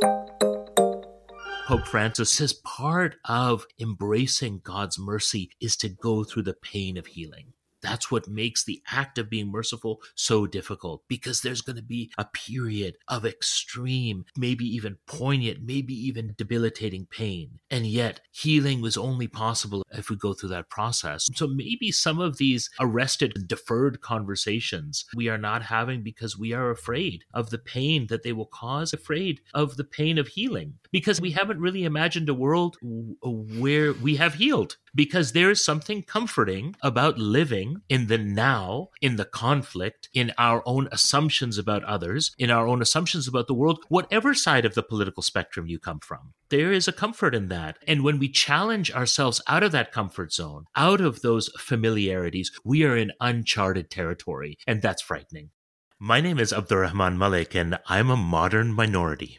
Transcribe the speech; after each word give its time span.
Pope 0.00 1.86
Francis 1.86 2.30
says 2.30 2.52
part 2.52 3.16
of 3.24 3.66
embracing 3.80 4.60
God's 4.64 4.98
mercy 4.98 5.50
is 5.60 5.76
to 5.78 5.88
go 5.88 6.24
through 6.24 6.42
the 6.42 6.54
pain 6.54 6.96
of 6.96 7.06
healing. 7.06 7.52
That's 7.82 8.10
what 8.10 8.28
makes 8.28 8.64
the 8.64 8.82
act 8.90 9.18
of 9.18 9.30
being 9.30 9.50
merciful 9.50 10.00
so 10.14 10.46
difficult 10.46 11.02
because 11.08 11.40
there's 11.40 11.62
going 11.62 11.76
to 11.76 11.82
be 11.82 12.10
a 12.16 12.24
period 12.24 12.96
of 13.08 13.26
extreme, 13.26 14.24
maybe 14.36 14.64
even 14.64 14.98
poignant, 15.06 15.60
maybe 15.62 15.94
even 15.94 16.34
debilitating 16.36 17.06
pain. 17.10 17.58
And 17.70 17.86
yet, 17.86 18.20
healing 18.30 18.80
was 18.80 18.96
only 18.96 19.28
possible 19.28 19.82
if 19.90 20.10
we 20.10 20.16
go 20.16 20.32
through 20.32 20.50
that 20.50 20.70
process. 20.70 21.28
So 21.34 21.46
maybe 21.46 21.90
some 21.90 22.20
of 22.20 22.38
these 22.38 22.70
arrested, 22.80 23.34
deferred 23.46 24.00
conversations 24.00 25.04
we 25.14 25.28
are 25.28 25.38
not 25.38 25.62
having 25.62 26.02
because 26.02 26.38
we 26.38 26.52
are 26.52 26.70
afraid 26.70 27.24
of 27.34 27.50
the 27.50 27.58
pain 27.58 28.06
that 28.08 28.22
they 28.22 28.32
will 28.32 28.46
cause, 28.46 28.92
afraid 28.92 29.40
of 29.54 29.76
the 29.76 29.84
pain 29.84 30.18
of 30.18 30.28
healing, 30.28 30.74
because 30.90 31.20
we 31.20 31.32
haven't 31.32 31.60
really 31.60 31.84
imagined 31.84 32.28
a 32.28 32.34
world 32.34 32.76
where 33.22 33.92
we 33.94 34.16
have 34.16 34.34
healed 34.34 34.76
because 34.94 35.32
there 35.32 35.50
is 35.50 35.64
something 35.64 36.02
comforting 36.02 36.74
about 36.82 37.18
living 37.18 37.82
in 37.88 38.06
the 38.06 38.18
now, 38.18 38.88
in 39.00 39.16
the 39.16 39.24
conflict, 39.24 40.08
in 40.12 40.32
our 40.36 40.62
own 40.66 40.88
assumptions 40.92 41.58
about 41.58 41.84
others, 41.84 42.34
in 42.38 42.50
our 42.50 42.66
own 42.66 42.82
assumptions 42.82 43.26
about 43.26 43.46
the 43.46 43.54
world, 43.54 43.82
whatever 43.88 44.34
side 44.34 44.64
of 44.64 44.74
the 44.74 44.82
political 44.82 45.22
spectrum 45.22 45.66
you 45.66 45.78
come 45.78 46.00
from. 46.00 46.34
There 46.50 46.72
is 46.72 46.86
a 46.86 46.92
comfort 46.92 47.34
in 47.34 47.48
that. 47.48 47.78
And 47.86 48.04
when 48.04 48.18
we 48.18 48.28
challenge 48.28 48.92
ourselves 48.92 49.40
out 49.46 49.62
of 49.62 49.72
that 49.72 49.92
comfort 49.92 50.32
zone, 50.32 50.64
out 50.76 51.00
of 51.00 51.22
those 51.22 51.48
familiarities, 51.58 52.52
we 52.64 52.84
are 52.84 52.96
in 52.96 53.12
uncharted 53.20 53.90
territory. 53.90 54.58
And 54.66 54.82
that's 54.82 55.02
frightening. 55.02 55.50
My 55.98 56.20
name 56.20 56.40
is 56.40 56.52
Abdul-Rehman 56.52 57.16
Malik, 57.16 57.54
and 57.54 57.78
I'm 57.86 58.10
a 58.10 58.16
modern 58.16 58.72
minority. 58.72 59.38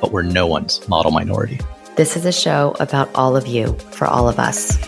but 0.00 0.12
we're 0.12 0.22
no 0.22 0.46
one's 0.46 0.86
model 0.88 1.10
minority. 1.10 1.60
This 1.96 2.16
is 2.16 2.24
a 2.24 2.32
show 2.32 2.74
about 2.80 3.10
all 3.14 3.36
of 3.36 3.46
you, 3.46 3.74
for 3.92 4.06
all 4.06 4.28
of 4.28 4.38
us. 4.38 4.78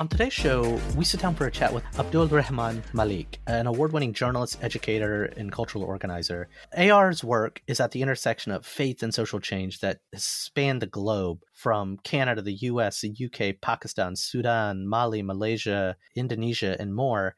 On 0.00 0.08
today's 0.08 0.32
show, 0.32 0.80
we 0.96 1.04
sit 1.04 1.20
down 1.20 1.36
for 1.36 1.46
a 1.46 1.50
chat 1.52 1.72
with 1.72 1.84
Abdul-Rehman 1.96 2.82
Malik, 2.92 3.38
an 3.46 3.68
award 3.68 3.92
winning 3.92 4.12
journalist, 4.12 4.58
educator, 4.60 5.26
and 5.36 5.52
cultural 5.52 5.84
organizer. 5.84 6.48
AR's 6.76 7.22
work 7.22 7.62
is 7.68 7.78
at 7.78 7.92
the 7.92 8.02
intersection 8.02 8.50
of 8.50 8.66
faith 8.66 9.04
and 9.04 9.14
social 9.14 9.38
change 9.38 9.78
that 9.80 10.00
has 10.12 10.24
spanned 10.24 10.82
the 10.82 10.88
globe 10.88 11.42
from 11.52 11.98
Canada, 11.98 12.42
the 12.42 12.54
US, 12.54 13.02
the 13.02 13.16
UK, 13.26 13.60
Pakistan, 13.60 14.16
Sudan, 14.16 14.84
Mali, 14.84 15.22
Malaysia, 15.22 15.96
Indonesia, 16.16 16.76
and 16.80 16.92
more. 16.92 17.36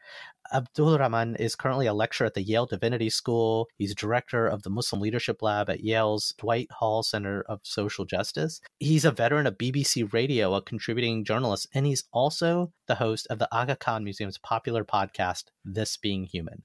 Abdul-Rehman 0.52 1.38
is 1.40 1.54
currently 1.54 1.86
a 1.86 1.94
lecturer 1.94 2.26
at 2.26 2.34
the 2.34 2.42
Yale 2.42 2.66
Divinity 2.66 3.10
School. 3.10 3.68
He's 3.76 3.94
director 3.94 4.46
of 4.46 4.62
the 4.62 4.70
Muslim 4.70 5.00
Leadership 5.00 5.42
Lab 5.42 5.70
at 5.70 5.84
Yale's 5.84 6.34
Dwight 6.38 6.70
Hall 6.70 7.02
Center 7.02 7.44
of 7.48 7.60
Social 7.62 8.04
Justice. 8.04 8.60
He's 8.78 9.04
a 9.04 9.10
veteran 9.10 9.46
of 9.46 9.58
BBC 9.58 10.12
Radio, 10.12 10.54
a 10.54 10.62
contributing 10.62 11.24
journalist, 11.24 11.68
and 11.74 11.86
he's 11.86 12.04
also 12.12 12.72
the 12.86 12.96
host 12.96 13.26
of 13.30 13.38
the 13.38 13.48
Aga 13.52 13.76
Khan 13.76 14.04
Museum's 14.04 14.38
popular 14.38 14.84
podcast, 14.84 15.44
This 15.64 15.96
Being 15.96 16.24
Human 16.24 16.62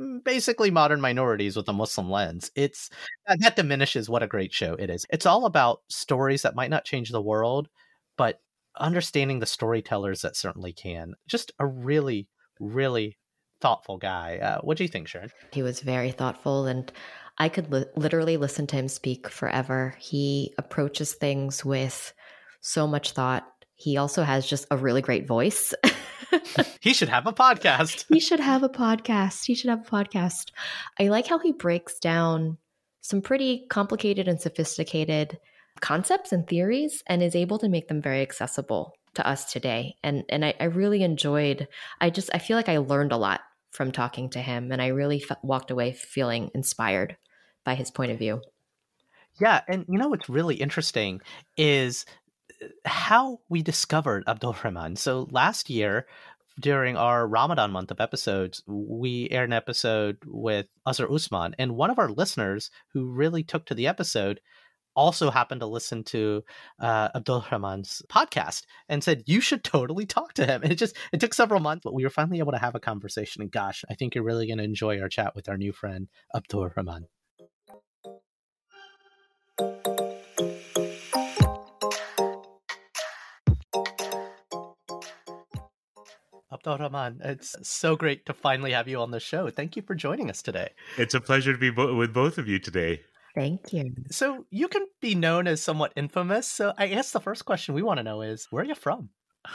mm, 0.00 0.22
basically 0.24 0.70
modern 0.70 1.00
minorities 1.00 1.56
with 1.56 1.68
a 1.68 1.72
Muslim 1.72 2.10
lens. 2.10 2.50
It's 2.54 2.90
that 3.26 3.56
diminishes 3.56 4.08
what 4.08 4.22
a 4.22 4.28
great 4.28 4.52
show 4.52 4.74
it 4.74 4.90
is. 4.90 5.06
It's 5.10 5.26
all 5.26 5.46
about 5.46 5.80
stories 5.88 6.42
that 6.42 6.56
might 6.56 6.70
not 6.70 6.84
change 6.84 7.10
the 7.10 7.22
world, 7.22 7.68
but 8.16 8.40
understanding 8.78 9.38
the 9.38 9.46
storytellers 9.46 10.22
that 10.22 10.36
certainly 10.36 10.72
can. 10.72 11.14
Just 11.26 11.52
a 11.58 11.66
really, 11.66 12.28
really 12.60 13.16
thoughtful 13.60 13.98
guy. 13.98 14.38
Uh, 14.38 14.60
what 14.60 14.76
do 14.76 14.84
you 14.84 14.88
think, 14.88 15.08
Sharon? 15.08 15.30
He 15.52 15.62
was 15.62 15.80
very 15.80 16.10
thoughtful, 16.10 16.66
and 16.66 16.90
I 17.38 17.48
could 17.48 17.72
li- 17.72 17.86
literally 17.96 18.36
listen 18.36 18.66
to 18.68 18.76
him 18.76 18.88
speak 18.88 19.28
forever. 19.28 19.94
He 19.98 20.52
approaches 20.58 21.14
things 21.14 21.64
with 21.64 22.12
so 22.60 22.86
much 22.86 23.12
thought. 23.12 23.44
He 23.74 23.96
also 23.96 24.22
has 24.22 24.46
just 24.46 24.66
a 24.70 24.76
really 24.76 25.02
great 25.02 25.26
voice. 25.26 25.74
he 26.80 26.94
should 26.94 27.08
have 27.08 27.26
a 27.26 27.32
podcast. 27.32 28.04
he 28.08 28.20
should 28.20 28.40
have 28.40 28.62
a 28.62 28.68
podcast. 28.68 29.46
He 29.46 29.54
should 29.54 29.70
have 29.70 29.86
a 29.86 29.90
podcast. 29.90 30.50
I 30.98 31.08
like 31.08 31.26
how 31.26 31.38
he 31.38 31.52
breaks 31.52 31.98
down 31.98 32.58
some 33.00 33.20
pretty 33.20 33.66
complicated 33.68 34.28
and 34.28 34.40
sophisticated 34.40 35.38
concepts 35.80 36.32
and 36.32 36.46
theories 36.46 37.02
and 37.06 37.22
is 37.22 37.34
able 37.34 37.58
to 37.58 37.68
make 37.68 37.88
them 37.88 38.00
very 38.00 38.22
accessible 38.22 38.94
to 39.14 39.26
us 39.26 39.52
today. 39.52 39.96
And 40.02 40.24
and 40.28 40.44
I, 40.44 40.54
I 40.60 40.64
really 40.64 41.02
enjoyed. 41.02 41.68
I 42.00 42.10
just 42.10 42.30
I 42.34 42.38
feel 42.38 42.56
like 42.56 42.68
I 42.68 42.78
learned 42.78 43.12
a 43.12 43.16
lot 43.16 43.40
from 43.70 43.92
talking 43.92 44.30
to 44.30 44.40
him, 44.40 44.70
and 44.70 44.80
I 44.80 44.88
really 44.88 45.24
f- 45.28 45.38
walked 45.42 45.70
away 45.70 45.92
feeling 45.92 46.50
inspired 46.54 47.16
by 47.64 47.74
his 47.74 47.90
point 47.90 48.12
of 48.12 48.18
view. 48.18 48.42
Yeah, 49.40 49.62
and 49.66 49.84
you 49.88 49.98
know 49.98 50.08
what's 50.08 50.28
really 50.28 50.54
interesting 50.56 51.20
is 51.56 52.06
uh, 52.62 52.66
how 52.84 53.40
we 53.48 53.62
discovered 53.62 54.22
Abdul-Rehman. 54.28 54.96
So 54.96 55.26
last 55.30 55.68
year, 55.68 56.06
during 56.60 56.96
our 56.96 57.26
Ramadan 57.26 57.72
month 57.72 57.90
of 57.90 58.00
episodes, 58.00 58.62
we 58.66 59.28
aired 59.30 59.48
an 59.48 59.52
episode 59.52 60.18
with 60.24 60.66
Azhar 60.86 61.12
Usman, 61.12 61.56
and 61.58 61.74
one 61.74 61.90
of 61.90 61.98
our 61.98 62.10
listeners 62.10 62.70
who 62.92 63.10
really 63.10 63.42
took 63.42 63.66
to 63.66 63.74
the 63.74 63.88
episode 63.88 64.40
also 64.94 65.30
happened 65.30 65.60
to 65.60 65.66
listen 65.66 66.04
to 66.04 66.42
uh, 66.80 67.08
Abdul-Rehman's 67.14 68.02
podcast 68.08 68.62
and 68.88 69.02
said 69.02 69.24
you 69.26 69.40
should 69.40 69.64
totally 69.64 70.06
talk 70.06 70.34
to 70.34 70.46
him. 70.46 70.62
And 70.62 70.72
it 70.72 70.76
just 70.76 70.96
it 71.12 71.20
took 71.20 71.34
several 71.34 71.60
months, 71.60 71.82
but 71.84 71.94
we 71.94 72.04
were 72.04 72.10
finally 72.10 72.38
able 72.38 72.52
to 72.52 72.58
have 72.58 72.74
a 72.74 72.80
conversation. 72.80 73.42
And 73.42 73.50
gosh, 73.50 73.84
I 73.90 73.94
think 73.94 74.14
you're 74.14 74.24
really 74.24 74.46
going 74.46 74.58
to 74.58 74.64
enjoy 74.64 75.00
our 75.00 75.08
chat 75.08 75.34
with 75.34 75.48
our 75.48 75.56
new 75.56 75.72
friend 75.72 76.08
Abdul-Rehman. 76.34 77.04
Abdul 86.52 86.78
Rahman, 86.78 87.20
it's 87.24 87.56
so 87.62 87.96
great 87.96 88.24
to 88.26 88.32
finally 88.32 88.72
have 88.72 88.88
you 88.88 89.00
on 89.00 89.10
the 89.10 89.20
show. 89.20 89.50
Thank 89.50 89.76
you 89.76 89.82
for 89.82 89.94
joining 89.94 90.30
us 90.30 90.40
today. 90.40 90.70
It's 90.96 91.12
a 91.12 91.20
pleasure 91.20 91.52
to 91.52 91.58
be 91.58 91.70
bo- 91.70 91.94
with 91.94 92.14
both 92.14 92.38
of 92.38 92.48
you 92.48 92.58
today. 92.58 93.00
Thank 93.34 93.72
you. 93.72 93.94
So, 94.10 94.46
you 94.50 94.68
can 94.68 94.86
be 95.00 95.14
known 95.14 95.46
as 95.46 95.62
somewhat 95.62 95.92
infamous. 95.96 96.46
So, 96.46 96.72
I 96.78 96.86
guess 96.86 97.10
the 97.10 97.20
first 97.20 97.44
question 97.44 97.74
we 97.74 97.82
want 97.82 97.98
to 97.98 98.04
know 98.04 98.22
is 98.22 98.46
where 98.50 98.62
are 98.62 98.66
you 98.66 98.74
from? 98.74 99.10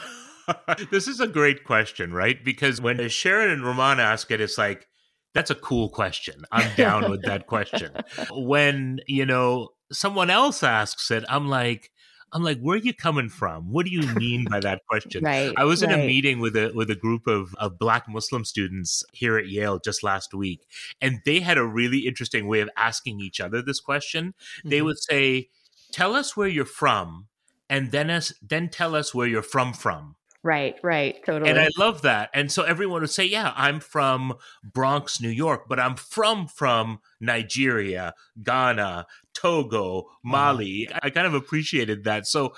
this 0.91 1.07
is 1.07 1.19
a 1.19 1.27
great 1.27 1.63
question, 1.63 2.13
right? 2.13 2.43
Because 2.43 2.81
when 2.81 3.07
Sharon 3.09 3.51
and 3.51 3.63
Raman 3.63 3.99
ask 3.99 4.29
it, 4.31 4.41
it's 4.41 4.57
like, 4.57 4.87
that's 5.33 5.51
a 5.51 5.55
cool 5.55 5.89
question. 5.89 6.43
I'm 6.51 6.75
down 6.75 7.09
with 7.09 7.23
that 7.23 7.47
question. 7.47 7.91
When, 8.31 8.99
you 9.07 9.25
know, 9.25 9.69
someone 9.91 10.29
else 10.29 10.63
asks 10.63 11.11
it, 11.11 11.23
I'm 11.29 11.47
like, 11.47 11.91
I'm 12.31 12.43
like, 12.43 12.59
where 12.59 12.75
are 12.75 12.81
you 12.81 12.93
coming 12.93 13.29
from? 13.29 13.71
What 13.71 13.85
do 13.85 13.91
you 13.91 14.01
mean 14.15 14.45
by 14.45 14.59
that 14.59 14.81
question? 14.87 15.23
right. 15.23 15.53
I 15.57 15.63
was 15.63 15.83
in 15.83 15.89
right. 15.89 15.99
a 15.99 16.05
meeting 16.05 16.39
with 16.39 16.55
a 16.55 16.71
with 16.73 16.89
a 16.89 16.95
group 16.95 17.27
of, 17.27 17.55
of 17.55 17.79
black 17.79 18.07
Muslim 18.07 18.45
students 18.45 19.03
here 19.13 19.37
at 19.37 19.47
Yale 19.47 19.79
just 19.79 20.03
last 20.03 20.33
week, 20.33 20.65
and 21.01 21.19
they 21.25 21.39
had 21.39 21.57
a 21.57 21.65
really 21.65 21.99
interesting 21.99 22.47
way 22.47 22.61
of 22.61 22.69
asking 22.77 23.19
each 23.19 23.39
other 23.39 23.61
this 23.61 23.79
question. 23.79 24.33
Mm-hmm. 24.59 24.69
They 24.69 24.81
would 24.81 24.99
say, 24.99 25.49
Tell 25.91 26.15
us 26.15 26.37
where 26.37 26.47
you're 26.47 26.65
from, 26.65 27.27
and 27.69 27.91
then 27.91 28.09
us 28.09 28.33
then 28.41 28.69
tell 28.69 28.95
us 28.95 29.13
where 29.13 29.27
you're 29.27 29.41
from 29.41 29.73
from. 29.73 30.15
Right, 30.41 30.75
right, 30.83 31.21
totally. 31.25 31.49
And 31.49 31.59
I 31.59 31.67
love 31.77 32.03
that. 32.03 32.29
And 32.33 32.49
so 32.49 32.63
everyone 32.63 33.01
would 33.01 33.09
say, 33.09 33.25
"Yeah, 33.25 33.51
I'm 33.57 33.81
from 33.81 34.35
Bronx, 34.63 35.19
New 35.19 35.29
York, 35.29 35.65
but 35.67 35.81
I'm 35.81 35.95
from 35.95 36.47
from 36.47 36.99
Nigeria, 37.19 38.13
Ghana, 38.41 39.05
Togo, 39.33 40.05
Mali." 40.23 40.87
Uh-huh. 40.87 40.99
I 41.03 41.09
kind 41.09 41.27
of 41.27 41.33
appreciated 41.33 42.03
that. 42.03 42.27
So 42.27 42.53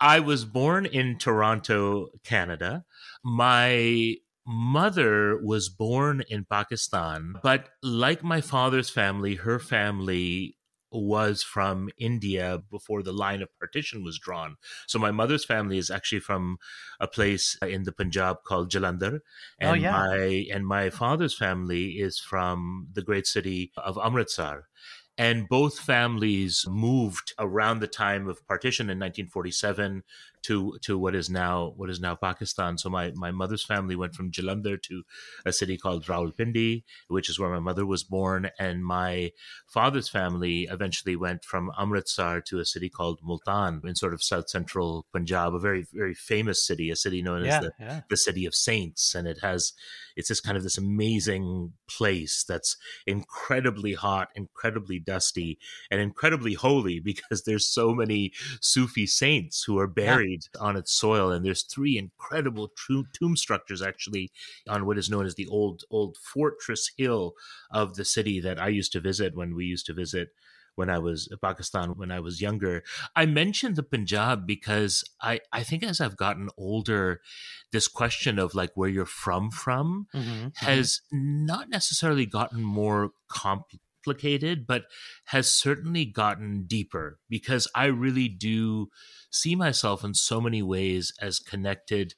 I 0.00 0.20
was 0.20 0.44
born 0.44 0.86
in 0.86 1.18
Toronto, 1.18 2.08
Canada. 2.24 2.84
My 3.24 4.14
mother 4.46 5.38
was 5.42 5.68
born 5.68 6.22
in 6.28 6.46
Pakistan, 6.50 7.34
but 7.42 7.68
like 7.82 8.22
my 8.22 8.40
father's 8.40 8.90
family, 8.90 9.34
her 9.34 9.58
family 9.58 10.56
was 10.90 11.42
from 11.42 11.90
India 11.98 12.62
before 12.70 13.02
the 13.02 13.12
line 13.12 13.42
of 13.42 13.48
partition 13.58 14.02
was 14.02 14.18
drawn. 14.18 14.56
So 14.86 14.98
my 14.98 15.10
mother's 15.10 15.44
family 15.44 15.78
is 15.78 15.90
actually 15.90 16.20
from 16.20 16.58
a 16.98 17.06
place 17.06 17.58
in 17.60 17.82
the 17.82 17.92
Punjab 17.92 18.38
called 18.44 18.70
Jalandhar, 18.70 19.18
oh, 19.18 19.20
and 19.60 19.70
oh, 19.70 19.74
yeah. 19.74 19.92
my 19.92 20.46
and 20.52 20.66
my 20.66 20.90
father's 20.90 21.36
family 21.36 21.98
is 21.98 22.18
from 22.18 22.88
the 22.92 23.02
great 23.02 23.26
city 23.26 23.72
of 23.76 23.98
Amritsar. 24.02 24.68
And 25.18 25.48
both 25.48 25.80
families 25.80 26.64
moved 26.68 27.34
around 27.40 27.80
the 27.80 27.88
time 27.88 28.28
of 28.28 28.46
partition 28.46 28.84
in 28.84 28.98
1947 29.00 30.04
to 30.42 30.78
to 30.82 30.98
what 30.98 31.14
is 31.14 31.28
now 31.30 31.72
what 31.76 31.90
is 31.90 32.00
now 32.00 32.14
Pakistan. 32.14 32.78
So 32.78 32.88
my 32.88 33.12
my 33.14 33.30
mother's 33.30 33.64
family 33.64 33.96
went 33.96 34.14
from 34.14 34.30
Jalandhar 34.30 34.82
to 34.82 35.02
a 35.44 35.52
city 35.52 35.76
called 35.76 36.06
Rawalpindi, 36.06 36.84
which 37.08 37.28
is 37.28 37.38
where 37.38 37.50
my 37.50 37.58
mother 37.58 37.86
was 37.86 38.04
born, 38.04 38.50
and 38.58 38.84
my 38.84 39.32
father's 39.66 40.08
family 40.08 40.68
eventually 40.70 41.16
went 41.16 41.44
from 41.44 41.70
Amritsar 41.78 42.40
to 42.42 42.58
a 42.58 42.64
city 42.64 42.88
called 42.88 43.20
Multan 43.22 43.80
in 43.84 43.94
sort 43.94 44.14
of 44.14 44.22
south 44.22 44.48
central 44.48 45.06
Punjab, 45.12 45.54
a 45.54 45.58
very 45.58 45.86
very 45.92 46.14
famous 46.14 46.64
city, 46.64 46.90
a 46.90 46.96
city 46.96 47.22
known 47.22 47.44
yeah, 47.44 47.58
as 47.58 47.64
the, 47.64 47.72
yeah. 47.80 48.00
the 48.10 48.16
city 48.16 48.46
of 48.46 48.54
saints, 48.54 49.14
and 49.14 49.26
it 49.26 49.38
has 49.42 49.72
it's 50.16 50.28
just 50.28 50.42
kind 50.42 50.56
of 50.56 50.64
this 50.64 50.78
amazing 50.78 51.72
place 51.88 52.44
that's 52.46 52.76
incredibly 53.06 53.94
hot, 53.94 54.28
incredibly 54.34 54.98
dusty, 54.98 55.58
and 55.90 56.00
incredibly 56.00 56.54
holy 56.54 56.98
because 57.04 57.44
there's 57.44 57.66
so 57.66 57.94
many 57.94 58.32
Sufi 58.60 59.06
saints 59.06 59.64
who 59.64 59.78
are 59.78 59.86
buried. 59.86 60.27
Yeah 60.27 60.27
on 60.60 60.76
its 60.76 60.92
soil. 60.92 61.30
And 61.30 61.44
there's 61.44 61.62
three 61.62 61.96
incredible 61.96 62.70
tomb 63.12 63.36
structures 63.36 63.82
actually 63.82 64.30
on 64.68 64.86
what 64.86 64.98
is 64.98 65.10
known 65.10 65.26
as 65.26 65.34
the 65.34 65.46
old 65.46 65.82
old 65.90 66.16
fortress 66.16 66.90
hill 66.96 67.34
of 67.70 67.94
the 67.94 68.04
city 68.04 68.40
that 68.40 68.60
I 68.60 68.68
used 68.68 68.92
to 68.92 69.00
visit 69.00 69.36
when 69.36 69.54
we 69.54 69.64
used 69.64 69.86
to 69.86 69.94
visit 69.94 70.28
when 70.78 70.88
I 70.88 70.98
was 70.98 71.28
Pakistan 71.42 71.90
when 71.96 72.12
I 72.12 72.20
was 72.20 72.40
younger. 72.40 72.84
I 73.16 73.26
mentioned 73.26 73.74
the 73.74 73.82
Punjab 73.82 74.46
because 74.46 75.04
I, 75.20 75.40
I 75.52 75.64
think 75.64 75.82
as 75.82 76.00
I've 76.00 76.16
gotten 76.16 76.48
older, 76.56 77.20
this 77.72 77.88
question 77.88 78.38
of 78.38 78.54
like 78.54 78.70
where 78.76 78.88
you're 78.88 79.04
from 79.04 79.50
from 79.50 80.06
mm-hmm, 80.14 80.30
mm-hmm. 80.30 80.66
has 80.66 81.00
not 81.10 81.68
necessarily 81.68 82.26
gotten 82.26 82.62
more 82.62 83.10
complicated 83.28 83.80
complicated, 84.08 84.66
but 84.66 84.84
has 85.26 85.50
certainly 85.50 86.04
gotten 86.04 86.64
deeper 86.66 87.18
because 87.28 87.68
I 87.74 87.86
really 87.86 88.28
do 88.28 88.88
see 89.30 89.54
myself 89.54 90.04
in 90.04 90.14
so 90.14 90.40
many 90.40 90.62
ways 90.62 91.12
as 91.20 91.38
connected 91.38 92.14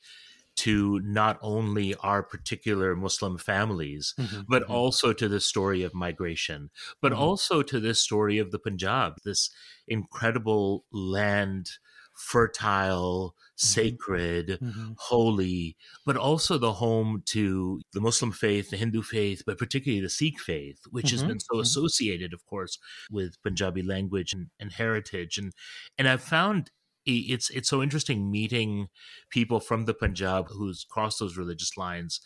to 0.57 1.01
not 1.03 1.39
only 1.41 1.95
our 1.97 2.23
particular 2.23 2.95
Muslim 2.95 3.39
families, 3.39 4.15
mm-hmm, 4.19 4.43
but 4.49 4.65
mm-hmm. 4.65 4.73
also 4.73 5.13
to 5.13 5.29
the 5.29 5.41
story 5.41 5.83
of 5.83 5.95
migration, 5.95 6.71
but 7.01 7.13
mm-hmm. 7.13 7.23
also 7.23 7.63
to 7.63 7.81
this 7.81 8.01
story 8.01 8.39
of 8.39 8.51
the 8.51 8.59
Punjab, 8.59 9.15
this 9.25 9.51
incredible 9.89 10.85
land 10.93 11.71
fertile, 12.21 13.35
mm-hmm. 13.35 13.67
sacred, 13.67 14.59
mm-hmm. 14.63 14.93
holy, 14.99 15.77
but 16.05 16.17
also 16.17 16.59
the 16.59 16.75
home 16.75 17.23
to 17.27 17.81
the 17.93 18.01
Muslim 18.01 18.31
faith, 18.31 18.71
the 18.71 18.77
Hindu 18.77 19.03
faith, 19.03 19.43
but 19.47 19.59
particularly 19.59 20.03
the 20.03 20.11
Sikh 20.11 20.39
faith, 20.41 20.79
which 20.91 21.07
mm-hmm. 21.07 21.17
has 21.17 21.25
been 21.25 21.41
so 21.41 21.55
mm-hmm. 21.55 21.63
associated, 21.63 22.33
of 22.33 22.45
course, 22.47 22.79
with 23.11 23.43
Punjabi 23.43 23.83
language 23.83 24.33
and, 24.33 24.49
and 24.59 24.73
heritage. 24.73 25.39
And 25.39 25.53
and 25.99 26.07
I've 26.07 26.23
found 26.23 26.71
it's 27.07 27.51
it's 27.51 27.69
so 27.69 27.83
interesting 27.83 28.31
meeting 28.31 28.89
people 29.31 29.59
from 29.59 29.87
the 29.87 29.95
Punjab 29.95 30.49
who's 30.51 30.85
crossed 30.89 31.19
those 31.19 31.37
religious 31.37 31.77
lines 31.77 32.21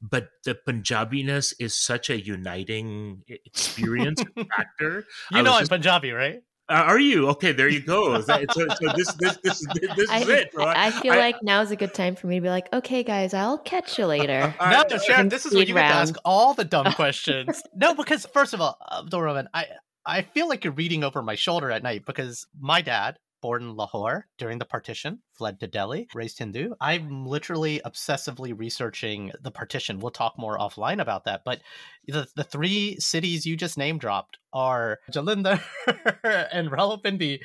but 0.00 0.28
the 0.44 0.54
Punjabiness 0.54 1.54
is 1.58 1.74
such 1.74 2.08
a 2.08 2.20
uniting 2.20 3.22
experience 3.28 4.22
factor. 4.56 5.04
You 5.32 5.42
know, 5.42 5.54
I'm 5.54 5.60
just, 5.60 5.70
Punjabi, 5.70 6.12
right? 6.12 6.40
Uh, 6.70 6.84
are 6.86 6.98
you 6.98 7.28
okay? 7.28 7.52
There 7.52 7.68
you 7.68 7.80
go. 7.80 8.20
That, 8.20 8.52
so, 8.52 8.66
so, 8.68 8.92
this 8.94 9.12
this 9.14 9.38
this 9.42 9.66
this 9.96 10.10
I, 10.10 10.18
is 10.20 10.28
it. 10.28 10.52
Bro. 10.52 10.66
I 10.66 10.90
feel 10.90 11.14
I, 11.14 11.18
like 11.18 11.36
is 11.42 11.70
a 11.70 11.76
good 11.76 11.94
time 11.94 12.14
for 12.14 12.26
me 12.26 12.36
to 12.36 12.40
be 12.42 12.50
like, 12.50 12.70
okay, 12.74 13.02
guys, 13.02 13.32
I'll 13.32 13.56
catch 13.56 13.98
you 13.98 14.04
later. 14.04 14.54
no, 14.60 14.84
Sharon, 14.98 15.30
this 15.30 15.46
is 15.46 15.54
when 15.54 15.66
you 15.66 15.74
round. 15.74 15.88
get 15.88 15.94
to 15.94 16.00
ask 16.00 16.14
all 16.26 16.52
the 16.52 16.64
dumb 16.64 16.92
questions. 16.94 17.62
no, 17.74 17.94
because 17.94 18.26
first 18.26 18.52
of 18.52 18.60
all, 18.60 18.78
Abdul-Rehman, 18.98 19.46
I 19.54 19.66
I 20.04 20.22
feel 20.22 20.46
like 20.46 20.64
you're 20.64 20.74
reading 20.74 21.04
over 21.04 21.22
my 21.22 21.36
shoulder 21.36 21.70
at 21.70 21.82
night 21.82 22.04
because 22.04 22.46
my 22.60 22.82
dad 22.82 23.18
born 23.40 23.62
in 23.62 23.76
Lahore 23.76 24.26
during 24.38 24.58
the 24.58 24.64
partition, 24.64 25.20
fled 25.32 25.60
to 25.60 25.66
Delhi, 25.66 26.08
raised 26.14 26.38
Hindu. 26.38 26.74
I'm 26.80 27.26
literally 27.26 27.80
obsessively 27.84 28.52
researching 28.56 29.32
the 29.40 29.50
partition. 29.50 29.98
We'll 29.98 30.10
talk 30.10 30.38
more 30.38 30.58
offline 30.58 31.00
about 31.00 31.24
that. 31.24 31.42
But 31.44 31.60
the, 32.06 32.28
the 32.36 32.44
three 32.44 32.98
cities 32.98 33.46
you 33.46 33.56
just 33.56 33.78
name 33.78 33.98
dropped 33.98 34.38
are 34.52 34.98
Jalandhar 35.12 35.62
and 36.52 36.70
Rawalpindi, 36.70 37.40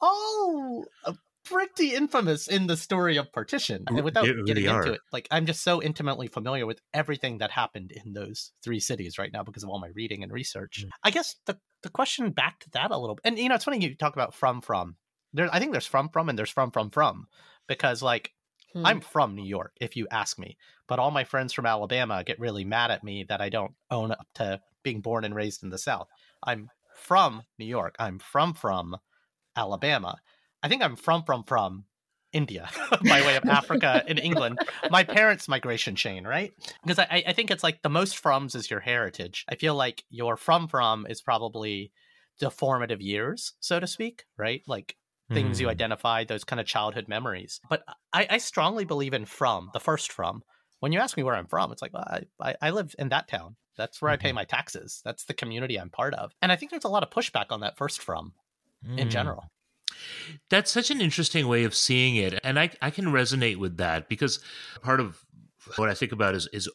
all 0.00 0.84
uh, 1.04 1.12
pretty 1.46 1.94
infamous 1.94 2.48
in 2.48 2.66
the 2.66 2.76
story 2.76 3.16
of 3.16 3.32
partition. 3.32 3.84
And 3.86 4.02
without 4.02 4.24
really 4.24 4.42
getting 4.44 4.68
are. 4.68 4.82
into 4.82 4.94
it, 4.94 5.00
like 5.12 5.28
I'm 5.30 5.46
just 5.46 5.62
so 5.62 5.82
intimately 5.82 6.26
familiar 6.26 6.66
with 6.66 6.80
everything 6.92 7.38
that 7.38 7.50
happened 7.50 7.92
in 7.92 8.12
those 8.12 8.52
three 8.62 8.80
cities 8.80 9.18
right 9.18 9.32
now 9.32 9.42
because 9.42 9.62
of 9.62 9.68
all 9.68 9.80
my 9.80 9.90
reading 9.94 10.22
and 10.22 10.32
research. 10.32 10.84
Mm. 10.84 10.90
I 11.02 11.10
guess 11.10 11.36
the 11.46 11.58
the 11.82 11.90
question 11.90 12.30
back 12.30 12.60
to 12.60 12.70
that 12.70 12.90
a 12.90 12.98
little 12.98 13.14
bit, 13.14 13.22
and 13.24 13.38
you 13.38 13.48
know, 13.48 13.54
it's 13.54 13.64
funny 13.64 13.78
you 13.80 13.94
talk 13.94 14.14
about 14.14 14.34
from 14.34 14.60
from 14.60 14.96
there 15.36 15.48
I 15.52 15.58
think 15.58 15.72
there's 15.72 15.86
from 15.86 16.08
from 16.08 16.28
and 16.28 16.38
there's 16.38 16.50
from 16.50 16.70
from 16.70 16.90
from 16.90 17.26
because 17.68 18.02
like 18.02 18.32
hmm. 18.72 18.84
I'm 18.84 19.00
from 19.00 19.34
New 19.34 19.44
York 19.44 19.72
if 19.80 19.96
you 19.96 20.06
ask 20.10 20.38
me, 20.38 20.56
but 20.88 20.98
all 20.98 21.10
my 21.10 21.24
friends 21.24 21.52
from 21.52 21.66
Alabama 21.66 22.24
get 22.24 22.40
really 22.40 22.64
mad 22.64 22.90
at 22.90 23.04
me 23.04 23.24
that 23.28 23.40
I 23.40 23.48
don't 23.48 23.74
own 23.90 24.12
up 24.12 24.26
to 24.34 24.60
being 24.82 25.00
born 25.00 25.24
and 25.24 25.34
raised 25.34 25.62
in 25.62 25.70
the 25.70 25.78
South. 25.78 26.08
I'm 26.42 26.70
from 26.94 27.42
New 27.58 27.66
York. 27.66 27.94
I'm 27.98 28.18
from 28.18 28.54
from 28.54 28.96
Alabama. 29.56 30.16
I 30.62 30.68
think 30.68 30.82
I'm 30.82 30.96
from 30.96 31.22
from 31.22 31.44
from 31.44 31.84
India 32.32 32.68
by 33.04 33.20
way 33.22 33.36
of 33.36 33.44
Africa 33.44 34.02
and 34.06 34.18
England. 34.18 34.58
My 34.90 35.04
parents' 35.04 35.48
migration 35.48 35.96
chain, 35.96 36.26
right? 36.26 36.52
Because 36.82 36.98
I, 36.98 37.24
I 37.26 37.32
think 37.32 37.50
it's 37.50 37.62
like 37.62 37.82
the 37.82 37.88
most 37.88 38.22
froms 38.22 38.54
is 38.54 38.70
your 38.70 38.80
heritage. 38.80 39.44
I 39.48 39.54
feel 39.54 39.74
like 39.74 40.04
your 40.10 40.36
from 40.36 40.68
from 40.68 41.06
is 41.08 41.22
probably 41.22 41.92
the 42.40 42.50
formative 42.50 43.00
years, 43.00 43.54
so 43.60 43.80
to 43.80 43.86
speak, 43.86 44.24
right? 44.36 44.62
Like 44.66 44.96
things 45.32 45.58
mm. 45.58 45.62
you 45.62 45.68
identify, 45.68 46.24
those 46.24 46.44
kind 46.44 46.60
of 46.60 46.66
childhood 46.66 47.08
memories. 47.08 47.60
But 47.68 47.82
I, 48.12 48.26
I, 48.30 48.38
strongly 48.38 48.84
believe 48.84 49.12
in 49.12 49.24
from, 49.24 49.70
the 49.72 49.80
first 49.80 50.12
from. 50.12 50.42
When 50.80 50.92
you 50.92 51.00
ask 51.00 51.16
me 51.16 51.22
where 51.22 51.34
I'm 51.34 51.46
from, 51.46 51.72
it's 51.72 51.82
like, 51.82 51.92
well, 51.92 52.04
I, 52.06 52.22
I, 52.40 52.54
I 52.62 52.70
live 52.70 52.94
in 52.98 53.08
that 53.08 53.28
town. 53.28 53.56
That's 53.76 54.00
where 54.00 54.10
mm-hmm. 54.10 54.14
I 54.14 54.22
pay 54.22 54.28
mm-hmm. 54.28 54.36
my 54.36 54.44
taxes. 54.44 55.00
That's 55.04 55.24
the 55.24 55.34
community 55.34 55.78
I'm 55.78 55.90
part 55.90 56.14
of. 56.14 56.32
And 56.42 56.52
I 56.52 56.56
think 56.56 56.70
there's 56.70 56.84
a 56.84 56.88
lot 56.88 57.02
of 57.02 57.10
pushback 57.10 57.46
on 57.50 57.60
that 57.60 57.76
first 57.76 58.00
from 58.02 58.34
mm. 58.86 58.98
in 58.98 59.10
general. 59.10 59.44
That's 60.50 60.70
such 60.70 60.90
an 60.90 61.00
interesting 61.00 61.48
way 61.48 61.64
of 61.64 61.74
seeing 61.74 62.16
it. 62.16 62.38
And 62.44 62.58
I, 62.58 62.70
I 62.80 62.90
can 62.90 63.06
resonate 63.06 63.56
with 63.56 63.78
that 63.78 64.08
because 64.08 64.40
part 64.82 65.00
of 65.00 65.24
what 65.76 65.88
I 65.88 65.94
think 65.94 66.12
about 66.12 66.34
is, 66.34 66.48
is 66.52 66.70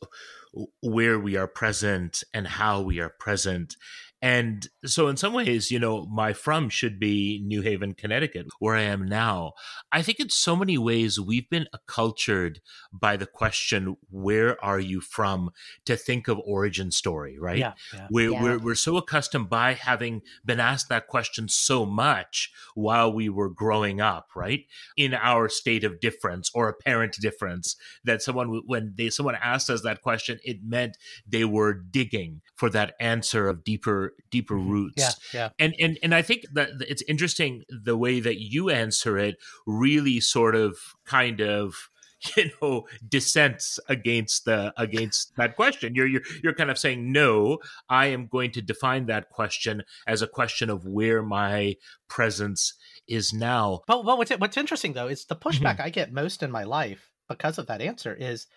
where 0.81 1.20
we 1.20 1.38
are 1.38 1.48
present 1.48 2.24
and 2.34 2.48
how 2.48 2.81
we 2.81 3.00
are 3.00 3.10
present 3.10 3.75
and 4.21 4.67
so, 4.85 5.07
in 5.07 5.17
some 5.17 5.33
ways, 5.33 5.71
you 5.71 5.79
know, 5.79 6.05
my 6.05 6.33
from 6.33 6.69
should 6.69 6.99
be 6.99 7.41
New 7.43 7.61
Haven, 7.61 7.95
Connecticut, 7.95 8.45
where 8.59 8.75
I 8.75 8.83
am 8.83 9.07
now. 9.07 9.53
I 9.91 10.03
think 10.03 10.19
in 10.19 10.29
so 10.29 10.55
many 10.55 10.77
ways, 10.77 11.19
we've 11.19 11.49
been 11.49 11.65
accultured 11.73 12.61
by 12.93 13.17
the 13.17 13.25
question, 13.25 13.97
where 14.11 14.63
are 14.63 14.79
you 14.79 15.01
from, 15.01 15.49
to 15.85 15.97
think 15.97 16.27
of 16.27 16.39
origin 16.45 16.91
story, 16.91 17.39
right? 17.39 17.57
Yeah, 17.57 17.73
yeah. 17.93 18.07
We're, 18.11 18.31
yeah. 18.31 18.43
We're, 18.43 18.59
we're 18.59 18.75
so 18.75 18.97
accustomed 18.97 19.49
by 19.49 19.73
having 19.73 20.21
been 20.45 20.59
asked 20.59 20.89
that 20.89 21.07
question 21.07 21.49
so 21.49 21.83
much 21.87 22.51
while 22.75 23.11
we 23.11 23.27
were 23.27 23.49
growing 23.49 24.01
up, 24.01 24.27
right? 24.35 24.65
In 24.97 25.15
our 25.15 25.49
state 25.49 25.83
of 25.83 25.99
difference 25.99 26.51
or 26.53 26.69
apparent 26.69 27.13
difference, 27.19 27.75
that 28.03 28.21
someone, 28.21 28.61
when 28.67 28.93
they 28.95 29.09
someone 29.09 29.35
asked 29.41 29.71
us 29.71 29.81
that 29.81 30.03
question, 30.03 30.37
it 30.43 30.59
meant 30.63 30.97
they 31.27 31.43
were 31.43 31.73
digging 31.73 32.41
for 32.55 32.69
that 32.69 32.93
answer 32.99 33.49
of 33.49 33.63
deeper 33.63 34.11
deeper 34.30 34.56
mm-hmm. 34.56 34.70
roots. 34.70 34.96
Yeah, 34.98 35.12
yeah. 35.34 35.50
And 35.60 35.75
and 35.80 36.00
and 36.03 36.15
I 36.15 36.22
think 36.22 36.46
that 36.53 36.70
it's 36.88 37.03
interesting 37.08 37.63
the 37.70 37.98
way 37.98 38.20
that 38.20 38.41
you 38.41 38.70
answer 38.70 39.18
it 39.18 39.36
really 39.65 40.20
sort 40.20 40.56
of 40.56 40.77
kind 41.06 41.41
of 41.41 41.89
you 42.38 42.50
know 42.62 42.88
dissents 43.08 43.80
against 43.89 44.46
the 44.46 44.74
against 44.77 45.36
that 45.38 45.56
question 45.56 45.96
you're 45.96 46.08
you're 46.08 46.22
you're 46.44 46.53
kind 46.53 46.70
of 46.70 46.77
saying 46.77 47.12
no 47.12 47.58
i 47.89 48.08
am 48.08 48.27
going 48.27 48.51
to 48.51 48.62
define 48.62 49.06
that 49.06 49.30
question 49.30 49.84
as 50.08 50.22
a 50.22 50.27
question 50.27 50.70
of 50.70 50.86
where 50.86 51.22
my 51.22 51.75
presence 52.08 52.74
is 53.08 53.34
now 53.34 53.82
but, 53.88 54.03
but 54.03 54.18
what's 54.18 54.32
what's 54.32 54.58
interesting 54.58 54.94
though 54.94 55.08
is 55.08 55.25
the 55.25 55.36
pushback 55.36 55.77
mm-hmm. 55.77 55.84
i 55.84 55.89
get 55.89 56.13
most 56.13 56.44
in 56.44 56.51
my 56.51 56.63
life 56.63 57.12
because 57.27 57.58
of 57.58 57.68
that 57.68 57.82
answer 57.82 58.13
is 58.13 58.48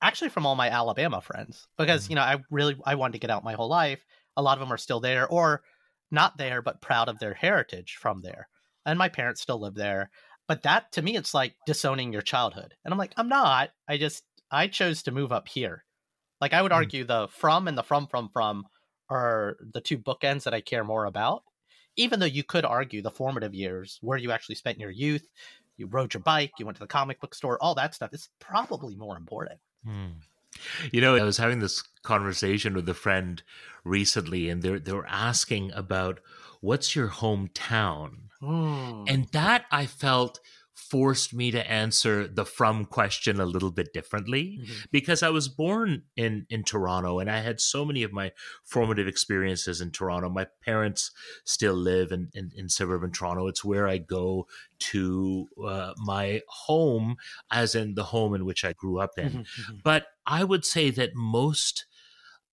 actually 0.00 0.30
from 0.30 0.46
all 0.46 0.56
my 0.56 0.68
alabama 0.68 1.20
friends 1.20 1.66
because 1.78 2.04
mm-hmm. 2.04 2.12
you 2.12 2.16
know 2.16 2.22
i 2.22 2.36
really 2.50 2.76
i 2.84 2.94
wanted 2.94 3.12
to 3.12 3.18
get 3.18 3.30
out 3.30 3.44
my 3.44 3.54
whole 3.54 3.68
life 3.68 4.04
a 4.36 4.42
lot 4.42 4.54
of 4.56 4.60
them 4.60 4.72
are 4.72 4.78
still 4.78 5.00
there 5.00 5.26
or 5.28 5.62
not 6.10 6.36
there 6.36 6.62
but 6.62 6.80
proud 6.80 7.08
of 7.08 7.18
their 7.18 7.34
heritage 7.34 7.96
from 8.00 8.20
there 8.20 8.48
and 8.86 8.98
my 8.98 9.08
parents 9.08 9.40
still 9.40 9.60
live 9.60 9.74
there 9.74 10.10
but 10.48 10.62
that 10.62 10.92
to 10.92 11.02
me, 11.02 11.16
it's 11.16 11.34
like 11.34 11.54
disowning 11.66 12.12
your 12.12 12.22
childhood. 12.22 12.74
And 12.84 12.92
I'm 12.92 12.98
like, 12.98 13.14
I'm 13.16 13.28
not. 13.28 13.70
I 13.88 13.96
just 13.96 14.24
I 14.50 14.66
chose 14.66 15.02
to 15.04 15.12
move 15.12 15.32
up 15.32 15.48
here. 15.48 15.84
Like 16.40 16.52
I 16.52 16.62
would 16.62 16.72
mm. 16.72 16.76
argue 16.76 17.04
the 17.04 17.28
from 17.28 17.68
and 17.68 17.78
the 17.78 17.82
from 17.82 18.06
from 18.06 18.28
from 18.28 18.66
are 19.08 19.56
the 19.72 19.80
two 19.80 19.98
bookends 19.98 20.44
that 20.44 20.54
I 20.54 20.60
care 20.60 20.84
more 20.84 21.06
about. 21.06 21.44
Even 21.96 22.20
though 22.20 22.26
you 22.26 22.42
could 22.42 22.64
argue 22.64 23.02
the 23.02 23.10
formative 23.10 23.54
years, 23.54 23.98
where 24.00 24.18
you 24.18 24.30
actually 24.30 24.54
spent 24.54 24.78
your 24.78 24.90
youth, 24.90 25.26
you 25.76 25.86
rode 25.86 26.14
your 26.14 26.22
bike, 26.22 26.52
you 26.58 26.64
went 26.64 26.76
to 26.76 26.82
the 26.82 26.86
comic 26.86 27.20
book 27.20 27.34
store, 27.34 27.58
all 27.62 27.74
that 27.74 27.94
stuff 27.94 28.14
is 28.14 28.28
probably 28.38 28.96
more 28.96 29.16
important. 29.16 29.58
Mm. 29.86 30.14
You 30.92 31.00
know, 31.00 31.16
I 31.16 31.22
was 31.22 31.38
having 31.38 31.60
this 31.60 31.82
conversation 32.02 32.74
with 32.74 32.88
a 32.88 32.94
friend 32.94 33.42
recently, 33.84 34.48
and 34.48 34.62
they 34.62 34.78
they 34.78 34.92
were 34.92 35.08
asking 35.08 35.72
about 35.72 36.20
what's 36.60 36.94
your 36.94 37.08
hometown, 37.08 38.30
Mm. 38.42 39.04
And 39.08 39.28
that 39.28 39.66
I 39.70 39.86
felt 39.86 40.40
forced 40.74 41.32
me 41.32 41.50
to 41.50 41.70
answer 41.70 42.26
the 42.26 42.44
from 42.44 42.84
question 42.84 43.40
a 43.40 43.46
little 43.46 43.70
bit 43.70 43.92
differently 43.94 44.58
mm-hmm. 44.60 44.72
because 44.90 45.22
I 45.22 45.30
was 45.30 45.48
born 45.48 46.02
in 46.16 46.44
in 46.50 46.64
Toronto 46.64 47.18
and 47.18 47.30
I 47.30 47.38
had 47.38 47.60
so 47.60 47.84
many 47.84 48.02
of 48.02 48.12
my 48.12 48.32
formative 48.64 49.06
experiences 49.06 49.80
in 49.80 49.90
Toronto. 49.90 50.28
My 50.28 50.48
parents 50.64 51.12
still 51.44 51.74
live 51.74 52.10
in 52.10 52.30
in, 52.34 52.50
in 52.56 52.68
suburban 52.68 53.12
Toronto. 53.12 53.46
It's 53.46 53.64
where 53.64 53.86
I 53.86 53.98
go 53.98 54.48
to 54.90 55.46
uh, 55.64 55.92
my 55.98 56.40
home, 56.48 57.16
as 57.50 57.74
in 57.74 57.94
the 57.94 58.04
home 58.04 58.34
in 58.34 58.44
which 58.44 58.64
I 58.64 58.72
grew 58.72 58.98
up 58.98 59.12
in. 59.16 59.28
Mm-hmm. 59.28 59.40
mm-hmm. 59.40 59.76
But 59.84 60.06
I 60.26 60.44
would 60.44 60.64
say 60.64 60.90
that 60.90 61.14
most 61.14 61.86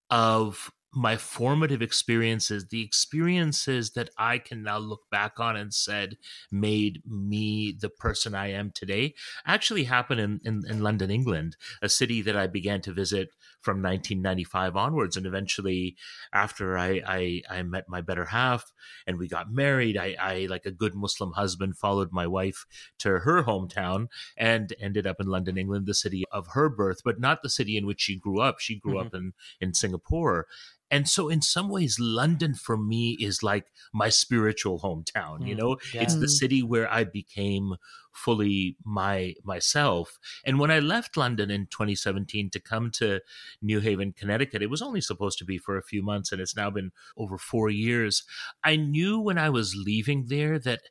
of 0.09 0.71
my 0.93 1.17
formative 1.17 1.81
experiences, 1.81 2.67
the 2.69 2.81
experiences 2.81 3.91
that 3.91 4.09
I 4.17 4.39
can 4.39 4.63
now 4.63 4.79
look 4.79 5.01
back 5.11 5.39
on 5.39 5.55
and 5.55 5.73
said 5.73 6.17
made 6.51 7.03
me 7.05 7.75
the 7.79 7.89
person 7.89 8.33
I 8.33 8.51
am 8.51 8.71
today, 8.73 9.13
actually 9.45 9.83
happened 9.83 10.19
in, 10.19 10.39
in, 10.43 10.63
in, 10.67 10.81
London, 10.81 11.11
England, 11.11 11.57
a 11.81 11.89
city 11.89 12.21
that 12.23 12.35
I 12.35 12.47
began 12.47 12.81
to 12.81 12.93
visit 12.93 13.29
from 13.61 13.77
1995 13.77 14.75
onwards. 14.75 15.17
And 15.17 15.25
eventually, 15.25 15.95
after 16.33 16.77
I, 16.77 17.01
I, 17.05 17.41
I 17.49 17.63
met 17.63 17.89
my 17.89 18.01
better 18.01 18.25
half 18.25 18.71
and 19.05 19.17
we 19.17 19.27
got 19.27 19.51
married, 19.51 19.97
I, 19.97 20.15
I, 20.19 20.47
like 20.49 20.65
a 20.65 20.71
good 20.71 20.95
Muslim 20.95 21.33
husband, 21.33 21.77
followed 21.77 22.11
my 22.11 22.27
wife 22.27 22.65
to 22.99 23.19
her 23.19 23.43
hometown 23.43 24.07
and 24.37 24.73
ended 24.79 25.05
up 25.05 25.19
in 25.19 25.27
London, 25.27 25.57
England, 25.57 25.85
the 25.85 25.93
city 25.93 26.23
of 26.31 26.47
her 26.53 26.69
birth, 26.69 27.01
but 27.03 27.19
not 27.19 27.41
the 27.41 27.49
city 27.49 27.77
in 27.77 27.85
which 27.85 28.01
she 28.01 28.17
grew 28.17 28.41
up. 28.41 28.59
She 28.59 28.79
grew 28.79 28.95
mm-hmm. 28.95 29.07
up 29.07 29.13
in, 29.13 29.33
in 29.59 29.73
Singapore 29.73 30.47
and 30.91 31.07
so 31.07 31.29
in 31.29 31.41
some 31.41 31.69
ways 31.69 31.99
london 31.99 32.53
for 32.53 32.77
me 32.77 33.15
is 33.19 33.43
like 33.43 33.67
my 33.93 34.09
spiritual 34.09 34.79
hometown 34.79 35.45
you 35.45 35.55
mm, 35.55 35.59
know 35.59 35.77
yeah. 35.93 36.01
it's 36.01 36.15
the 36.15 36.27
city 36.27 36.63
where 36.63 36.91
i 36.91 37.03
became 37.03 37.75
fully 38.23 38.75
my 38.83 39.33
myself 39.43 40.19
and 40.45 40.59
when 40.59 40.71
i 40.71 40.79
left 40.79 41.15
london 41.15 41.49
in 41.49 41.65
2017 41.67 42.49
to 42.49 42.59
come 42.59 42.91
to 42.91 43.19
new 43.61 43.79
haven 43.79 44.13
connecticut 44.13 44.61
it 44.61 44.69
was 44.69 44.81
only 44.81 45.01
supposed 45.01 45.37
to 45.37 45.45
be 45.45 45.57
for 45.57 45.77
a 45.77 45.83
few 45.83 46.03
months 46.03 46.31
and 46.31 46.41
it's 46.41 46.55
now 46.55 46.69
been 46.69 46.91
over 47.17 47.37
4 47.37 47.69
years 47.69 48.23
i 48.63 48.75
knew 48.75 49.19
when 49.19 49.37
i 49.37 49.49
was 49.49 49.75
leaving 49.75 50.25
there 50.27 50.59
that 50.59 50.81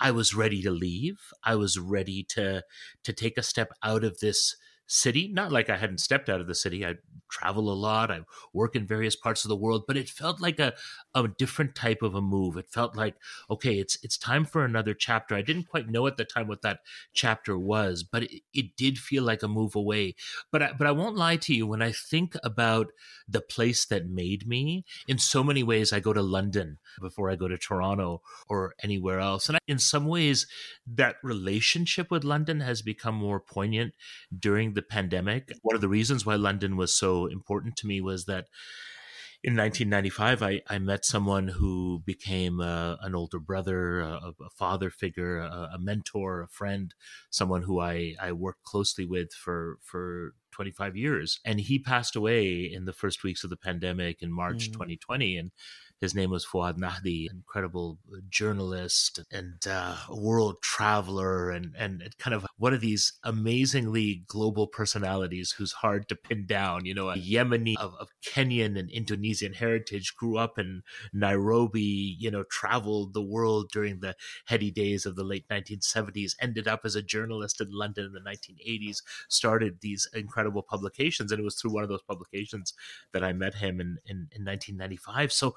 I 0.00 0.10
was 0.10 0.34
ready 0.34 0.60
to 0.62 0.72
leave. 0.72 1.20
I 1.44 1.54
was 1.54 1.78
ready 1.78 2.24
to 2.30 2.64
to 3.04 3.12
take 3.12 3.38
a 3.38 3.42
step 3.42 3.70
out 3.82 4.02
of 4.02 4.18
this 4.18 4.56
city. 4.86 5.28
Not 5.32 5.52
like 5.52 5.70
I 5.70 5.76
hadn't 5.76 5.98
stepped 5.98 6.28
out 6.28 6.40
of 6.40 6.46
the 6.46 6.54
city. 6.54 6.84
I 6.84 6.96
travel 7.30 7.72
a 7.72 7.74
lot. 7.74 8.10
I 8.10 8.20
work 8.52 8.76
in 8.76 8.86
various 8.86 9.16
parts 9.16 9.44
of 9.44 9.48
the 9.48 9.56
world, 9.56 9.84
but 9.86 9.96
it 9.96 10.08
felt 10.08 10.40
like 10.40 10.58
a, 10.60 10.74
a 11.14 11.28
different 11.28 11.74
type 11.74 12.02
of 12.02 12.14
a 12.14 12.20
move. 12.20 12.56
It 12.56 12.70
felt 12.70 12.96
like, 12.96 13.16
okay, 13.50 13.78
it's 13.78 13.98
it's 14.02 14.18
time 14.18 14.44
for 14.44 14.64
another 14.64 14.94
chapter. 14.94 15.34
I 15.34 15.42
didn't 15.42 15.68
quite 15.68 15.88
know 15.88 16.06
at 16.06 16.16
the 16.16 16.24
time 16.24 16.48
what 16.48 16.62
that 16.62 16.80
chapter 17.12 17.58
was, 17.58 18.02
but 18.02 18.24
it, 18.24 18.42
it 18.52 18.76
did 18.76 18.98
feel 18.98 19.24
like 19.24 19.42
a 19.42 19.48
move 19.48 19.74
away. 19.74 20.14
But 20.52 20.62
I, 20.62 20.72
but 20.72 20.86
I 20.86 20.92
won't 20.92 21.16
lie 21.16 21.36
to 21.36 21.54
you. 21.54 21.66
When 21.66 21.82
I 21.82 21.92
think 21.92 22.36
about 22.44 22.88
the 23.28 23.40
place 23.40 23.84
that 23.86 24.08
made 24.08 24.46
me, 24.46 24.84
in 25.08 25.18
so 25.18 25.42
many 25.42 25.62
ways, 25.62 25.92
I 25.92 26.00
go 26.00 26.12
to 26.12 26.22
London 26.22 26.78
before 27.00 27.30
I 27.30 27.36
go 27.36 27.48
to 27.48 27.58
Toronto 27.58 28.22
or 28.48 28.74
anywhere 28.82 29.20
else. 29.20 29.48
And 29.48 29.58
in 29.66 29.78
some 29.78 30.06
ways, 30.06 30.46
that 30.86 31.16
relationship 31.22 32.10
with 32.10 32.24
London 32.24 32.60
has 32.60 32.82
become 32.82 33.14
more 33.14 33.40
poignant 33.40 33.94
during 34.36 34.74
the 34.74 34.82
pandemic. 34.82 35.52
One 35.62 35.74
of 35.74 35.80
the 35.80 35.88
reasons 35.88 36.26
why 36.26 36.34
London 36.34 36.76
was 36.76 36.96
so 36.96 37.26
important 37.26 37.76
to 37.76 37.86
me 37.86 38.00
was 38.00 38.26
that 38.26 38.46
in 39.44 39.56
1995, 39.56 40.42
I, 40.42 40.62
I 40.70 40.78
met 40.78 41.04
someone 41.04 41.48
who 41.48 42.02
became 42.06 42.60
uh, 42.60 42.96
an 43.02 43.14
older 43.14 43.38
brother, 43.38 44.00
a, 44.00 44.32
a 44.40 44.50
father 44.56 44.88
figure, 44.88 45.38
a, 45.38 45.72
a, 45.74 45.78
mentor, 45.78 46.40
a 46.40 46.48
friend, 46.48 46.94
someone 47.28 47.60
who 47.60 47.78
I, 47.78 48.14
I 48.18 48.32
worked 48.32 48.62
closely 48.62 49.04
with 49.04 49.34
for, 49.34 49.76
for 49.82 50.32
25 50.52 50.96
years. 50.96 51.40
And 51.44 51.60
he 51.60 51.78
passed 51.78 52.16
away 52.16 52.62
in 52.62 52.86
the 52.86 52.94
first 52.94 53.22
weeks 53.22 53.44
of 53.44 53.50
the 53.50 53.58
pandemic 53.58 54.22
in 54.22 54.32
March 54.32 54.70
mm. 54.70 54.72
2020. 54.72 55.36
And 55.36 55.50
his 56.00 56.14
name 56.14 56.30
was 56.30 56.44
Fuad 56.44 56.76
Nahdi, 56.76 57.30
incredible 57.30 57.98
journalist 58.28 59.20
and 59.30 59.66
uh, 59.66 59.96
world 60.10 60.56
traveler, 60.62 61.50
and 61.50 61.74
and 61.78 62.02
kind 62.18 62.34
of 62.34 62.46
one 62.58 62.74
of 62.74 62.80
these 62.80 63.14
amazingly 63.22 64.24
global 64.26 64.66
personalities 64.66 65.52
who's 65.52 65.72
hard 65.72 66.08
to 66.08 66.16
pin 66.16 66.46
down. 66.46 66.84
You 66.84 66.94
know, 66.94 67.10
a 67.10 67.16
Yemeni 67.16 67.76
of, 67.78 67.94
of 67.98 68.08
Kenyan 68.26 68.78
and 68.78 68.90
Indonesian 68.90 69.54
heritage, 69.54 70.14
grew 70.16 70.36
up 70.36 70.58
in 70.58 70.82
Nairobi. 71.12 72.16
You 72.18 72.30
know, 72.30 72.44
traveled 72.50 73.14
the 73.14 73.22
world 73.22 73.70
during 73.72 74.00
the 74.00 74.14
heady 74.46 74.70
days 74.70 75.06
of 75.06 75.16
the 75.16 75.24
late 75.24 75.48
1970s. 75.48 76.32
Ended 76.40 76.68
up 76.68 76.80
as 76.84 76.96
a 76.96 77.02
journalist 77.02 77.60
in 77.60 77.68
London 77.70 78.06
in 78.06 78.12
the 78.12 78.20
1980s. 78.20 78.98
Started 79.28 79.78
these 79.80 80.08
incredible 80.12 80.62
publications, 80.62 81.32
and 81.32 81.40
it 81.40 81.44
was 81.44 81.54
through 81.54 81.72
one 81.72 81.82
of 81.82 81.88
those 81.88 82.02
publications 82.02 82.74
that 83.12 83.24
I 83.24 83.32
met 83.32 83.54
him 83.54 83.80
in 83.80 83.98
in, 84.06 84.28
in 84.32 84.44
1995. 84.44 85.32
So 85.32 85.54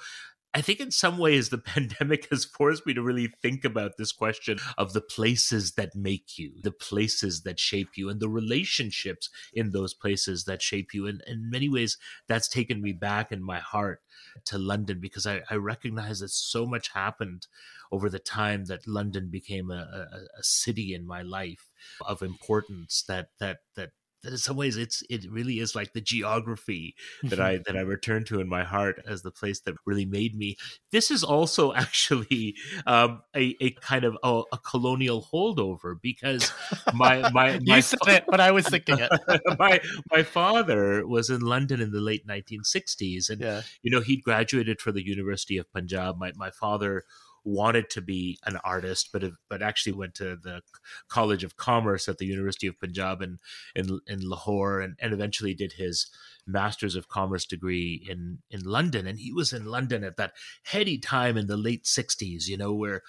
I 0.57 0.61
think 0.61 0.79
in 0.79 0.89
some 0.89 1.19
ways 1.19 1.49
the 1.49 1.57
pandemic 1.75 2.31
has 2.31 2.43
forced 2.43 2.83
me 2.87 2.95
to 2.95 3.01
really 3.03 3.27
think 3.43 3.63
about 3.63 3.97
this 3.97 4.11
question 4.11 4.57
of 4.75 4.91
the 4.93 5.01
places 5.01 5.73
that 5.73 5.93
make 5.93 6.39
you, 6.39 6.51
the 6.63 6.71
places 6.71 7.43
that 7.43 7.59
shape 7.59 7.89
you, 7.95 8.09
and 8.09 8.19
the 8.19 8.27
relationships 8.27 9.29
in 9.53 9.69
those 9.69 9.93
places 9.93 10.45
that 10.45 10.63
shape 10.63 10.95
you. 10.95 11.05
And 11.05 11.21
in 11.27 11.51
many 11.51 11.69
ways, 11.69 11.99
that's 12.27 12.47
taken 12.47 12.81
me 12.81 12.91
back 12.91 13.31
in 13.31 13.43
my 13.43 13.59
heart 13.59 14.01
to 14.45 14.57
London 14.57 14.99
because 14.99 15.27
I, 15.27 15.41
I 15.47 15.57
recognize 15.57 16.21
that 16.21 16.31
so 16.31 16.65
much 16.65 16.89
happened 16.89 17.45
over 17.91 18.09
the 18.09 18.17
time 18.17 18.65
that 18.65 18.87
London 18.87 19.29
became 19.29 19.69
a, 19.69 20.07
a, 20.11 20.39
a 20.39 20.43
city 20.43 20.95
in 20.95 21.05
my 21.05 21.21
life 21.21 21.69
of 22.03 22.23
importance 22.23 23.03
that 23.07 23.29
that 23.39 23.59
that 23.75 23.91
that 24.23 24.31
in 24.31 24.37
some 24.37 24.55
ways 24.57 24.77
it's 24.77 25.03
it 25.09 25.25
really 25.29 25.59
is 25.59 25.75
like 25.75 25.93
the 25.93 26.01
geography 26.01 26.95
that 27.23 27.39
I 27.39 27.59
that 27.65 27.75
I 27.75 27.81
return 27.81 28.23
to 28.25 28.39
in 28.39 28.47
my 28.47 28.63
heart 28.63 29.01
as 29.07 29.21
the 29.21 29.31
place 29.31 29.59
that 29.61 29.75
really 29.85 30.05
made 30.05 30.35
me. 30.35 30.57
This 30.91 31.11
is 31.11 31.23
also 31.23 31.73
actually 31.75 32.55
um, 32.85 33.21
a 33.35 33.55
a 33.61 33.71
kind 33.71 34.03
of 34.03 34.17
a, 34.23 34.41
a 34.51 34.57
colonial 34.57 35.27
holdover 35.33 35.95
because 36.01 36.51
my 36.93 37.29
my, 37.29 37.59
my 37.63 37.75
you 37.77 37.81
said 37.81 37.99
it, 38.07 38.23
but 38.27 38.39
I 38.39 38.51
was 38.51 38.67
thinking 38.67 38.99
it. 38.99 39.11
my 39.59 39.79
my 40.11 40.23
father 40.23 41.05
was 41.07 41.29
in 41.29 41.41
London 41.41 41.81
in 41.81 41.91
the 41.91 42.01
late 42.01 42.27
1960s, 42.27 43.29
and 43.29 43.41
yeah. 43.41 43.61
you 43.81 43.91
know 43.91 44.01
he'd 44.01 44.23
graduated 44.23 44.81
from 44.81 44.95
the 44.95 45.05
University 45.05 45.57
of 45.57 45.71
Punjab. 45.71 46.17
My 46.17 46.31
my 46.35 46.49
father 46.49 47.03
wanted 47.47 47.89
to 47.89 48.01
be 48.01 48.37
an 48.45 48.57
artist, 48.63 49.09
but 49.13 49.23
but 49.49 49.61
actually 49.61 49.93
went 49.93 50.13
to 50.15 50.35
the 50.35 50.61
College 51.07 51.43
of 51.43 51.55
Commerce 51.55 52.09
at 52.09 52.17
the 52.17 52.25
University 52.25 52.67
of 52.67 52.79
Punjab 52.79 53.21
in 53.21 53.39
in, 53.73 53.99
in 54.05 54.29
Lahore, 54.29 54.81
and, 54.81 54.95
and 54.99 55.13
eventually 55.13 55.53
did 55.53 55.73
his 55.73 56.07
Masters 56.45 56.95
of 56.95 57.07
Commerce 57.07 57.45
degree 57.45 58.05
in 58.09 58.39
in 58.49 58.61
London. 58.61 59.07
And 59.07 59.17
he 59.19 59.31
was 59.31 59.53
in 59.53 59.65
London 59.65 60.03
at 60.03 60.17
that 60.17 60.33
heady 60.63 60.97
time 60.97 61.37
in 61.37 61.47
the 61.47 61.57
late 61.57 61.85
'60s, 61.85 62.47
you 62.47 62.57
know, 62.57 62.73
where 62.73 63.01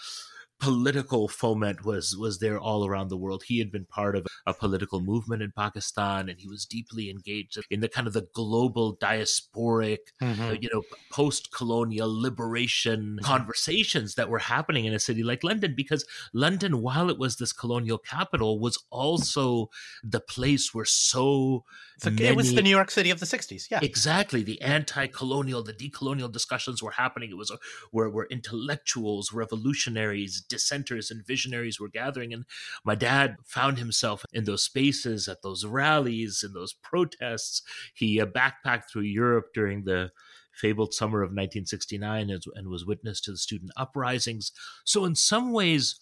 political 0.61 1.29
foment 1.29 1.85
was 1.85 2.17
was 2.17 2.39
there 2.41 2.59
all 2.59 2.87
around 2.87 3.09
the 3.09 3.17
world. 3.17 3.45
He 3.47 3.59
had 3.59 3.71
been 3.71 3.85
part 3.85 4.17
of 4.17 4.27
a 4.47 4.53
political 4.53 5.01
movement 5.01 5.43
in 5.43 5.53
Pakistan, 5.57 6.29
and 6.29 6.39
he 6.41 6.49
was 6.49 6.65
deeply 6.65 7.11
engaged 7.11 7.59
in 7.71 7.81
the 7.81 7.89
kind 7.89 8.07
of 8.07 8.13
the 8.13 8.27
global 8.35 8.97
diasporic, 8.97 9.99
mm-hmm. 10.21 10.43
uh, 10.43 10.53
you 10.53 10.69
know, 10.73 10.83
post-colonial 11.13 12.11
liberation 12.21 13.19
conversations 13.23 14.15
that 14.17 14.29
were 14.29 14.41
happening 14.41 14.85
in 14.85 14.93
a 14.93 14.99
city 14.99 15.23
like 15.23 15.45
London. 15.45 15.75
Because 15.77 16.05
London, 16.33 16.83
while 16.83 17.09
it 17.09 17.19
was 17.19 17.37
this 17.37 17.53
colonial 17.53 17.99
capital, 17.99 18.59
was 18.59 18.83
also 18.91 19.71
the 20.03 20.21
place 20.21 20.75
where 20.75 20.85
so 20.85 21.65
many, 22.05 22.25
it 22.25 22.37
was 22.37 22.55
the 22.55 22.63
New 22.63 22.71
York 22.71 22.91
City 22.91 23.11
of 23.11 23.21
the 23.21 23.27
'60s. 23.27 23.71
Yeah, 23.71 23.81
exactly. 23.83 24.43
The 24.43 24.61
anti-colonial, 24.61 25.63
the 25.63 25.73
decolonial 25.73 26.33
discussions 26.33 26.83
were 26.83 26.93
happening. 26.93 27.31
It 27.31 27.37
was 27.37 27.51
a, 27.51 27.59
where 27.93 28.11
where 28.11 28.27
intellectuals, 28.27 29.33
revolutionaries 29.33 30.43
dissenters 30.49 31.11
and 31.11 31.27
visionaries 31.27 31.81
were 31.81 31.89
gathering. 31.89 32.33
And 32.33 32.45
my 32.85 32.95
dad 32.95 33.37
found 33.45 33.79
himself 33.79 34.25
in 34.33 34.45
those 34.45 34.63
spaces, 34.63 35.29
at 35.29 35.43
those 35.43 35.65
rallies, 35.65 36.43
in 36.45 36.53
those 36.53 36.73
protests. 36.73 37.63
He 37.95 38.21
uh, 38.21 38.27
backpacked 38.27 38.91
through 38.91 39.03
Europe 39.03 39.49
during 39.55 39.85
the 39.85 40.11
fabled 40.53 40.93
summer 40.93 41.23
of 41.23 41.29
1969 41.29 42.31
and, 42.31 42.43
and 42.55 42.69
was 42.69 42.85
witness 42.85 43.21
to 43.23 43.31
the 43.31 43.37
student 43.39 43.71
uprisings. 43.77 44.53
So, 44.85 45.05
in 45.05 45.15
some 45.15 45.53
ways, 45.53 46.01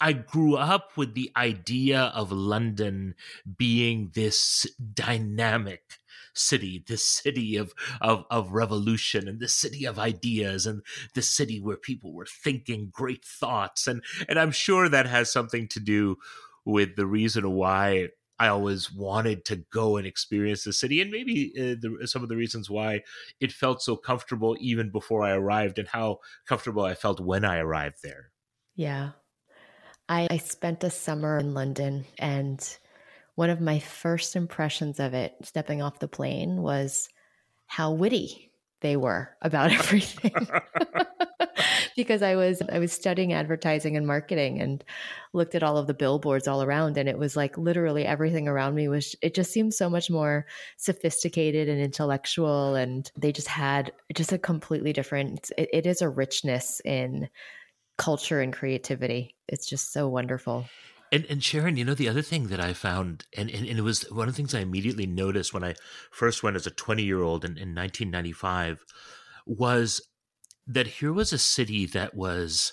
I 0.00 0.12
grew 0.12 0.56
up 0.56 0.96
with 0.96 1.14
the 1.14 1.30
idea 1.36 2.12
of 2.14 2.32
London 2.32 3.14
being 3.56 4.10
this 4.14 4.66
dynamic 4.92 5.98
city, 6.34 6.84
this 6.86 7.08
city 7.08 7.56
of, 7.56 7.72
of, 8.00 8.24
of 8.30 8.52
revolution 8.52 9.28
and 9.28 9.40
this 9.40 9.54
city 9.54 9.84
of 9.84 9.98
ideas 9.98 10.66
and 10.66 10.82
this 11.14 11.28
city 11.28 11.60
where 11.60 11.76
people 11.76 12.12
were 12.12 12.26
thinking 12.26 12.90
great 12.92 13.24
thoughts. 13.24 13.86
And, 13.86 14.02
and 14.28 14.38
I'm 14.38 14.52
sure 14.52 14.88
that 14.88 15.06
has 15.06 15.32
something 15.32 15.68
to 15.68 15.80
do 15.80 16.16
with 16.64 16.96
the 16.96 17.06
reason 17.06 17.52
why 17.52 18.08
I 18.38 18.48
always 18.48 18.92
wanted 18.92 19.44
to 19.44 19.64
go 19.72 19.96
and 19.96 20.06
experience 20.06 20.64
the 20.64 20.72
city, 20.72 21.00
and 21.00 21.10
maybe 21.10 21.52
uh, 21.56 21.78
the, 21.80 22.06
some 22.06 22.24
of 22.24 22.28
the 22.28 22.36
reasons 22.36 22.68
why 22.68 23.02
it 23.38 23.52
felt 23.52 23.80
so 23.80 23.96
comfortable 23.96 24.56
even 24.58 24.90
before 24.90 25.22
I 25.22 25.30
arrived, 25.30 25.78
and 25.78 25.86
how 25.86 26.18
comfortable 26.44 26.84
I 26.84 26.94
felt 26.94 27.20
when 27.20 27.44
I 27.44 27.58
arrived 27.58 27.98
there. 28.02 28.32
Yeah, 28.74 29.10
I, 30.08 30.26
I 30.28 30.38
spent 30.38 30.82
a 30.82 30.90
summer 30.90 31.38
in 31.38 31.54
London, 31.54 32.06
and 32.18 32.58
one 33.34 33.50
of 33.50 33.60
my 33.60 33.78
first 33.78 34.36
impressions 34.36 35.00
of 35.00 35.14
it 35.14 35.34
stepping 35.42 35.82
off 35.82 35.98
the 35.98 36.08
plane 36.08 36.62
was 36.62 37.08
how 37.66 37.92
witty 37.92 38.50
they 38.80 38.96
were 38.96 39.36
about 39.42 39.72
everything. 39.78 40.32
because 41.96 42.22
I 42.22 42.36
was 42.36 42.60
I 42.70 42.78
was 42.78 42.92
studying 42.92 43.32
advertising 43.32 43.96
and 43.96 44.06
marketing 44.06 44.60
and 44.60 44.84
looked 45.32 45.54
at 45.54 45.62
all 45.62 45.76
of 45.76 45.86
the 45.86 45.94
billboards 45.94 46.48
all 46.48 46.62
around 46.62 46.96
and 46.96 47.08
it 47.08 47.18
was 47.18 47.36
like 47.36 47.56
literally 47.56 48.04
everything 48.04 48.48
around 48.48 48.74
me 48.74 48.88
was 48.88 49.14
it 49.22 49.34
just 49.34 49.52
seemed 49.52 49.74
so 49.74 49.88
much 49.88 50.10
more 50.10 50.46
sophisticated 50.76 51.68
and 51.68 51.80
intellectual 51.80 52.74
and 52.74 53.10
they 53.16 53.32
just 53.32 53.48
had 53.48 53.92
just 54.14 54.32
a 54.32 54.38
completely 54.38 54.92
different 54.92 55.50
it, 55.56 55.68
it 55.72 55.86
is 55.86 56.02
a 56.02 56.08
richness 56.08 56.80
in 56.84 57.28
culture 57.96 58.40
and 58.40 58.52
creativity. 58.52 59.34
It's 59.48 59.66
just 59.68 59.92
so 59.92 60.08
wonderful. 60.08 60.66
And, 61.14 61.24
and 61.30 61.44
Sharon, 61.44 61.76
you 61.76 61.84
know, 61.84 61.94
the 61.94 62.08
other 62.08 62.22
thing 62.22 62.48
that 62.48 62.58
I 62.58 62.72
found, 62.72 63.24
and, 63.36 63.48
and, 63.48 63.64
and, 63.68 63.78
it 63.78 63.82
was 63.82 64.02
one 64.10 64.26
of 64.26 64.34
the 64.34 64.36
things 64.36 64.52
I 64.52 64.62
immediately 64.62 65.06
noticed 65.06 65.54
when 65.54 65.62
I 65.62 65.76
first 66.10 66.42
went 66.42 66.56
as 66.56 66.66
a 66.66 66.72
20 66.72 67.04
year 67.04 67.22
old 67.22 67.44
in, 67.44 67.52
in 67.52 67.72
1995 67.72 68.84
was 69.46 70.00
that 70.66 70.88
here 70.88 71.12
was 71.12 71.32
a 71.32 71.38
city 71.38 71.86
that 71.86 72.16
was 72.16 72.72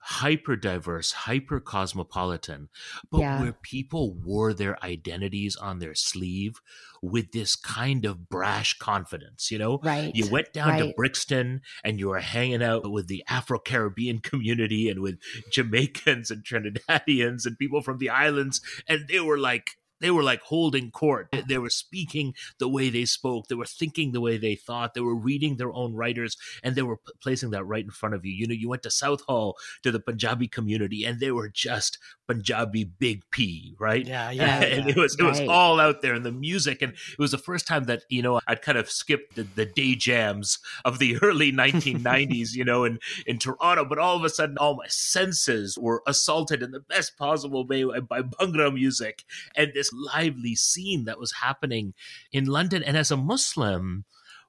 hyper 0.00 0.56
diverse, 0.56 1.12
hyper 1.12 1.60
cosmopolitan, 1.60 2.68
but 3.10 3.20
yeah. 3.20 3.40
where 3.40 3.52
people 3.52 4.14
wore 4.14 4.52
their 4.52 4.82
identities 4.84 5.56
on 5.56 5.78
their 5.78 5.94
sleeve 5.94 6.60
with 7.02 7.32
this 7.32 7.56
kind 7.56 8.04
of 8.04 8.28
brash 8.28 8.78
confidence. 8.78 9.50
You 9.50 9.58
know, 9.58 9.80
right? 9.82 10.14
You 10.14 10.30
went 10.30 10.52
down 10.52 10.68
right. 10.68 10.88
to 10.88 10.94
Brixton 10.96 11.62
and 11.84 11.98
you 11.98 12.08
were 12.08 12.20
hanging 12.20 12.62
out 12.62 12.90
with 12.90 13.08
the 13.08 13.24
Afro 13.28 13.58
Caribbean 13.58 14.18
community 14.22 14.88
and 14.88 15.00
with 15.00 15.18
Jamaicans 15.50 16.30
and 16.30 16.44
Trinidadians 16.44 17.46
and 17.46 17.58
people 17.58 17.82
from 17.82 17.98
the 17.98 18.10
islands, 18.10 18.60
and 18.86 19.08
they 19.08 19.20
were 19.20 19.38
like 19.38 19.77
they 20.00 20.10
were 20.10 20.22
like 20.22 20.40
holding 20.42 20.90
court. 20.90 21.28
They 21.48 21.58
were 21.58 21.70
speaking 21.70 22.34
the 22.58 22.68
way 22.68 22.90
they 22.90 23.04
spoke. 23.04 23.48
They 23.48 23.54
were 23.54 23.66
thinking 23.66 24.12
the 24.12 24.20
way 24.20 24.36
they 24.36 24.54
thought. 24.54 24.94
They 24.94 25.00
were 25.00 25.14
reading 25.14 25.56
their 25.56 25.72
own 25.72 25.94
writers, 25.94 26.36
and 26.62 26.74
they 26.74 26.82
were 26.82 26.98
placing 27.22 27.50
that 27.50 27.64
right 27.64 27.84
in 27.84 27.90
front 27.90 28.14
of 28.14 28.24
you. 28.24 28.32
You 28.32 28.46
know, 28.46 28.54
you 28.54 28.68
went 28.68 28.82
to 28.84 28.90
Southall 28.90 29.56
to 29.82 29.90
the 29.90 30.00
Punjabi 30.00 30.48
community, 30.48 31.04
and 31.04 31.20
they 31.20 31.30
were 31.30 31.48
just 31.48 31.98
Punjabi 32.26 32.84
Big 32.84 33.22
P, 33.30 33.74
right? 33.78 34.06
Yeah, 34.06 34.30
yeah. 34.38 34.62
And 34.62 34.84
yeah. 34.84 34.90
it 34.90 34.96
was 34.96 35.16
it 35.18 35.22
was 35.22 35.40
right. 35.40 35.48
all 35.48 35.80
out 35.80 36.02
there 36.02 36.14
in 36.14 36.22
the 36.22 36.32
music, 36.32 36.82
and 36.82 36.92
it 36.92 37.18
was 37.18 37.32
the 37.32 37.38
first 37.38 37.66
time 37.66 37.84
that 37.84 38.02
you 38.08 38.22
know 38.22 38.40
I'd 38.46 38.62
kind 38.62 38.78
of 38.78 38.90
skipped 38.90 39.36
the, 39.36 39.42
the 39.42 39.66
day 39.66 39.94
jams 39.94 40.58
of 40.84 40.98
the 40.98 41.16
early 41.22 41.52
1990s, 41.52 42.54
you 42.54 42.64
know, 42.64 42.84
in 42.84 42.98
in 43.26 43.38
Toronto. 43.38 43.84
But 43.84 43.98
all 43.98 44.16
of 44.16 44.24
a 44.24 44.30
sudden, 44.30 44.58
all 44.58 44.76
my 44.76 44.88
senses 44.88 45.78
were 45.78 46.02
assaulted 46.06 46.62
in 46.62 46.70
the 46.70 46.80
best 46.80 47.16
possible 47.16 47.66
way 47.66 47.84
by 47.84 48.22
Bhangra 48.22 48.72
music 48.72 49.24
and 49.56 49.72
this 49.74 49.87
lively 49.92 50.54
scene 50.54 51.04
that 51.04 51.18
was 51.18 51.32
happening 51.32 51.94
in 52.32 52.46
London. 52.46 52.82
And 52.82 52.96
as 52.96 53.10
a 53.10 53.16
Muslim, 53.16 54.04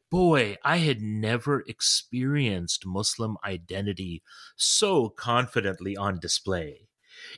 boy, 0.09 0.57
I 0.63 0.77
had 0.77 1.01
never 1.01 1.63
experienced 1.67 2.85
Muslim 2.85 3.37
identity 3.43 4.23
so 4.55 5.09
confidently 5.09 5.95
on 5.95 6.19
display. 6.19 6.87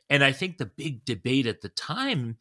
And 0.10 0.24
I 0.24 0.32
think 0.32 0.58
the 0.58 0.66
big 0.66 1.06
debate 1.06 1.48
at 1.48 1.62
the 1.62 1.70
time 1.70 2.38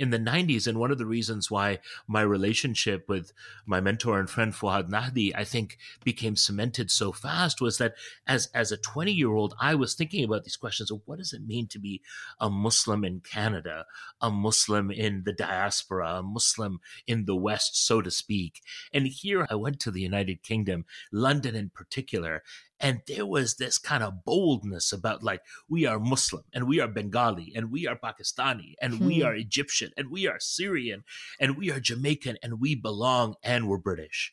in 0.00 0.08
the 0.08 0.18
90s. 0.18 0.66
And 0.66 0.78
one 0.78 0.90
of 0.90 0.96
the 0.96 1.06
reasons 1.06 1.50
why 1.50 1.78
my 2.08 2.22
relationship 2.22 3.06
with 3.06 3.32
my 3.66 3.80
mentor 3.80 4.18
and 4.18 4.30
friend 4.30 4.54
Fuad 4.54 4.90
Nahdi, 4.90 5.32
I 5.36 5.44
think, 5.44 5.76
became 6.02 6.36
cemented 6.36 6.90
so 6.90 7.12
fast 7.12 7.60
was 7.60 7.76
that 7.76 7.94
as, 8.26 8.48
as 8.54 8.72
a 8.72 8.78
20 8.78 9.12
year 9.12 9.30
old, 9.30 9.54
I 9.60 9.74
was 9.74 9.94
thinking 9.94 10.24
about 10.24 10.44
these 10.44 10.56
questions 10.56 10.90
of 10.90 11.02
what 11.04 11.18
does 11.18 11.34
it 11.34 11.46
mean 11.46 11.68
to 11.68 11.78
be 11.78 12.00
a 12.40 12.48
Muslim 12.48 13.04
in 13.04 13.20
Canada, 13.20 13.84
a 14.22 14.30
Muslim 14.30 14.90
in 14.90 15.24
the 15.24 15.34
diaspora, 15.34 16.16
a 16.16 16.22
Muslim 16.22 16.80
in 17.06 17.26
the 17.26 17.36
West, 17.36 17.86
so 17.86 18.00
to 18.00 18.10
speak. 18.10 18.62
And 18.94 19.06
here 19.06 19.46
I 19.50 19.54
went 19.54 19.80
to 19.80 19.90
the 19.90 20.00
United 20.00 20.42
Kingdom, 20.42 20.86
London 21.12 21.54
in 21.54 21.68
particular, 21.68 22.42
and 22.80 23.00
there 23.06 23.26
was 23.26 23.56
this 23.56 23.78
kind 23.78 24.02
of 24.02 24.24
boldness 24.24 24.92
about 24.92 25.22
like, 25.22 25.42
we 25.68 25.86
are 25.86 25.98
Muslim 25.98 26.44
and 26.52 26.66
we 26.66 26.80
are 26.80 26.88
Bengali 26.88 27.52
and 27.54 27.70
we 27.70 27.86
are 27.86 27.96
Pakistani 27.96 28.74
and 28.80 28.94
hmm. 28.94 29.06
we 29.06 29.22
are 29.22 29.34
Egyptian 29.34 29.90
and 29.96 30.10
we 30.10 30.26
are 30.26 30.40
Syrian 30.40 31.04
and 31.38 31.56
we 31.56 31.70
are 31.70 31.80
Jamaican 31.80 32.38
and 32.42 32.60
we 32.60 32.74
belong 32.74 33.34
and 33.42 33.68
we're 33.68 33.78
British 33.78 34.32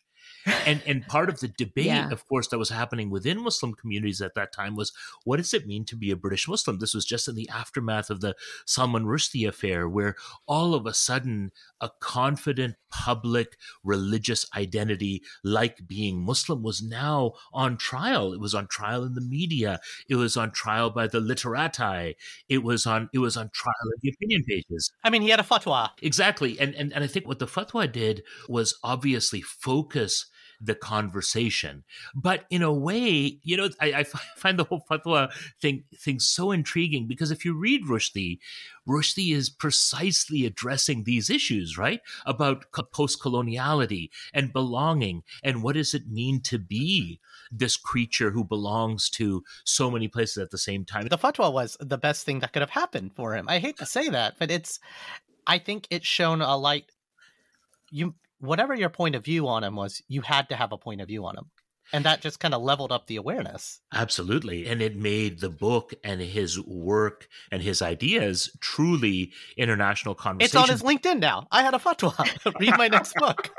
and 0.66 0.82
and 0.86 1.08
part 1.08 1.30
of 1.30 1.40
the 1.40 1.48
debate, 1.48 1.86
yeah. 1.86 2.10
of 2.12 2.28
course, 2.28 2.48
that 2.50 2.58
was 2.58 2.70
happening 2.70 3.10
within 3.10 3.42
Muslim 3.44 3.74
communities 3.74 4.22
at 4.22 4.36
that 4.36 4.54
time 4.54 4.76
was 4.76 4.92
what 5.24 5.38
does 5.38 5.54
it 5.54 5.68
mean 5.68 5.86
to 5.86 5.96
be 5.96 6.12
a 6.12 6.16
British 6.16 6.48
Muslim? 6.48 6.80
This 6.80 6.94
was 6.94 7.06
just 7.06 7.28
in 7.28 7.36
the 7.36 7.50
aftermath 7.50 8.10
of 8.10 8.22
the 8.22 8.36
Salman 8.66 9.06
Rushdie 9.06 9.48
affair, 9.48 9.88
where 9.88 10.16
all 10.48 10.74
of 10.74 10.86
a 10.86 10.94
sudden 10.94 11.52
a 11.82 11.90
confident 12.00 12.76
public 12.90 13.58
religious 13.84 14.46
identity 14.56 15.22
like 15.44 15.88
being 15.88 16.24
Muslim 16.24 16.64
was 16.64 16.82
now 16.82 17.34
on 17.54 17.78
trial. 17.78 18.34
It 18.34 18.40
was 18.40 18.56
on 18.56 18.68
trial 18.68 19.04
in 19.04 19.14
the 19.14 19.22
media. 19.22 19.80
It 20.10 20.16
was 20.16 20.38
on 20.38 20.52
trial 20.52 20.90
by 20.90 21.08
the 21.08 21.20
literati. 21.20 22.16
It 22.50 22.64
was 22.64 22.86
on 22.86 23.10
it 23.14 23.20
was 23.20 23.38
on 23.38 23.50
trial 23.54 23.74
in 23.96 24.00
the 24.02 24.14
opinion 24.16 24.44
pages. 24.48 24.92
I 25.04 25.10
mean, 25.10 25.22
he 25.22 25.30
had 25.30 25.40
a 25.40 25.44
fatwa. 25.44 25.90
Exactly. 26.02 26.60
And 26.60 26.74
and, 26.76 26.94
and 26.94 27.04
I 27.04 27.08
think 27.08 27.28
what 27.28 27.40
the 27.40 27.48
fatwa 27.48 27.92
did 27.92 28.24
was 28.48 28.78
obviously 28.84 29.42
focus 29.42 30.26
the 30.60 30.76
conversation. 30.76 31.84
But 32.16 32.46
in 32.50 32.62
a 32.62 32.74
way, 32.74 33.40
you 33.44 33.58
know, 33.58 33.70
I, 33.80 33.94
I 33.94 34.04
find 34.38 34.58
the 34.58 34.64
whole 34.64 34.84
fatwa 34.90 35.32
thing 35.62 35.84
thing 35.96 36.20
so 36.20 36.52
intriguing 36.52 37.08
because 37.08 37.32
if 37.32 37.46
you 37.46 37.54
read 37.54 37.86
Rushdie, 37.86 38.40
Rushdie 38.88 39.34
is 39.34 39.50
precisely 39.50 40.46
addressing 40.46 41.04
these 41.04 41.30
issues, 41.30 41.78
right? 41.78 42.02
About 42.26 42.66
post 42.92 43.22
coloniality 43.22 44.10
and 44.34 44.54
belonging 44.54 45.24
and 45.44 45.62
what 45.64 45.76
does 45.76 45.94
it 45.94 46.08
mean 46.08 46.42
to 46.42 46.58
be 46.58 47.20
this 47.52 47.78
creature 47.78 48.32
who 48.32 48.44
belongs 48.44 49.10
to 49.10 49.44
so 49.64 49.90
many 49.92 50.08
places 50.08 50.38
at 50.38 50.52
the 50.52 50.58
same 50.58 50.86
time. 50.86 51.08
The 51.08 51.18
fatwa 51.18 51.52
was 51.52 51.78
the 51.80 51.98
best 51.98 52.26
thing 52.26 52.40
that 52.40 52.54
could 52.54 52.62
have 52.62 52.70
happened 52.70 53.14
for 53.16 53.36
him. 53.36 53.48
I 53.48 53.60
hate 53.60 53.78
to 53.78 53.86
say 53.86 54.10
that, 54.10 54.36
but 54.40 54.52
it's 54.52 54.80
I 55.46 55.60
think 55.60 55.88
it's 55.90 56.08
shown 56.08 56.42
a 56.42 56.58
light 56.58 56.92
you 57.90 58.16
whatever 58.40 58.76
your 58.76 58.90
point 58.90 59.16
of 59.16 59.26
view 59.26 59.48
on 59.48 59.64
him 59.64 59.76
was, 59.76 60.02
you 60.08 60.22
had 60.22 60.50
to 60.50 60.56
have 60.56 60.72
a 60.72 60.78
point 60.78 61.02
of 61.02 61.08
view 61.08 61.26
on 61.26 61.38
him. 61.38 61.46
And 61.94 62.04
that 62.04 62.22
just 62.22 62.40
kind 62.40 62.54
of 62.54 62.62
leveled 62.62 62.92
up 62.92 63.08
the 63.08 63.16
awareness. 63.16 63.80
Absolutely. 63.94 64.68
And 64.68 64.82
it 64.82 64.98
made 64.98 65.40
the 65.40 65.50
book 65.50 65.94
and 66.04 66.20
his 66.20 66.62
work 66.66 67.30
and 67.50 67.62
his 67.62 67.82
ideas 67.82 68.52
truly 68.60 69.32
international 69.56 70.14
conversation. 70.14 70.60
It's 70.60 70.70
on 70.70 70.70
his 70.70 70.84
LinkedIn 70.84 71.20
now. 71.20 71.48
I 71.50 71.62
had 71.62 71.74
a 71.74 71.78
fatwa. 71.78 72.14
Read 72.60 72.78
my 72.78 72.90
next 72.90 73.14
book. 73.20 73.50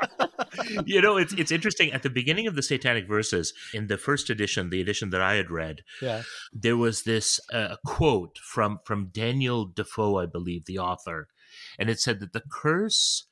you 0.85 1.01
know, 1.01 1.17
it's 1.17 1.33
it's 1.33 1.51
interesting. 1.51 1.91
At 1.91 2.03
the 2.03 2.09
beginning 2.09 2.45
of 2.45 2.55
the 2.55 2.61
Satanic 2.61 3.07
Verses, 3.07 3.53
in 3.73 3.87
the 3.87 3.97
first 3.97 4.29
edition, 4.29 4.69
the 4.69 4.81
edition 4.81 5.09
that 5.09 5.21
I 5.21 5.33
had 5.33 5.49
read, 5.49 5.81
yeah. 5.99 6.21
there 6.53 6.77
was 6.77 7.03
this 7.03 7.39
uh, 7.51 7.77
quote 7.83 8.37
from 8.37 8.79
from 8.85 9.07
Daniel 9.07 9.65
Defoe, 9.65 10.19
I 10.19 10.27
believe, 10.27 10.65
the 10.65 10.77
author, 10.77 11.29
and 11.79 11.89
it 11.89 11.99
said 11.99 12.19
that 12.19 12.33
the 12.33 12.43
curse 12.51 13.28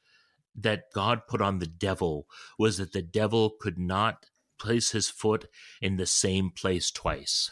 that 0.57 0.85
God 0.93 1.27
put 1.27 1.41
on 1.41 1.59
the 1.59 1.67
devil 1.67 2.27
was 2.57 2.77
that 2.77 2.91
the 2.91 3.01
devil 3.01 3.51
could 3.59 3.77
not 3.77 4.25
place 4.59 4.91
his 4.91 5.09
foot 5.09 5.47
in 5.81 5.97
the 5.97 6.05
same 6.05 6.49
place 6.49 6.91
twice. 6.91 7.51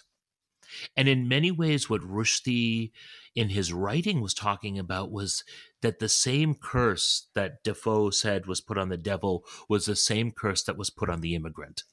And 0.98 1.08
in 1.08 1.28
many 1.28 1.52
ways, 1.52 1.90
what 1.90 2.02
Rushdie 2.02 2.92
in 3.36 3.50
his 3.50 3.72
writing 3.72 4.22
was 4.22 4.34
talking 4.34 4.80
about 4.80 5.12
was 5.12 5.44
that 5.82 6.00
the 6.00 6.10
same 6.10 6.56
curse 6.56 7.28
that 7.36 7.64
Defoe 7.64 8.10
said 8.10 8.48
was 8.48 8.62
put 8.62 8.78
on 8.78 8.90
the 8.90 8.98
devil 8.98 9.46
was 9.70 9.86
the 9.86 9.96
same 9.96 10.32
curse 10.32 10.64
that 10.64 10.78
was 10.78 10.90
put 10.90 11.10
on 11.10 11.22
the 11.22 11.36
immigrant 11.36 11.84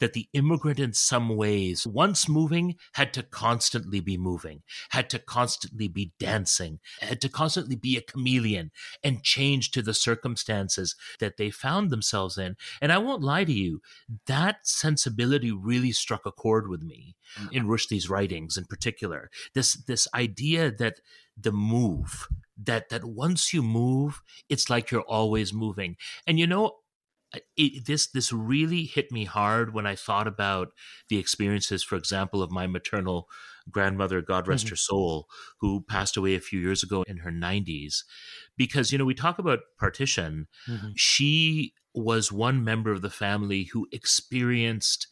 that 0.00 0.12
the 0.12 0.28
immigrant, 0.32 0.78
in 0.78 0.92
some 0.92 1.36
ways, 1.36 1.86
once 1.86 2.28
moving, 2.28 2.76
had 2.94 3.12
to 3.14 3.22
constantly 3.22 4.00
be 4.00 4.16
moving, 4.16 4.62
had 4.90 5.08
to 5.10 5.18
constantly 5.18 5.88
be 5.88 6.12
dancing, 6.18 6.80
had 7.00 7.20
to 7.20 7.28
constantly 7.28 7.76
be 7.76 7.96
a 7.96 8.02
chameleon 8.02 8.70
and 9.02 9.22
change 9.22 9.70
to 9.70 9.82
the 9.82 9.94
circumstances 9.94 10.94
that 11.20 11.36
they 11.36 11.50
found 11.50 11.90
themselves 11.90 12.36
in. 12.38 12.56
And 12.80 12.92
I 12.92 12.98
won't 12.98 13.22
lie 13.22 13.44
to 13.44 13.52
you, 13.52 13.80
that 14.26 14.66
sensibility 14.66 15.52
really 15.52 15.92
struck 15.92 16.26
a 16.26 16.32
chord 16.32 16.68
with 16.68 16.82
me 16.82 17.16
mm. 17.38 17.52
in 17.52 17.66
Rushdie's 17.66 18.10
writings 18.10 18.56
in 18.56 18.64
particular. 18.64 19.30
This 19.54 19.74
this 19.74 20.06
idea 20.14 20.70
that 20.70 21.00
the 21.36 21.52
move 21.52 22.28
that 22.56 22.88
that 22.88 23.04
once 23.04 23.52
you 23.52 23.62
move 23.62 24.22
it's 24.48 24.70
like 24.70 24.90
you're 24.90 25.02
always 25.02 25.52
moving 25.52 25.96
and 26.26 26.38
you 26.38 26.46
know 26.46 26.76
it, 27.56 27.86
this 27.86 28.08
this 28.08 28.32
really 28.32 28.84
hit 28.84 29.10
me 29.10 29.24
hard 29.24 29.74
when 29.74 29.86
I 29.86 29.94
thought 29.94 30.26
about 30.26 30.68
the 31.08 31.18
experiences, 31.18 31.82
for 31.82 31.96
example, 31.96 32.42
of 32.42 32.50
my 32.50 32.66
maternal 32.66 33.28
grandmother, 33.70 34.22
God 34.22 34.48
rest 34.48 34.66
mm-hmm. 34.66 34.72
her 34.72 34.76
soul, 34.76 35.26
who 35.60 35.82
passed 35.88 36.16
away 36.16 36.34
a 36.34 36.40
few 36.40 36.60
years 36.60 36.82
ago 36.82 37.02
in 37.06 37.18
her 37.18 37.30
90s. 37.30 38.04
Because, 38.56 38.92
you 38.92 38.98
know, 38.98 39.04
we 39.04 39.14
talk 39.14 39.38
about 39.38 39.60
partition. 39.78 40.46
Mm-hmm. 40.68 40.90
She 40.96 41.74
was 41.94 42.30
one 42.30 42.62
member 42.62 42.92
of 42.92 43.02
the 43.02 43.10
family 43.10 43.64
who 43.72 43.86
experienced 43.90 45.08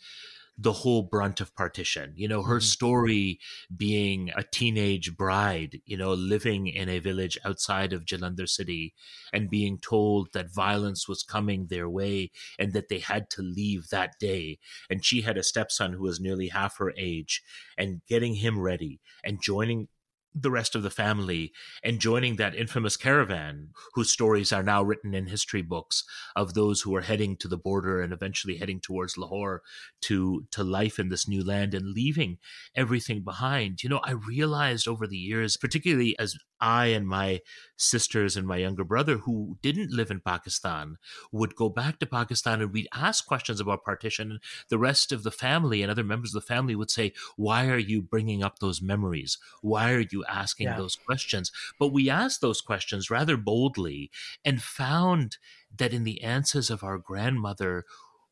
the 0.57 0.73
whole 0.73 1.03
brunt 1.03 1.41
of 1.41 1.55
partition. 1.55 2.13
You 2.17 2.29
know, 2.29 2.43
her 2.43 2.57
mm-hmm. 2.57 2.63
story 2.63 3.41
being 3.77 4.31
a 4.37 4.45
teenage 4.45 5.17
bride, 5.17 5.81
you 5.85 5.97
know, 5.97 6.13
living 6.13 6.69
in 6.69 6.89
a 6.89 7.01
village 7.01 7.39
outside 7.45 7.93
of 7.93 8.05
Jalandhar 8.05 8.49
city 8.49 8.95
and 9.33 9.51
being 9.51 9.79
told 9.79 10.33
that 10.33 10.55
violence 10.55 11.09
was 11.09 11.23
coming 11.23 11.67
their 11.67 11.89
way 11.89 12.31
and 12.59 12.73
that 12.73 12.89
they 12.89 13.01
had 13.01 13.31
to 13.31 13.43
leave 13.43 13.89
that 13.89 14.19
day. 14.21 14.59
And 14.89 15.05
she 15.05 15.23
had 15.23 15.37
a 15.37 15.43
stepson 15.43 15.95
who 15.95 16.03
was 16.03 16.21
nearly 16.21 16.49
half 16.49 16.79
her 16.79 16.93
age 16.97 17.43
and 17.77 18.03
getting 18.09 18.37
him 18.37 18.61
ready 18.61 19.01
and 19.25 19.43
joining 19.43 19.89
the 20.35 20.51
rest 20.51 20.75
of 20.75 20.83
the 20.83 20.91
family 20.91 21.53
and 21.83 22.01
joining 22.01 22.37
that 22.37 22.55
infamous 22.55 22.97
caravan 22.97 23.69
whose 23.95 24.11
stories 24.11 24.53
are 24.53 24.63
now 24.63 24.83
written 24.83 25.15
in 25.15 25.27
history 25.27 25.63
books 25.63 26.05
of 26.35 26.55
those 26.55 26.81
who 26.81 26.95
are 26.95 27.03
heading 27.03 27.37
to 27.37 27.49
the 27.49 27.57
border 27.57 28.01
and 28.01 28.13
eventually 28.13 28.57
heading 28.57 28.81
towards 28.81 29.17
Lahore 29.17 29.63
to 30.03 30.47
to 30.51 30.65
life 30.65 30.99
in 30.99 31.09
this 31.09 31.29
new 31.29 31.45
land 31.45 31.75
and 31.75 31.93
leaving 31.93 32.39
everything 32.75 33.23
behind. 33.23 33.83
You 33.83 33.89
know 33.89 34.01
i 34.05 34.13
realized 34.13 34.89
over 34.89 35.07
the 35.07 35.17
years 35.17 35.57
particularly 35.57 36.19
as 36.19 36.37
I 36.65 36.87
and 36.87 37.07
my 37.07 37.43
sisters 37.77 38.37
and 38.37 38.47
my 38.47 38.57
younger 38.57 38.85
brother 38.85 39.19
who 39.19 39.59
didn't 39.61 39.93
live 39.93 40.11
in 40.11 40.21
Pakistan 40.21 40.97
would 41.31 41.55
go 41.55 41.69
back 41.69 41.99
to 41.99 42.07
Pakistan 42.07 42.63
and 42.63 42.73
we'd 42.73 42.89
ask 42.95 43.27
questions 43.27 43.61
about 43.61 43.85
partition. 43.85 44.31
And 44.31 44.41
the 44.71 44.79
rest 44.79 45.13
of 45.13 45.25
the 45.25 45.31
family 45.31 45.83
and 45.83 45.91
other 45.91 46.03
members 46.03 46.35
of 46.35 46.41
the 46.41 46.47
family 46.47 46.75
would 46.75 46.91
say, 46.91 47.13
Why 47.37 47.69
are 47.69 47.79
you 47.79 48.01
bringing 48.01 48.43
up 48.43 48.61
those 48.61 48.81
memories? 48.81 49.37
Why 49.61 49.93
are 49.93 50.07
you 50.11 50.25
asking 50.25 50.69
yeah. 50.69 50.79
those 50.79 50.97
questions? 50.97 51.53
But 51.79 51.93
we 51.93 52.09
asked 52.09 52.41
those 52.41 52.63
questions 52.63 53.11
rather 53.11 53.37
boldly 53.37 54.11
and 54.43 54.63
found 54.63 55.37
that 55.77 55.93
in 55.93 56.05
the 56.05 56.23
answers 56.23 56.71
of 56.71 56.83
our 56.83 56.97
grandmother 56.97 57.85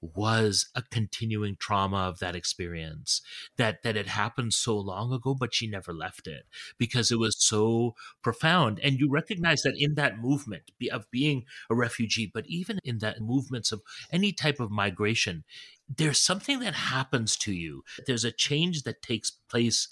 was 0.02 0.68
a 0.74 0.82
continuing 0.82 1.56
trauma 1.56 1.98
of 1.98 2.18
that 2.18 2.34
experience 2.34 3.22
that 3.56 3.82
that 3.82 3.94
had 3.94 4.08
happened 4.08 4.52
so 4.52 4.76
long 4.76 5.12
ago 5.12 5.34
but 5.34 5.54
she 5.54 5.66
never 5.66 5.92
left 5.92 6.26
it 6.26 6.44
because 6.76 7.10
it 7.10 7.18
was 7.18 7.36
so 7.38 7.94
profound. 8.22 8.80
And 8.82 8.98
you 8.98 9.08
recognize 9.08 9.62
that 9.62 9.74
in 9.76 9.94
that 9.94 10.18
movement 10.18 10.72
of 10.90 11.10
being 11.10 11.44
a 11.70 11.74
refugee 11.74 12.30
but 12.32 12.46
even 12.46 12.78
in 12.84 12.98
that 12.98 13.20
movements 13.20 13.70
of 13.70 13.82
any 14.10 14.32
type 14.32 14.60
of 14.60 14.70
migration 14.70 15.44
there's 15.88 16.20
something 16.20 16.60
that 16.60 16.74
happens 16.74 17.36
to 17.36 17.52
you. 17.52 17.84
There's 18.06 18.24
a 18.24 18.32
change 18.32 18.84
that 18.84 19.02
takes 19.02 19.30
place 19.30 19.88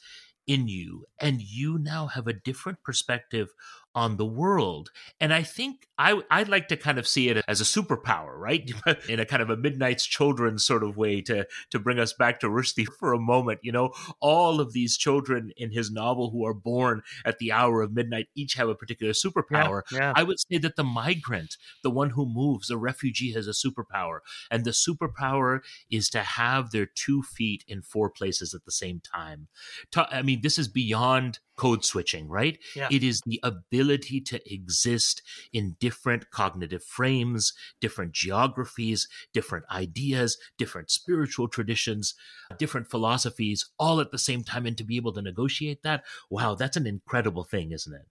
in 0.47 0.67
you 0.67 1.05
and 1.21 1.41
you 1.41 1.79
now 1.79 2.07
have 2.07 2.27
a 2.27 2.33
different 2.33 2.83
perspective 2.83 3.49
on 3.95 4.17
the 4.17 4.27
world. 4.27 4.91
And 5.21 5.33
I 5.33 5.43
think 5.43 5.89
I, 5.99 6.23
I'd 6.31 6.49
like 6.49 6.69
to 6.69 6.77
kind 6.77 6.99
of 6.99 7.07
see 7.07 7.29
it 7.29 7.45
as 7.49 7.61
a 7.61 7.65
superpower, 7.65 8.37
right? 8.37 8.71
In 9.09 9.21
a 9.21 9.27
kind 9.27 9.43
of 9.43 9.51
a 9.51 9.57
Midnight's 9.57 10.07
Children 10.07 10.59
sort 10.59 10.83
of 10.83 10.97
way 10.97 11.21
to, 11.23 11.47
to 11.71 11.79
bring 11.79 11.99
us 11.99 12.13
back 12.13 12.41
to 12.41 12.49
Rushdie 12.49 12.87
for 12.99 13.13
a 13.13 13.19
moment. 13.19 13.61
You 13.63 13.73
know, 13.73 13.93
all 14.21 14.61
of 14.61 14.73
these 14.73 14.97
children 14.97 15.53
in 15.57 15.73
his 15.73 15.91
novel 15.91 16.31
who 16.31 16.47
are 16.47 16.55
born 16.55 17.03
at 17.25 17.39
the 17.39 17.53
hour 17.53 17.83
of 17.83 17.93
midnight 17.93 18.29
each 18.35 18.55
have 18.55 18.69
a 18.69 18.75
particular 18.75 19.13
superpower. 19.13 19.83
Yeah, 19.91 19.99
yeah. 19.99 20.13
I 20.15 20.23
would 20.23 20.39
say 20.41 20.59
that 20.59 20.77
the 20.77 20.85
migrant, 20.85 21.57
the 21.83 21.91
one 21.91 22.11
who 22.11 22.27
moves, 22.27 22.69
the 22.69 22.79
refugee 22.79 23.33
has 23.33 23.47
a 23.47 23.51
superpower. 23.51 24.21
And 24.51 24.65
the 24.65 24.71
superpower 24.71 25.61
is 25.91 26.09
to 26.11 26.21
have 26.21 26.71
their 26.71 26.87
two 26.87 27.23
feet 27.23 27.65
in 27.67 27.83
four 27.83 28.11
places 28.11 28.55
at 28.55 28.65
the 28.65 28.73
same 28.73 29.01
time. 29.01 29.49
I 29.97 30.23
mean, 30.23 30.41
this 30.43 30.59
is 30.59 30.69
beyond 30.69 31.41
code 31.61 31.85
switching, 31.85 32.27
right? 32.27 32.59
Yeah. 32.75 32.89
It 32.91 33.05
is 33.05 33.21
the 33.27 33.39
ability 33.43 34.23
to 34.23 34.41
exist 34.51 35.21
in 35.53 35.77
different 35.79 36.31
cognitive 36.31 36.83
frames, 36.83 37.53
different 37.83 38.13
geographies, 38.13 39.07
different 39.35 39.67
ideas, 39.71 40.39
different 40.57 40.91
spiritual 40.91 41.49
traditions, 41.49 42.15
different 42.57 42.89
philosophies, 42.89 43.69
all 43.79 44.01
at 44.01 44.11
the 44.11 44.19
same 44.19 44.43
time, 44.43 44.65
and 44.65 44.79
to 44.79 44.85
be 44.85 44.97
able 44.97 45.13
to 45.13 45.21
negotiate 45.21 45.83
that. 45.83 46.03
Wow, 46.31 46.55
that's 46.55 46.79
an 46.79 46.87
incredible 46.87 47.45
thing, 47.45 47.73
isn't 47.73 47.95
it? 47.95 48.07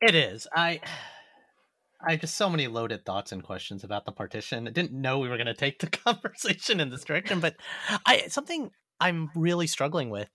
It 0.00 0.16
is. 0.16 0.48
I. 0.52 0.80
I 2.06 2.10
have 2.10 2.20
just 2.20 2.34
so 2.34 2.50
many 2.50 2.66
loaded 2.66 3.06
thoughts 3.06 3.32
and 3.32 3.42
questions 3.42 3.82
about 3.82 4.04
the 4.04 4.12
partition. 4.12 4.68
I 4.68 4.72
didn't 4.72 4.92
know 4.92 5.20
we 5.20 5.28
were 5.30 5.38
going 5.38 5.46
to 5.46 5.54
take 5.54 5.78
the 5.78 5.86
conversation 6.06 6.78
in 6.80 6.90
this 6.90 7.04
direction, 7.04 7.40
but 7.40 7.54
I 8.04 8.26
something 8.26 8.72
I'm 9.00 9.30
really 9.34 9.66
struggling 9.66 10.10
with 10.10 10.28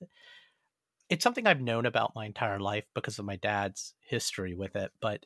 it's 1.09 1.23
something 1.23 1.47
I've 1.47 1.61
known 1.61 1.85
about 1.85 2.15
my 2.15 2.25
entire 2.25 2.59
life 2.59 2.85
because 2.93 3.19
of 3.19 3.25
my 3.25 3.35
dad's 3.35 3.93
history 4.01 4.53
with 4.53 4.75
it. 4.75 4.91
But 5.01 5.25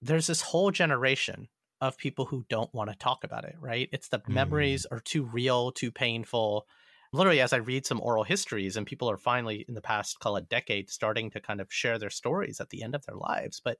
there's 0.00 0.26
this 0.26 0.40
whole 0.40 0.70
generation 0.70 1.48
of 1.80 1.98
people 1.98 2.24
who 2.24 2.46
don't 2.48 2.72
want 2.72 2.90
to 2.90 2.96
talk 2.96 3.22
about 3.22 3.44
it, 3.44 3.56
right? 3.60 3.88
It's 3.92 4.08
the 4.08 4.18
mm. 4.20 4.28
memories 4.28 4.86
are 4.86 5.00
too 5.00 5.24
real, 5.24 5.72
too 5.72 5.90
painful. 5.90 6.66
Literally, 7.12 7.40
as 7.40 7.52
I 7.52 7.58
read 7.58 7.84
some 7.86 8.00
oral 8.00 8.24
histories, 8.24 8.76
and 8.76 8.86
people 8.86 9.10
are 9.10 9.18
finally, 9.18 9.64
in 9.68 9.74
the 9.74 9.82
past, 9.82 10.18
call 10.18 10.36
it 10.36 10.48
decade, 10.48 10.90
starting 10.90 11.30
to 11.30 11.40
kind 11.40 11.60
of 11.60 11.72
share 11.72 11.98
their 11.98 12.10
stories 12.10 12.60
at 12.60 12.70
the 12.70 12.82
end 12.82 12.94
of 12.94 13.04
their 13.04 13.16
lives. 13.16 13.60
But 13.62 13.78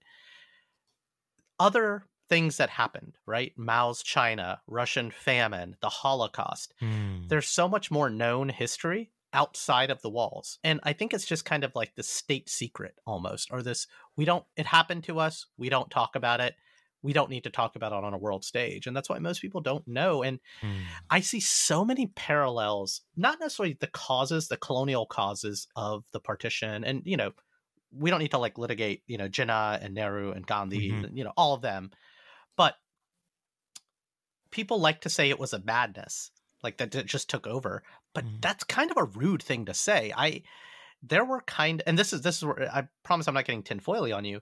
other 1.59 2.05
things 2.29 2.59
that 2.59 2.71
happened, 2.71 3.17
right? 3.25 3.53
Mao's 3.57 4.03
China, 4.03 4.61
Russian 4.67 5.11
famine, 5.11 5.77
the 5.81 5.89
Holocaust. 5.89 6.75
Mm. 6.83 7.29
There's 7.29 7.49
so 7.49 7.69
much 7.69 7.91
more 7.91 8.11
known 8.11 8.49
history 8.49 9.11
outside 9.37 9.90
of 9.90 10.01
the 10.01 10.11
walls. 10.11 10.59
And 10.64 10.81
I 10.83 10.94
think 10.94 11.12
it's 11.12 11.27
just 11.27 11.44
kind 11.44 11.62
of 11.62 11.75
like 11.77 11.94
the 11.94 12.03
state 12.03 12.49
secret 12.49 12.94
almost, 13.07 13.53
or 13.53 13.62
this 13.62 13.87
we 14.16 14.25
don't, 14.25 14.44
it 14.57 14.66
happened 14.66 15.05
to 15.05 15.20
us, 15.20 15.46
we 15.59 15.68
don't 15.68 15.90
talk 15.90 16.16
about 16.16 16.40
it. 16.40 16.55
We 17.03 17.12
don't 17.12 17.31
need 17.31 17.44
to 17.44 17.51
talk 17.51 17.77
about 17.77 17.92
it 17.92 18.03
on 18.03 18.14
a 18.14 18.18
world 18.18 18.44
stage. 18.44 18.87
And 18.87 18.96
that's 18.96 19.09
why 19.09 19.18
most 19.18 19.42
people 19.42 19.61
don't 19.61 19.87
know. 19.87 20.25
And 20.25 20.40
mm. 20.61 20.81
I 21.09 21.20
see 21.20 21.38
so 21.38 21.85
many 21.85 22.07
parallels, 22.07 23.03
not 23.16 23.38
necessarily 23.38 23.77
the 23.79 23.87
causes, 23.87 24.49
the 24.49 24.57
colonial 24.57 25.07
causes 25.07 25.68
of 25.77 26.05
the 26.12 26.18
partition. 26.18 26.83
And, 26.83 27.03
you 27.05 27.16
know, 27.16 27.33
we 27.92 28.11
don't 28.11 28.18
need 28.18 28.33
to 28.33 28.38
like 28.38 28.59
litigate, 28.59 29.03
you 29.07 29.18
know, 29.18 29.29
Jinnah 29.29 29.85
and 29.85 29.94
Nehru 29.94 30.33
and 30.33 30.46
Gandhi, 30.46 30.90
mm-hmm. 30.90 31.05
and, 31.05 31.18
you 31.18 31.22
know, 31.22 31.33
all 31.37 31.55
of 31.55 31.62
them. 31.62 31.90
But 32.57 32.75
people 34.51 34.81
like 34.81 35.03
to 35.03 35.11
say 35.11 35.29
it 35.29 35.38
was 35.38 35.53
a 35.53 35.62
madness 35.62 36.31
like 36.62 36.79
that 36.79 36.94
it 36.94 37.07
just 37.07 37.31
took 37.31 37.46
over 37.46 37.83
but 38.17 38.25
mm. 38.25 38.41
that's 38.41 38.65
kind 38.65 38.91
of 38.91 38.97
a 38.97 39.05
rude 39.05 39.43
thing 39.43 39.67
to 39.67 39.75
say 39.75 40.13
i 40.17 40.43
there 41.03 41.25
were 41.25 41.43
kind 41.43 41.83
and 41.87 41.99
this 41.99 42.13
is 42.13 42.23
this 42.23 42.39
is 42.39 42.45
where 42.45 42.75
i 42.75 42.83
promise 43.05 43.29
i'm 43.29 43.35
not 43.35 43.45
getting 43.45 43.63
tinfoily 43.63 44.17
on 44.17 44.25
you 44.25 44.41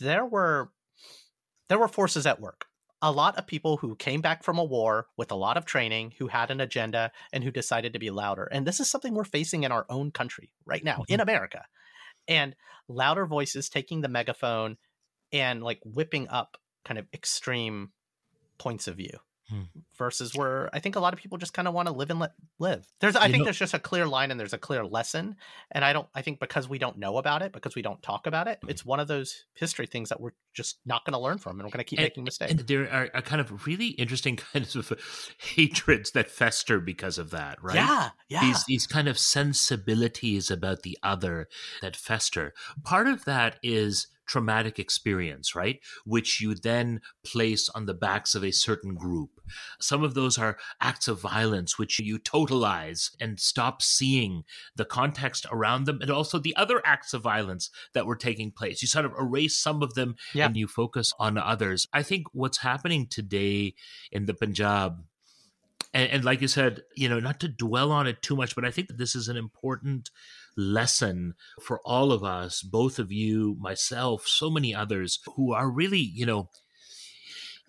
there 0.00 0.26
were 0.26 0.70
there 1.68 1.78
were 1.78 1.88
forces 1.88 2.26
at 2.26 2.40
work 2.40 2.66
a 3.02 3.12
lot 3.12 3.36
of 3.36 3.46
people 3.46 3.76
who 3.76 3.94
came 3.94 4.20
back 4.20 4.42
from 4.42 4.58
a 4.58 4.64
war 4.64 5.06
with 5.16 5.30
a 5.30 5.36
lot 5.36 5.58
of 5.58 5.66
training, 5.66 6.14
who 6.18 6.28
had 6.28 6.50
an 6.50 6.62
agenda, 6.62 7.12
and 7.30 7.44
who 7.44 7.50
decided 7.50 7.92
to 7.92 7.98
be 7.98 8.08
louder. 8.10 8.44
And 8.44 8.66
this 8.66 8.80
is 8.80 8.90
something 8.90 9.14
we're 9.14 9.24
facing 9.24 9.64
in 9.64 9.70
our 9.70 9.84
own 9.90 10.10
country 10.10 10.50
right 10.64 10.82
now, 10.82 10.96
mm-hmm. 10.96 11.12
in 11.12 11.20
America. 11.20 11.66
And 12.26 12.56
louder 12.88 13.26
voices 13.26 13.68
taking 13.68 14.00
the 14.00 14.08
megaphone 14.08 14.78
and 15.30 15.62
like 15.62 15.80
whipping 15.84 16.28
up 16.28 16.56
kind 16.84 16.98
of 16.98 17.06
extreme 17.12 17.90
points 18.58 18.88
of 18.88 18.96
view 18.96 19.18
hmm. 19.48 19.62
versus 19.98 20.34
where 20.34 20.68
I 20.72 20.80
think 20.80 20.96
a 20.96 21.00
lot 21.00 21.12
of 21.12 21.20
people 21.20 21.38
just 21.38 21.52
kind 21.52 21.68
of 21.68 21.74
want 21.74 21.88
to 21.88 21.94
live 21.94 22.10
and 22.10 22.20
let 22.20 22.32
live. 22.58 22.86
There's 23.00 23.16
I 23.16 23.26
you 23.26 23.32
think 23.32 23.40
know, 23.40 23.44
there's 23.44 23.58
just 23.58 23.74
a 23.74 23.78
clear 23.78 24.06
line 24.06 24.30
and 24.30 24.38
there's 24.38 24.52
a 24.52 24.58
clear 24.58 24.84
lesson. 24.84 25.36
And 25.70 25.84
I 25.84 25.92
don't 25.92 26.08
I 26.14 26.22
think 26.22 26.40
because 26.40 26.68
we 26.68 26.78
don't 26.78 26.98
know 26.98 27.18
about 27.18 27.42
it, 27.42 27.52
because 27.52 27.74
we 27.74 27.82
don't 27.82 28.02
talk 28.02 28.26
about 28.26 28.48
it, 28.48 28.58
it's 28.68 28.84
one 28.84 29.00
of 29.00 29.08
those 29.08 29.44
history 29.54 29.86
things 29.86 30.08
that 30.10 30.20
we're 30.20 30.32
just 30.56 30.78
not 30.86 31.04
going 31.04 31.12
to 31.12 31.18
learn 31.18 31.38
from 31.38 31.60
and 31.60 31.66
we're 31.66 31.70
going 31.70 31.78
to 31.78 31.84
keep 31.84 31.98
and, 31.98 32.06
making 32.06 32.24
mistakes. 32.24 32.52
And 32.52 32.60
there 32.60 32.90
are, 32.90 33.10
are, 33.14 33.22
kind 33.22 33.40
of 33.40 33.66
really 33.66 33.88
interesting 33.88 34.36
kinds 34.52 34.74
of 34.74 34.92
hatreds 35.38 36.12
that 36.12 36.30
fester 36.30 36.80
because 36.80 37.18
of 37.18 37.30
that, 37.30 37.62
right? 37.62 37.76
Yeah. 37.76 38.10
Yeah. 38.28 38.40
These 38.40 38.64
these 38.64 38.86
kind 38.86 39.06
of 39.06 39.18
sensibilities 39.18 40.50
about 40.50 40.82
the 40.82 40.98
other 41.02 41.48
that 41.82 41.94
fester. 41.94 42.54
Part 42.82 43.06
of 43.06 43.24
that 43.26 43.58
is 43.62 44.08
traumatic 44.26 44.78
experience, 44.78 45.54
right? 45.54 45.80
Which 46.04 46.40
you 46.40 46.54
then 46.54 47.00
place 47.24 47.68
on 47.70 47.86
the 47.86 47.94
backs 47.94 48.34
of 48.34 48.44
a 48.44 48.50
certain 48.50 48.94
group. 48.94 49.30
Some 49.80 50.02
of 50.02 50.14
those 50.14 50.38
are 50.38 50.58
acts 50.80 51.06
of 51.06 51.20
violence, 51.20 51.78
which 51.78 52.00
you 52.00 52.18
totalize 52.18 53.10
and 53.20 53.38
stop 53.38 53.80
seeing 53.80 54.42
the 54.74 54.84
context 54.84 55.46
around 55.52 55.84
them 55.84 56.00
and 56.02 56.10
also 56.10 56.38
the 56.38 56.56
other 56.56 56.82
acts 56.84 57.14
of 57.14 57.22
violence 57.22 57.70
that 57.94 58.06
were 58.06 58.16
taking 58.16 58.50
place. 58.50 58.82
You 58.82 58.88
sort 58.88 59.04
of 59.04 59.12
erase 59.18 59.56
some 59.56 59.82
of 59.82 59.94
them 59.94 60.16
yeah. 60.34 60.45
And 60.46 60.56
you 60.56 60.66
focus 60.66 61.12
on 61.18 61.38
others. 61.38 61.86
I 61.92 62.02
think 62.02 62.26
what's 62.32 62.58
happening 62.58 63.06
today 63.06 63.74
in 64.12 64.26
the 64.26 64.34
Punjab 64.34 65.02
and, 65.94 66.10
and, 66.10 66.24
like 66.24 66.42
you 66.42 66.48
said, 66.48 66.82
you 66.94 67.08
know, 67.08 67.20
not 67.20 67.40
to 67.40 67.48
dwell 67.48 67.90
on 67.90 68.06
it 68.06 68.20
too 68.20 68.36
much, 68.36 68.54
but 68.54 68.66
I 68.66 68.70
think 68.70 68.88
that 68.88 68.98
this 68.98 69.14
is 69.14 69.28
an 69.28 69.36
important 69.36 70.10
lesson 70.56 71.34
for 71.62 71.80
all 71.86 72.12
of 72.12 72.22
us, 72.22 72.60
both 72.60 72.98
of 72.98 73.10
you, 73.10 73.56
myself, 73.58 74.26
so 74.26 74.50
many 74.50 74.74
others 74.74 75.20
who 75.36 75.54
are 75.54 75.70
really, 75.70 76.00
you 76.00 76.26
know, 76.26 76.50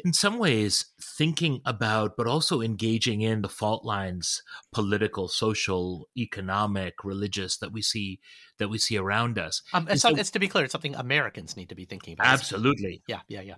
in 0.03 0.13
some 0.13 0.37
ways 0.37 0.85
thinking 1.01 1.61
about 1.65 2.15
but 2.17 2.27
also 2.27 2.61
engaging 2.61 3.21
in 3.21 3.41
the 3.41 3.49
fault 3.49 3.83
lines 3.83 4.41
political 4.71 5.27
social 5.27 6.07
economic 6.17 7.03
religious 7.03 7.57
that 7.57 7.71
we 7.71 7.81
see 7.81 8.19
that 8.59 8.69
we 8.69 8.77
see 8.77 8.97
around 8.97 9.37
us. 9.37 9.61
Um, 9.73 9.87
it's, 9.89 10.01
so, 10.01 10.09
it's 10.09 10.31
to 10.31 10.39
be 10.39 10.47
clear 10.47 10.65
it's 10.65 10.71
something 10.71 10.95
americans 10.95 11.57
need 11.57 11.69
to 11.69 11.75
be 11.75 11.85
thinking 11.85 12.13
about. 12.13 12.27
Absolutely. 12.27 13.01
Yeah 13.07 13.21
yeah 13.27 13.41
yeah 13.41 13.55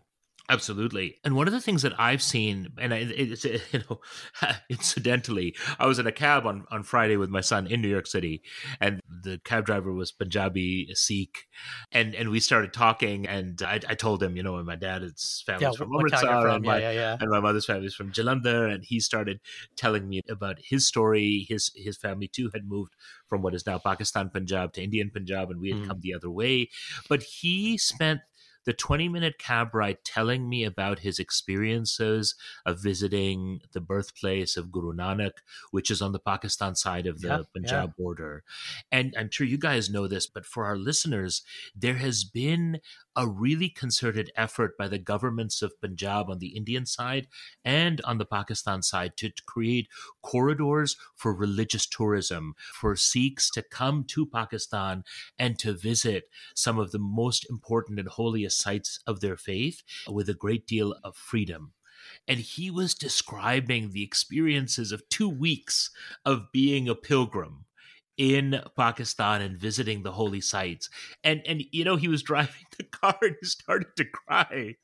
Absolutely. 0.49 1.17
And 1.23 1.35
one 1.35 1.47
of 1.47 1.53
the 1.53 1.61
things 1.61 1.83
that 1.83 1.93
I've 1.99 2.23
seen, 2.23 2.69
and 2.79 2.91
it's, 2.91 3.45
you 3.73 3.83
know, 3.89 3.99
incidentally, 4.69 5.55
I 5.77 5.85
was 5.85 5.99
in 5.99 6.07
a 6.07 6.11
cab 6.11 6.47
on, 6.47 6.65
on 6.71 6.81
Friday 6.81 7.17
with 7.17 7.29
my 7.29 7.41
son 7.41 7.67
in 7.67 7.81
New 7.81 7.87
York 7.87 8.07
City, 8.07 8.41
and 8.81 8.99
the 9.07 9.39
cab 9.45 9.65
driver 9.65 9.93
was 9.93 10.11
Punjabi 10.11 10.89
Sikh. 10.95 11.47
And, 11.91 12.15
and 12.15 12.29
we 12.29 12.39
started 12.39 12.73
talking, 12.73 13.27
and 13.27 13.61
I, 13.61 13.79
I 13.87 13.93
told 13.93 14.23
him, 14.23 14.35
you 14.35 14.41
know, 14.41 14.61
my 14.63 14.75
dad's 14.75 15.43
family 15.45 15.65
yeah, 15.65 15.71
from 15.71 15.93
Amritsar, 15.93 16.47
and, 16.47 16.65
my, 16.65 16.79
yeah, 16.79 16.91
yeah, 16.91 17.17
and 17.19 17.29
my 17.29 17.39
mother's 17.39 17.65
family 17.65 17.85
is 17.85 17.95
from 17.95 18.11
Jalandhar. 18.11 18.73
And 18.73 18.83
he 18.83 18.99
started 18.99 19.39
telling 19.75 20.09
me 20.09 20.21
about 20.27 20.57
his 20.63 20.87
story. 20.87 21.45
His, 21.47 21.71
his 21.75 21.95
family, 21.95 22.27
too, 22.27 22.49
had 22.53 22.67
moved 22.67 22.95
from 23.27 23.43
what 23.43 23.53
is 23.53 23.67
now 23.67 23.77
Pakistan 23.77 24.31
Punjab 24.31 24.73
to 24.73 24.83
Indian 24.83 25.11
Punjab, 25.13 25.51
and 25.51 25.61
we 25.61 25.69
had 25.69 25.81
mm. 25.81 25.87
come 25.87 25.99
the 26.01 26.15
other 26.15 26.31
way. 26.31 26.69
But 27.07 27.21
he 27.21 27.77
spent 27.77 28.21
the 28.65 28.73
20 28.73 29.09
minute 29.09 29.37
cab 29.37 29.73
ride 29.73 30.03
telling 30.03 30.49
me 30.49 30.63
about 30.63 30.99
his 30.99 31.19
experiences 31.19 32.35
of 32.65 32.81
visiting 32.81 33.61
the 33.73 33.81
birthplace 33.81 34.57
of 34.57 34.71
Guru 34.71 34.93
Nanak, 34.93 35.37
which 35.71 35.89
is 35.89 36.01
on 36.01 36.11
the 36.11 36.19
Pakistan 36.19 36.75
side 36.75 37.07
of 37.07 37.21
the 37.21 37.27
yeah, 37.27 37.41
Punjab 37.53 37.89
yeah. 37.89 38.03
border. 38.03 38.43
And 38.91 39.13
I'm 39.17 39.29
sure 39.29 39.47
you 39.47 39.57
guys 39.57 39.89
know 39.89 40.07
this, 40.07 40.27
but 40.27 40.45
for 40.45 40.65
our 40.65 40.77
listeners, 40.77 41.41
there 41.75 41.97
has 41.97 42.23
been 42.23 42.79
a 43.15 43.27
really 43.27 43.69
concerted 43.69 44.31
effort 44.35 44.77
by 44.77 44.87
the 44.87 44.97
governments 44.97 45.61
of 45.61 45.79
Punjab 45.81 46.29
on 46.29 46.39
the 46.39 46.55
Indian 46.55 46.85
side 46.85 47.27
and 47.65 48.01
on 48.01 48.17
the 48.17 48.25
Pakistan 48.25 48.81
side 48.81 49.17
to, 49.17 49.31
create 49.45 49.87
corridors 50.21 50.95
for 51.15 51.33
religious 51.33 51.85
tourism, 51.85 52.53
for 52.73 52.95
Sikhs 52.95 53.49
to 53.51 53.61
come 53.61 54.03
to 54.05 54.25
Pakistan 54.25 55.03
and 55.37 55.57
to 55.59 55.73
visit 55.73 56.29
some 56.55 56.77
of 56.77 56.91
the 56.91 56.99
most 56.99 57.49
important 57.49 57.99
and 57.99 58.07
holiest 58.07 58.59
sites 58.59 58.99
of 59.07 59.21
their 59.21 59.37
faith 59.37 59.83
with 60.07 60.29
a 60.29 60.33
great 60.33 60.67
deal 60.67 60.95
of 61.03 61.15
freedom. 61.15 61.73
And 62.27 62.39
he 62.39 62.69
was 62.71 62.93
describing 62.93 63.91
the 63.91 64.03
experiences 64.03 64.91
of 64.91 65.07
two 65.09 65.29
weeks 65.29 65.89
of 66.25 66.51
being 66.51 66.87
a 66.87 66.95
pilgrim 66.95 67.65
in 68.19 68.61
Pakistan 68.75 69.41
and 69.41 69.57
visiting 69.57 70.03
the 70.03 70.11
holy 70.11 70.41
sites. 70.41 70.89
And 71.23 71.41
and 71.47 71.63
you 71.71 71.85
know, 71.85 71.95
he 71.95 72.09
was 72.09 72.21
driving 72.31 72.67
the 72.77 72.83
car 72.83 73.17
and 73.21 73.35
he 73.41 73.47
started 73.47 73.95
to 73.95 74.05
cry. 74.05 74.75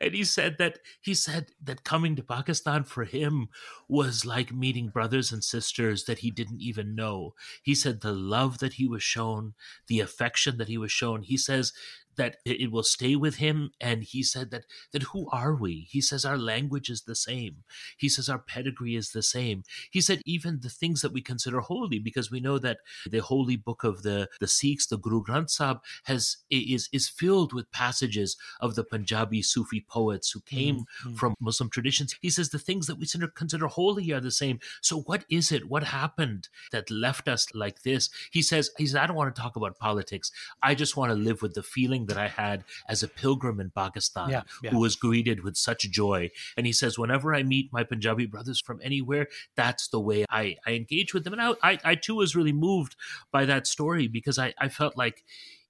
And 0.00 0.14
he 0.14 0.24
said 0.24 0.58
that 0.58 0.78
he 1.00 1.14
said 1.14 1.52
that 1.64 1.84
coming 1.84 2.14
to 2.16 2.22
Pakistan 2.22 2.84
for 2.84 3.04
him 3.04 3.48
was 3.88 4.26
like 4.26 4.52
meeting 4.52 4.88
brothers 4.90 5.32
and 5.32 5.42
sisters 5.42 6.04
that 6.04 6.18
he 6.18 6.30
didn't 6.30 6.60
even 6.60 6.94
know. 6.94 7.34
He 7.62 7.74
said 7.74 8.02
the 8.02 8.12
love 8.12 8.58
that 8.58 8.74
he 8.74 8.86
was 8.86 9.02
shown, 9.02 9.54
the 9.86 10.00
affection 10.00 10.58
that 10.58 10.68
he 10.68 10.76
was 10.76 10.92
shown. 10.92 11.22
He 11.22 11.38
says 11.38 11.72
that 12.16 12.36
it 12.44 12.70
will 12.70 12.82
stay 12.82 13.16
with 13.16 13.36
him 13.36 13.70
and 13.80 14.02
he 14.02 14.22
said 14.22 14.50
that 14.50 14.64
that 14.92 15.04
who 15.04 15.28
are 15.30 15.54
we? 15.54 15.86
He 15.90 16.00
says 16.00 16.24
our 16.24 16.38
language 16.38 16.90
is 16.90 17.02
the 17.02 17.14
same. 17.14 17.64
He 17.96 18.08
says 18.08 18.28
our 18.28 18.38
pedigree 18.38 18.96
is 18.96 19.10
the 19.10 19.22
same. 19.22 19.62
He 19.90 20.00
said 20.00 20.20
even 20.26 20.60
the 20.60 20.68
things 20.68 21.00
that 21.02 21.12
we 21.12 21.20
consider 21.20 21.60
holy 21.60 21.98
because 21.98 22.30
we 22.30 22.40
know 22.40 22.58
that 22.58 22.78
the 23.08 23.20
holy 23.20 23.56
book 23.56 23.84
of 23.84 24.02
the 24.02 24.28
the 24.40 24.48
sikhs 24.48 24.86
the 24.86 24.98
guru 24.98 25.22
granth 25.22 25.50
sahib 25.50 25.78
has 26.04 26.38
is 26.50 26.88
is 26.92 27.08
filled 27.08 27.52
with 27.52 27.70
passages 27.70 28.36
of 28.60 28.74
the 28.74 28.84
punjabi 28.84 29.42
sufi 29.42 29.84
poets 29.88 30.30
who 30.30 30.40
came 30.40 30.76
mm-hmm. 30.76 31.14
from 31.14 31.34
muslim 31.40 31.70
traditions. 31.70 32.14
He 32.20 32.30
says 32.30 32.50
the 32.50 32.58
things 32.58 32.86
that 32.86 32.98
we 32.98 33.06
consider, 33.12 33.28
consider 33.28 33.66
holy 33.66 34.10
are 34.12 34.20
the 34.20 34.30
same. 34.30 34.60
So 34.80 35.00
what 35.02 35.24
is 35.30 35.52
it? 35.52 35.68
What 35.68 35.84
happened 35.84 36.48
that 36.70 36.90
left 36.90 37.28
us 37.28 37.46
like 37.54 37.82
this? 37.82 38.10
He 38.30 38.42
says 38.42 38.70
he 38.78 38.86
says 38.86 38.96
i 38.96 39.06
don't 39.06 39.16
want 39.16 39.34
to 39.34 39.40
talk 39.40 39.56
about 39.56 39.78
politics. 39.78 40.30
I 40.62 40.74
just 40.74 40.96
want 40.96 41.10
to 41.10 41.16
live 41.16 41.42
with 41.42 41.54
the 41.54 41.62
feeling 41.62 42.01
feeling 42.02 42.06
that 42.06 42.22
I 42.22 42.28
had 42.28 42.64
as 42.88 43.02
a 43.02 43.08
pilgrim 43.08 43.60
in 43.60 43.70
Pakistan 43.70 44.30
yeah, 44.30 44.42
yeah. 44.62 44.70
who 44.70 44.78
was 44.78 44.96
greeted 44.96 45.44
with 45.44 45.56
such 45.56 45.90
joy. 45.90 46.30
And 46.56 46.66
he 46.66 46.72
says, 46.72 46.98
whenever 46.98 47.34
I 47.34 47.42
meet 47.42 47.72
my 47.72 47.84
Punjabi 47.84 48.26
brothers 48.26 48.60
from 48.60 48.80
anywhere, 48.82 49.28
that's 49.56 49.88
the 49.88 50.00
way 50.00 50.24
I, 50.30 50.56
I 50.66 50.72
engage 50.72 51.14
with 51.14 51.24
them. 51.24 51.34
And 51.34 51.42
I, 51.42 51.54
I, 51.62 51.78
I 51.84 51.94
too 51.94 52.16
was 52.16 52.36
really 52.36 52.52
moved 52.52 52.96
by 53.30 53.44
that 53.46 53.66
story 53.66 54.08
because 54.08 54.38
I, 54.38 54.54
I 54.58 54.68
felt 54.68 54.96
like 54.96 55.24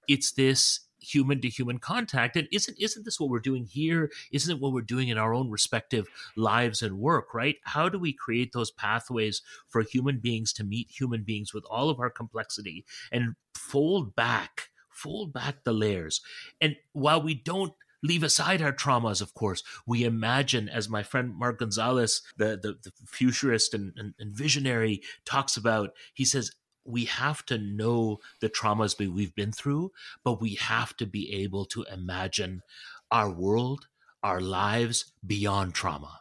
it's 0.07 0.31
this 0.31 0.81
human 0.99 1.41
to 1.41 1.49
human 1.49 1.79
contact 1.79 2.37
and 2.37 2.47
isn't 2.49 2.77
isn't 2.79 3.03
this 3.03 3.19
what 3.19 3.29
we're 3.29 3.37
doing 3.37 3.65
here 3.65 4.09
isn't 4.31 4.55
it 4.55 4.61
what 4.61 4.71
we're 4.71 4.79
doing 4.79 5.09
in 5.09 5.17
our 5.17 5.33
own 5.33 5.51
respective 5.51 6.07
lives 6.37 6.81
and 6.81 6.97
work 6.97 7.33
right 7.33 7.57
how 7.65 7.89
do 7.89 7.99
we 7.99 8.13
create 8.13 8.53
those 8.53 8.71
pathways 8.71 9.41
for 9.67 9.81
human 9.81 10.19
beings 10.19 10.53
to 10.53 10.63
meet 10.63 10.87
human 10.89 11.21
beings 11.21 11.53
with 11.53 11.65
all 11.69 11.89
of 11.89 11.99
our 11.99 12.09
complexity 12.09 12.85
and 13.11 13.35
fold 13.53 14.15
back 14.15 14.69
fold 15.03 15.33
back 15.33 15.63
the 15.63 15.73
layers. 15.73 16.21
And 16.61 16.77
while 16.93 17.21
we 17.21 17.35
don't 17.35 17.73
leave 18.03 18.23
aside 18.23 18.61
our 18.61 18.73
traumas, 18.73 19.21
of 19.21 19.33
course. 19.33 19.63
We 19.87 20.03
imagine, 20.03 20.67
as 20.67 20.89
my 20.89 21.03
friend 21.03 21.33
Mark 21.33 21.59
Gonzalez, 21.59 22.21
the, 22.37 22.59
the, 22.61 22.77
the 22.83 22.91
futurist 23.07 23.73
and, 23.73 23.93
and, 23.95 24.13
and, 24.19 24.35
visionary, 24.35 25.01
talks 25.25 25.55
about, 25.55 25.91
he 26.13 26.25
says, 26.25 26.51
we 26.85 27.05
have 27.05 27.45
to 27.45 27.57
know 27.57 28.19
the 28.41 28.49
traumas 28.49 28.99
we've 28.99 29.33
been 29.33 29.53
through, 29.53 29.91
but 30.23 30.41
we 30.41 30.55
have 30.55 30.95
to 30.97 31.05
be 31.05 31.33
able 31.33 31.63
to 31.65 31.83
imagine 31.83 32.61
our 33.09 33.31
world, 33.31 33.87
our 34.21 34.41
lives 34.41 35.13
beyond 35.25 35.73
trauma. 35.73 36.19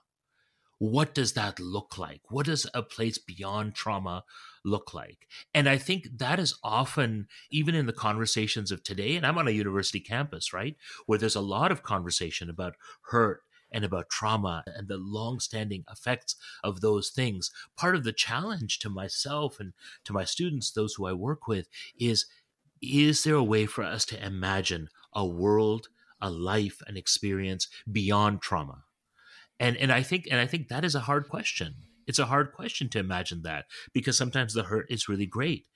What 0.78 1.14
does 1.14 1.32
that 1.32 1.58
look 1.58 1.98
like? 1.98 2.20
What 2.28 2.46
does 2.46 2.66
a 2.74 2.82
place 2.82 3.18
beyond 3.18 3.74
trauma 3.74 4.24
look 4.64 4.94
like? 4.94 5.26
And 5.54 5.68
I 5.68 5.78
think 5.78 6.08
that 6.18 6.38
is 6.38 6.58
often, 6.62 7.26
even 7.50 7.74
in 7.74 7.86
the 7.86 7.92
conversations 7.92 8.70
of 8.70 8.82
today, 8.82 9.16
and 9.16 9.26
I'm 9.26 9.38
on 9.38 9.48
a 9.48 9.52
university 9.52 10.00
campus, 10.00 10.52
right, 10.52 10.76
where 11.06 11.18
there's 11.18 11.36
a 11.36 11.40
lot 11.40 11.72
of 11.72 11.82
conversation 11.82 12.50
about 12.50 12.74
hurt 13.10 13.42
and 13.72 13.84
about 13.84 14.10
trauma 14.10 14.62
and 14.66 14.86
the 14.86 14.98
long-standing 14.98 15.84
effects 15.90 16.36
of 16.62 16.80
those 16.80 17.10
things. 17.10 17.50
Part 17.76 17.96
of 17.96 18.04
the 18.04 18.12
challenge 18.12 18.78
to 18.80 18.90
myself 18.90 19.58
and 19.58 19.72
to 20.04 20.12
my 20.12 20.24
students, 20.24 20.70
those 20.70 20.94
who 20.94 21.06
I 21.06 21.12
work 21.12 21.48
with, 21.48 21.68
is 21.98 22.26
is 22.80 23.22
there 23.22 23.36
a 23.36 23.44
way 23.44 23.64
for 23.64 23.84
us 23.84 24.04
to 24.06 24.26
imagine 24.26 24.88
a 25.12 25.24
world, 25.24 25.88
a 26.20 26.30
life, 26.30 26.82
an 26.86 26.96
experience 26.96 27.68
beyond 27.90 28.42
trauma? 28.42 28.84
And 29.58 29.76
and 29.76 29.92
I 29.92 30.02
think 30.02 30.26
and 30.30 30.40
I 30.40 30.46
think 30.46 30.68
that 30.68 30.84
is 30.84 30.94
a 30.94 31.00
hard 31.00 31.28
question 31.28 31.74
it's 32.06 32.18
a 32.18 32.26
hard 32.26 32.52
question 32.52 32.88
to 32.90 32.98
imagine 32.98 33.42
that 33.42 33.66
because 33.92 34.16
sometimes 34.16 34.54
the 34.54 34.64
hurt 34.64 34.86
is 34.90 35.08
really 35.08 35.26
great. 35.26 35.66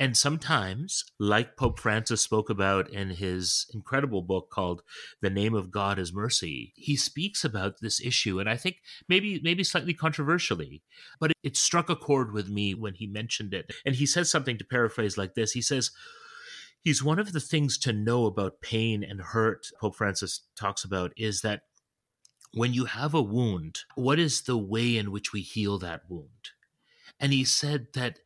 And 0.00 0.16
sometimes, 0.16 1.04
like 1.18 1.56
Pope 1.56 1.80
Francis 1.80 2.20
spoke 2.20 2.50
about 2.50 2.88
in 2.88 3.10
his 3.10 3.66
incredible 3.74 4.22
book 4.22 4.48
called 4.48 4.82
The 5.22 5.30
Name 5.30 5.54
of 5.54 5.72
God 5.72 5.98
is 5.98 6.12
Mercy, 6.12 6.72
he 6.76 6.94
speaks 6.94 7.44
about 7.44 7.80
this 7.80 8.00
issue. 8.00 8.38
And 8.38 8.48
I 8.48 8.56
think 8.56 8.76
maybe, 9.08 9.40
maybe 9.42 9.64
slightly 9.64 9.94
controversially, 9.94 10.82
but 11.18 11.32
it 11.42 11.56
struck 11.56 11.90
a 11.90 11.96
chord 11.96 12.32
with 12.32 12.48
me 12.48 12.74
when 12.74 12.94
he 12.94 13.08
mentioned 13.08 13.52
it. 13.52 13.72
And 13.84 13.96
he 13.96 14.06
says 14.06 14.30
something 14.30 14.56
to 14.58 14.64
paraphrase 14.64 15.18
like 15.18 15.34
this 15.34 15.52
He 15.52 15.62
says, 15.62 15.90
He's 16.80 17.02
one 17.02 17.18
of 17.18 17.32
the 17.32 17.40
things 17.40 17.76
to 17.78 17.92
know 17.92 18.26
about 18.26 18.60
pain 18.60 19.02
and 19.02 19.20
hurt, 19.20 19.66
Pope 19.80 19.96
Francis 19.96 20.42
talks 20.56 20.84
about, 20.84 21.12
is 21.16 21.40
that 21.40 21.62
when 22.52 22.72
you 22.72 22.86
have 22.86 23.14
a 23.14 23.22
wound, 23.22 23.80
what 23.94 24.18
is 24.18 24.42
the 24.42 24.56
way 24.56 24.96
in 24.96 25.10
which 25.10 25.32
we 25.32 25.40
heal 25.40 25.78
that 25.78 26.02
wound? 26.08 26.50
And 27.20 27.32
he 27.32 27.44
said 27.44 27.88
that 27.94 28.20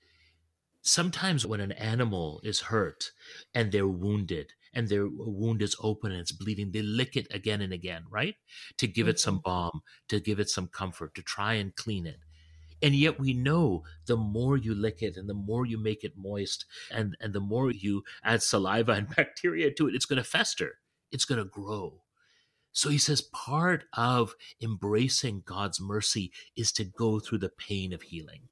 sometimes 0.82 1.46
when 1.46 1.60
an 1.60 1.72
animal 1.72 2.40
is 2.44 2.60
hurt 2.62 3.12
and 3.54 3.72
they're 3.72 3.88
wounded 3.88 4.52
and 4.74 4.88
their 4.88 5.06
wound 5.08 5.62
is 5.62 5.76
open 5.80 6.12
and 6.12 6.20
it's 6.20 6.32
bleeding, 6.32 6.72
they 6.72 6.82
lick 6.82 7.16
it 7.16 7.26
again 7.30 7.60
and 7.60 7.72
again, 7.72 8.04
right? 8.10 8.36
To 8.78 8.86
give 8.86 9.08
it 9.08 9.18
some 9.18 9.36
mm-hmm. 9.36 9.50
balm, 9.50 9.82
to 10.08 10.20
give 10.20 10.40
it 10.40 10.50
some 10.50 10.68
comfort, 10.68 11.14
to 11.14 11.22
try 11.22 11.54
and 11.54 11.74
clean 11.74 12.06
it. 12.06 12.18
And 12.82 12.96
yet 12.96 13.18
we 13.20 13.32
know 13.32 13.84
the 14.06 14.16
more 14.16 14.56
you 14.56 14.74
lick 14.74 15.02
it 15.02 15.16
and 15.16 15.28
the 15.28 15.34
more 15.34 15.64
you 15.64 15.78
make 15.78 16.02
it 16.02 16.14
moist 16.16 16.64
and, 16.90 17.16
and 17.20 17.32
the 17.32 17.40
more 17.40 17.70
you 17.70 18.02
add 18.24 18.42
saliva 18.42 18.92
and 18.92 19.08
bacteria 19.16 19.70
to 19.72 19.88
it, 19.88 19.94
it's 19.94 20.06
going 20.06 20.22
to 20.22 20.28
fester. 20.28 20.78
It's 21.12 21.24
going 21.24 21.38
to 21.38 21.44
grow. 21.44 22.02
So 22.72 22.88
he 22.88 22.98
says 22.98 23.20
part 23.20 23.84
of 23.92 24.34
embracing 24.60 25.42
God's 25.44 25.80
mercy 25.80 26.32
is 26.56 26.72
to 26.72 26.84
go 26.84 27.20
through 27.20 27.38
the 27.38 27.50
pain 27.50 27.92
of 27.92 28.02
healing 28.02 28.48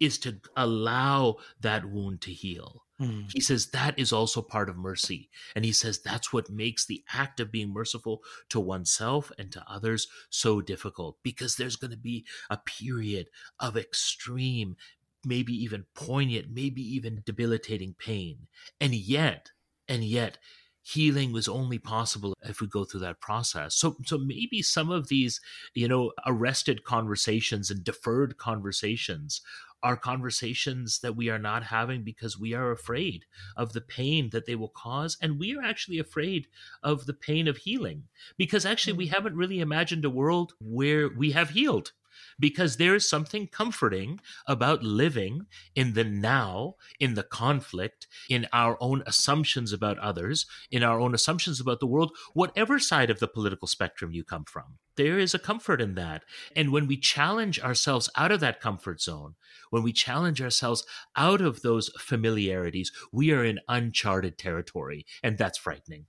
is 0.00 0.18
to 0.18 0.40
allow 0.56 1.36
that 1.60 1.84
wound 1.84 2.20
to 2.22 2.32
heal. 2.32 2.84
Mm. 3.00 3.30
He 3.32 3.40
says 3.40 3.66
that 3.68 3.98
is 3.98 4.12
also 4.12 4.40
part 4.42 4.68
of 4.68 4.76
mercy. 4.76 5.30
And 5.54 5.64
he 5.64 5.72
says 5.72 6.00
that's 6.00 6.32
what 6.32 6.50
makes 6.50 6.86
the 6.86 7.02
act 7.12 7.40
of 7.40 7.50
being 7.50 7.72
merciful 7.72 8.22
to 8.50 8.60
oneself 8.60 9.32
and 9.38 9.50
to 9.52 9.64
others 9.68 10.06
so 10.30 10.60
difficult 10.60 11.16
because 11.22 11.56
there's 11.56 11.76
going 11.76 11.90
to 11.90 11.96
be 11.96 12.24
a 12.50 12.58
period 12.58 13.28
of 13.58 13.76
extreme, 13.76 14.76
maybe 15.24 15.52
even 15.52 15.86
poignant, 15.94 16.48
maybe 16.52 16.82
even 16.82 17.22
debilitating 17.24 17.94
pain. 17.98 18.46
And 18.80 18.94
yet, 18.94 19.50
and 19.88 20.04
yet, 20.04 20.38
healing 20.84 21.32
was 21.32 21.48
only 21.48 21.78
possible 21.78 22.36
if 22.42 22.60
we 22.60 22.66
go 22.66 22.84
through 22.84 23.00
that 23.00 23.20
process. 23.20 23.74
So 23.74 23.96
so 24.04 24.18
maybe 24.18 24.62
some 24.62 24.90
of 24.90 25.08
these, 25.08 25.40
you 25.74 25.88
know, 25.88 26.12
arrested 26.26 26.84
conversations 26.84 27.70
and 27.70 27.82
deferred 27.82 28.36
conversations 28.36 29.40
are 29.82 29.96
conversations 29.96 31.00
that 31.00 31.14
we 31.14 31.28
are 31.28 31.38
not 31.38 31.62
having 31.62 32.02
because 32.02 32.38
we 32.38 32.54
are 32.54 32.70
afraid 32.70 33.26
of 33.54 33.74
the 33.74 33.82
pain 33.82 34.30
that 34.30 34.46
they 34.46 34.54
will 34.54 34.72
cause. 34.74 35.18
And 35.20 35.38
we 35.38 35.54
are 35.54 35.62
actually 35.62 35.98
afraid 35.98 36.46
of 36.82 37.04
the 37.04 37.12
pain 37.12 37.46
of 37.48 37.58
healing 37.58 38.04
because 38.38 38.64
actually 38.64 38.94
we 38.94 39.06
mm-hmm. 39.06 39.14
haven't 39.14 39.36
really 39.36 39.60
imagined 39.60 40.06
a 40.06 40.10
world 40.10 40.54
where 40.58 41.10
we 41.10 41.32
have 41.32 41.50
healed 41.50 41.92
because 42.38 42.76
there 42.76 42.94
is 42.94 43.08
something 43.08 43.46
comforting 43.46 44.20
about 44.46 44.82
living 44.82 45.46
in 45.74 45.94
the 45.94 46.04
now, 46.04 46.74
in 46.98 47.14
the 47.14 47.22
conflict, 47.22 48.06
in 48.28 48.46
our 48.52 48.76
own 48.80 49.02
assumptions 49.06 49.72
about 49.72 49.98
others, 49.98 50.46
in 50.70 50.82
our 50.82 51.00
own 51.00 51.14
assumptions 51.14 51.60
about 51.60 51.80
the 51.80 51.86
world, 51.86 52.12
whatever 52.32 52.78
side 52.78 53.10
of 53.10 53.20
the 53.20 53.28
political 53.28 53.68
spectrum 53.68 54.12
you 54.12 54.24
come 54.24 54.44
from. 54.44 54.78
There 54.96 55.18
is 55.18 55.34
a 55.34 55.38
comfort 55.38 55.80
in 55.80 55.94
that. 55.94 56.22
And 56.54 56.70
when 56.70 56.86
we 56.86 56.96
challenge 56.96 57.58
ourselves 57.60 58.08
out 58.16 58.30
of 58.30 58.40
that 58.40 58.60
comfort 58.60 59.00
zone, 59.00 59.34
when 59.70 59.82
we 59.82 59.92
challenge 59.92 60.40
ourselves 60.40 60.84
out 61.16 61.40
of 61.40 61.62
those 61.62 61.88
familiarities, 61.98 62.92
we 63.12 63.32
are 63.32 63.44
in 63.44 63.60
uncharted 63.68 64.38
territory. 64.38 65.04
And 65.22 65.36
that's 65.36 65.58
frightening. 65.58 66.06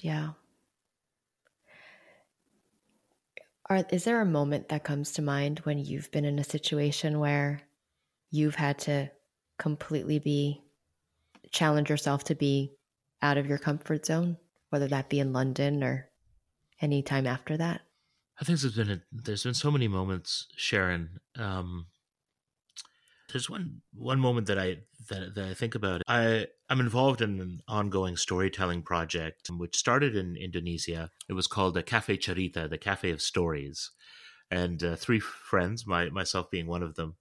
Yeah. 0.00 0.30
Are, 3.70 3.84
is 3.90 4.04
there 4.04 4.20
a 4.20 4.26
moment 4.26 4.68
that 4.68 4.84
comes 4.84 5.12
to 5.12 5.22
mind 5.22 5.60
when 5.60 5.78
you've 5.78 6.10
been 6.10 6.24
in 6.24 6.38
a 6.38 6.44
situation 6.44 7.18
where 7.18 7.62
you've 8.30 8.56
had 8.56 8.78
to 8.80 9.10
completely 9.58 10.18
be 10.18 10.62
challenge 11.50 11.88
yourself 11.88 12.24
to 12.24 12.34
be 12.34 12.72
out 13.22 13.38
of 13.38 13.46
your 13.46 13.58
comfort 13.58 14.04
zone, 14.04 14.36
whether 14.70 14.88
that 14.88 15.08
be 15.08 15.20
in 15.20 15.32
London 15.32 15.82
or 15.82 16.10
any 16.80 17.02
time 17.02 17.26
after 17.26 17.56
that? 17.56 17.80
I 18.40 18.44
think 18.44 18.60
there's 18.60 18.74
been 18.74 18.90
a, 18.90 19.00
there's 19.12 19.44
been 19.44 19.54
so 19.54 19.70
many 19.70 19.88
moments, 19.88 20.48
Sharon. 20.56 21.20
Um, 21.36 21.86
there's 23.34 23.50
one 23.50 23.82
one 23.92 24.20
moment 24.20 24.46
that 24.46 24.60
I 24.60 24.76
that, 25.10 25.34
that 25.34 25.44
I 25.44 25.54
think 25.54 25.74
about. 25.74 26.02
I 26.06 26.46
I'm 26.70 26.78
involved 26.78 27.20
in 27.20 27.40
an 27.40 27.60
ongoing 27.66 28.16
storytelling 28.16 28.82
project 28.82 29.50
which 29.50 29.76
started 29.76 30.14
in 30.14 30.36
Indonesia. 30.36 31.10
It 31.28 31.32
was 31.32 31.48
called 31.48 31.74
the 31.74 31.82
Cafe 31.82 32.16
Cerita, 32.18 32.70
the 32.70 32.78
Cafe 32.78 33.10
of 33.10 33.20
Stories, 33.20 33.90
and 34.52 34.82
uh, 34.84 34.94
three 34.94 35.18
friends, 35.18 35.84
my 35.84 36.10
myself 36.10 36.48
being 36.48 36.68
one 36.68 36.84
of 36.84 36.94
them, 36.94 37.16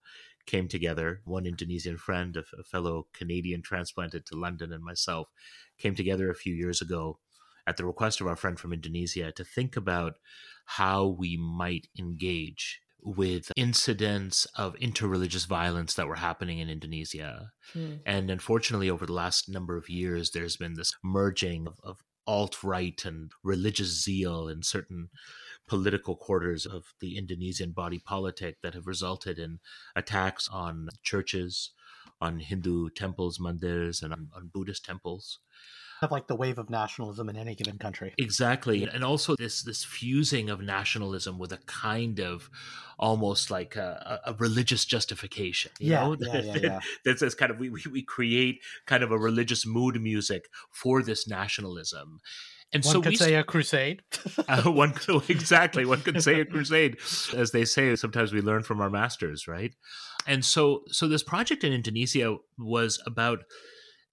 came 0.46 0.68
together. 0.68 1.22
One 1.26 1.48
Indonesian 1.48 1.98
friend, 1.98 2.38
a, 2.38 2.44
a 2.60 2.64
fellow 2.64 3.08
Canadian 3.12 3.64
transplanted 3.64 4.28
to 4.28 4.36
London, 4.36 4.72
and 4.72 4.84
myself 4.84 5.30
came 5.80 5.96
together 5.96 6.30
a 6.30 6.36
few 6.36 6.54
years 6.54 6.80
ago 6.80 7.18
at 7.66 7.78
the 7.78 7.86
request 7.86 8.22
of 8.22 8.28
our 8.28 8.36
friend 8.36 8.60
from 8.60 8.72
Indonesia 8.72 9.32
to 9.32 9.44
think 9.44 9.76
about 9.76 10.18
how 10.66 11.08
we 11.08 11.38
might 11.38 11.88
engage 11.98 12.83
with 13.06 13.52
incidents 13.56 14.46
of 14.56 14.76
interreligious 14.76 15.46
violence 15.46 15.94
that 15.96 16.08
were 16.08 16.16
happening 16.16 16.60
in 16.60 16.70
Indonesia. 16.70 17.52
Hmm. 17.74 17.96
And 18.06 18.30
unfortunately, 18.30 18.90
over 18.90 19.06
the 19.06 19.14
last 19.14 19.50
number 19.50 19.78
of 19.78 19.90
years, 19.90 20.32
there's 20.32 20.58
been 20.58 20.76
this 20.76 20.94
merging 21.04 21.68
of, 21.68 21.80
of 21.84 21.98
alt 22.26 22.64
right 22.64 23.04
and 23.06 23.32
religious 23.44 24.04
zeal 24.04 24.48
in 24.48 24.64
certain 24.64 25.10
political 25.68 26.16
quarters 26.16 26.66
of 26.66 26.94
the 27.00 27.18
Indonesian 27.18 27.72
body 27.72 28.00
politic 28.00 28.58
that 28.62 28.74
have 28.74 28.88
resulted 28.88 29.40
in 29.40 29.60
attacks 29.96 30.48
on 30.50 30.90
churches, 31.04 31.72
on 32.22 32.40
Hindu 32.40 32.90
temples, 32.90 33.40
mandirs, 33.40 34.02
and 34.02 34.14
on, 34.14 34.30
on 34.36 34.50
Buddhist 34.54 34.86
temples 34.86 35.40
of 36.04 36.12
like 36.12 36.28
the 36.28 36.36
wave 36.36 36.58
of 36.58 36.70
nationalism 36.70 37.30
in 37.30 37.36
any 37.36 37.56
given 37.56 37.78
country. 37.78 38.14
Exactly. 38.18 38.84
And 38.84 39.04
also 39.04 39.36
this 39.36 39.64
this 39.64 39.84
fusing 39.84 40.50
of 40.50 40.62
nationalism 40.62 41.38
with 41.38 41.52
a 41.52 41.58
kind 41.66 42.20
of 42.20 42.50
almost 43.00 43.52
like 43.52 43.76
a, 43.76 44.22
a 44.26 44.34
religious 44.34 44.86
justification. 44.86 45.72
You 45.80 45.92
yeah, 45.92 46.00
know? 46.02 46.18
yeah, 46.20 46.42
yeah, 46.42 46.58
yeah. 46.62 46.80
That's 47.06 47.22
this 47.22 47.36
kind 47.36 47.52
of 47.52 47.60
we, 47.60 47.70
we 47.70 48.04
create 48.04 48.60
kind 48.86 49.04
of 49.04 49.12
a 49.12 49.18
religious 49.18 49.66
mood 49.66 50.02
music 50.02 50.50
for 50.72 51.02
this 51.02 51.28
nationalism. 51.28 52.20
And 52.74 52.84
one 52.84 52.94
so 52.94 53.02
could 53.02 53.12
we, 53.12 53.16
say 53.18 53.36
a 53.36 53.44
crusade. 53.44 54.02
uh, 54.48 54.64
one 54.64 54.94
exactly. 55.30 55.86
One 55.86 56.02
could 56.02 56.24
say 56.24 56.40
a 56.42 56.46
crusade, 56.46 56.98
as 57.36 57.52
they 57.52 57.66
say. 57.66 57.96
Sometimes 57.96 58.34
we 58.34 58.42
learn 58.42 58.64
from 58.64 58.82
our 58.82 58.90
masters, 58.90 59.48
right? 59.48 59.76
And 60.26 60.44
so, 60.44 60.82
so 60.88 61.08
this 61.08 61.22
project 61.22 61.64
in 61.64 61.72
Indonesia 61.72 62.38
was 62.58 63.00
about 63.06 63.44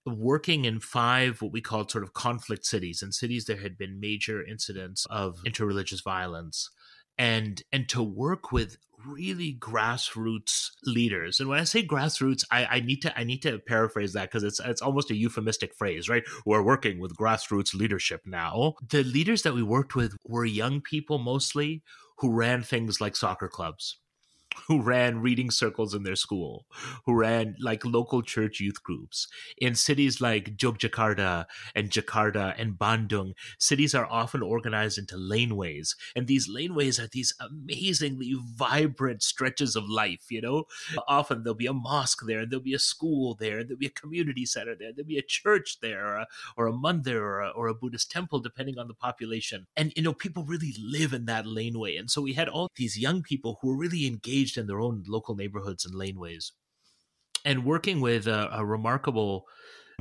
working 0.07 0.65
in 0.65 0.81
five 0.81 1.43
what 1.43 1.53
we 1.53 1.61
called 1.61 1.91
sort 1.91 2.05
of 2.05 2.15
conflict 2.15 2.65
cities 2.65 3.03
and 3.03 3.15
cities 3.15 3.45
there 3.45 3.61
had 3.61 3.77
been 3.77 4.01
major 4.01 4.45
incidents 4.45 5.07
of 5.11 5.39
interreligious 5.47 6.03
violence. 6.03 6.71
And 7.19 7.63
and 7.73 7.89
to 7.91 8.03
work 8.03 8.51
with 8.51 8.79
really 9.07 9.57
grassroots 9.59 10.71
leaders. 10.85 11.41
And 11.41 11.49
when 11.49 11.59
i 11.59 11.65
say 11.65 11.87
grassroots 11.87 12.45
i, 12.51 12.65
I 12.67 12.81
need 12.81 13.03
to 13.03 13.19
i 13.19 13.25
need 13.25 13.43
to 13.43 13.59
paraphrase 13.59 14.13
that 14.13 14.31
because 14.31 14.43
it's 14.43 14.61
it's 14.61 14.83
almost 14.83 15.11
a 15.11 15.15
euphemistic 15.15 15.75
phrase 15.75 16.09
right? 16.09 16.23
We're 16.47 16.63
working 16.63 16.99
with 16.99 17.17
grassroots 17.17 17.75
leadership 17.75 18.23
now. 18.27 18.75
The 18.89 19.05
leaders 19.05 19.43
that 19.43 19.55
we 19.55 19.63
worked 19.63 19.95
with 19.95 20.17
were 20.27 20.45
young 20.45 20.81
people 20.81 21.19
mostly 21.19 21.83
who 22.19 22.31
ran 22.31 22.63
things 22.63 23.01
like 23.01 23.17
soccer 23.17 23.49
clubs 23.49 23.99
who 24.67 24.83
ran 24.83 25.21
reading 25.21 25.51
circles 25.51 25.95
in 25.95 26.03
their 26.03 26.17
school, 26.17 26.67
who 27.07 27.15
ran 27.15 27.57
like 27.61 27.85
local 27.85 28.23
church 28.23 28.61
youth 28.61 28.83
groups. 28.83 29.29
In 29.59 29.75
cities 29.75 30.21
like 30.21 30.57
Yogyakarta 30.57 31.47
and 31.75 31.91
Jakarta 31.91 32.55
and 32.59 32.79
Bandung, 32.79 33.33
cities 33.59 33.95
are 33.95 34.07
often 34.07 34.43
organized 34.43 34.99
into 34.99 35.17
laneways. 35.17 35.97
And 36.15 36.27
these 36.27 36.49
laneways 36.49 37.03
are 37.03 37.09
these 37.09 37.35
amazingly 37.41 38.35
vibrant 38.57 39.23
stretches 39.23 39.77
of 39.77 39.89
life, 39.89 40.27
you 40.31 40.41
know? 40.41 40.65
Often 41.09 41.43
there'll 41.43 41.55
be 41.55 41.67
a 41.67 41.73
mosque 41.73 42.23
there, 42.27 42.41
and 42.41 42.51
there'll 42.51 42.63
be 42.63 42.75
a 42.75 42.79
school 42.79 43.35
there, 43.35 43.59
and 43.59 43.69
there'll 43.69 43.79
be 43.79 43.87
a 43.87 43.91
community 43.91 44.47
center 44.47 44.75
there, 44.79 44.93
there'll 44.93 45.07
be 45.07 45.19
a 45.19 45.23
church 45.23 45.79
there, 45.81 46.07
or 46.07 46.17
a, 46.17 46.27
or 46.57 46.67
a 46.67 46.73
mandir, 46.73 47.21
or 47.21 47.41
a, 47.41 47.49
or 47.51 47.69
a 47.69 47.75
Buddhist 47.75 48.11
temple, 48.11 48.41
depending 48.41 48.79
on 48.79 48.89
the 48.89 48.95
population. 48.95 49.67
And, 49.77 49.93
you 49.97 50.03
know, 50.03 50.13
people 50.13 50.45
really 50.45 50.75
live 50.79 51.13
in 51.13 51.27
that 51.27 51.47
laneway. 51.47 51.97
And 51.97 52.11
so 52.11 52.23
we 52.23 52.35
had 52.35 52.49
all 52.49 52.69
these 52.77 52.99
young 52.99 53.23
people 53.23 53.59
who 53.61 53.69
were 53.69 53.77
really 53.77 54.07
engaged 54.07 54.40
engaged 54.41 54.59
in 54.59 54.67
their 54.67 54.81
own 54.81 55.05
local 55.07 55.35
neighborhoods 55.35 55.85
and 55.85 55.95
laneways. 55.95 56.53
And 57.45 57.65
working 57.65 58.01
with 58.01 58.27
a, 58.27 58.49
a 58.53 58.65
remarkable 58.65 59.45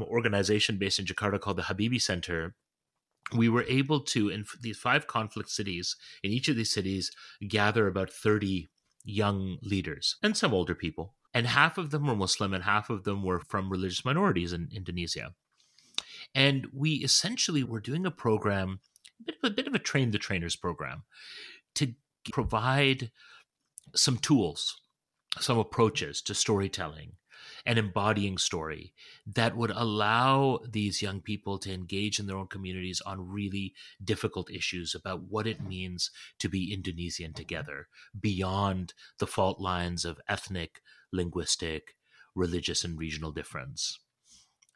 organization 0.02 0.78
based 0.78 0.99
in 0.99 1.06
Jakarta 1.06 1.39
called 1.39 1.58
the 1.58 1.63
Habibie 1.63 2.02
Center, 2.02 2.56
we 3.36 3.49
were 3.49 3.63
able 3.63 3.99
to, 4.02 4.30
in 4.30 4.45
these 4.62 4.78
five 4.78 5.08
conflict 5.08 5.49
cities, 5.49 5.95
in 6.23 6.32
each 6.32 6.49
of 6.49 6.56
these 6.56 6.73
cities, 6.73 7.12
gather 7.47 7.88
about 7.88 8.10
30 8.10 8.67
young 9.04 9.58
leaders 9.62 10.17
and 10.21 10.36
some 10.36 10.54
older 10.54 10.75
people 10.75 11.15
And 11.34 11.47
half 11.47 11.78
of 11.78 11.91
them 11.91 12.08
were 12.08 12.15
Muslim 12.15 12.54
and 12.54 12.63
half 12.63 12.89
of 12.89 13.04
them 13.04 13.23
were 13.23 13.39
from 13.39 13.69
religious 13.69 14.04
minorities 14.04 14.52
in 14.52 14.69
Indonesia. 14.73 15.34
And 16.34 16.67
we 16.73 16.91
essentially 16.95 17.63
were 17.63 17.80
doing 17.80 18.06
a 18.06 18.12
program, 18.12 18.80
a 19.19 19.23
bit 19.23 19.36
of 19.41 19.52
a, 19.52 19.54
bit 19.54 19.67
of 19.67 19.75
a 19.75 19.80
train 19.80 20.12
the 20.12 20.17
trainers 20.17 20.56
program, 20.56 21.04
to 21.75 21.93
provide 22.32 23.12
some 23.95 24.17
tools, 24.17 24.82
some 25.39 25.58
approaches 25.58 26.21
to 26.23 26.34
storytelling 26.34 27.13
and 27.65 27.78
embodying 27.78 28.37
story 28.37 28.94
that 29.25 29.56
would 29.56 29.71
allow 29.71 30.60
these 30.67 31.02
young 31.02 31.21
people 31.21 31.58
to 31.60 31.73
engage 31.73 32.19
in 32.19 32.25
their 32.25 32.37
own 32.37 32.48
communities 32.48 33.02
on 33.06 33.29
really 33.29 33.73
difficult 34.04 34.50
issues 34.52 34.96
about 34.96 35.23
what 35.23 35.48
it 35.48 35.62
means 35.62 36.12
to 36.40 36.50
be 36.50 36.73
Indonesian 36.73 37.33
together 37.33 37.87
beyond 38.19 38.94
the 39.19 39.27
fault 39.27 39.60
lines 39.60 40.06
of 40.06 40.19
ethnic, 40.27 40.81
linguistic, 41.12 41.96
religious, 42.35 42.83
and 42.83 42.98
regional 42.98 43.31
difference. 43.31 44.00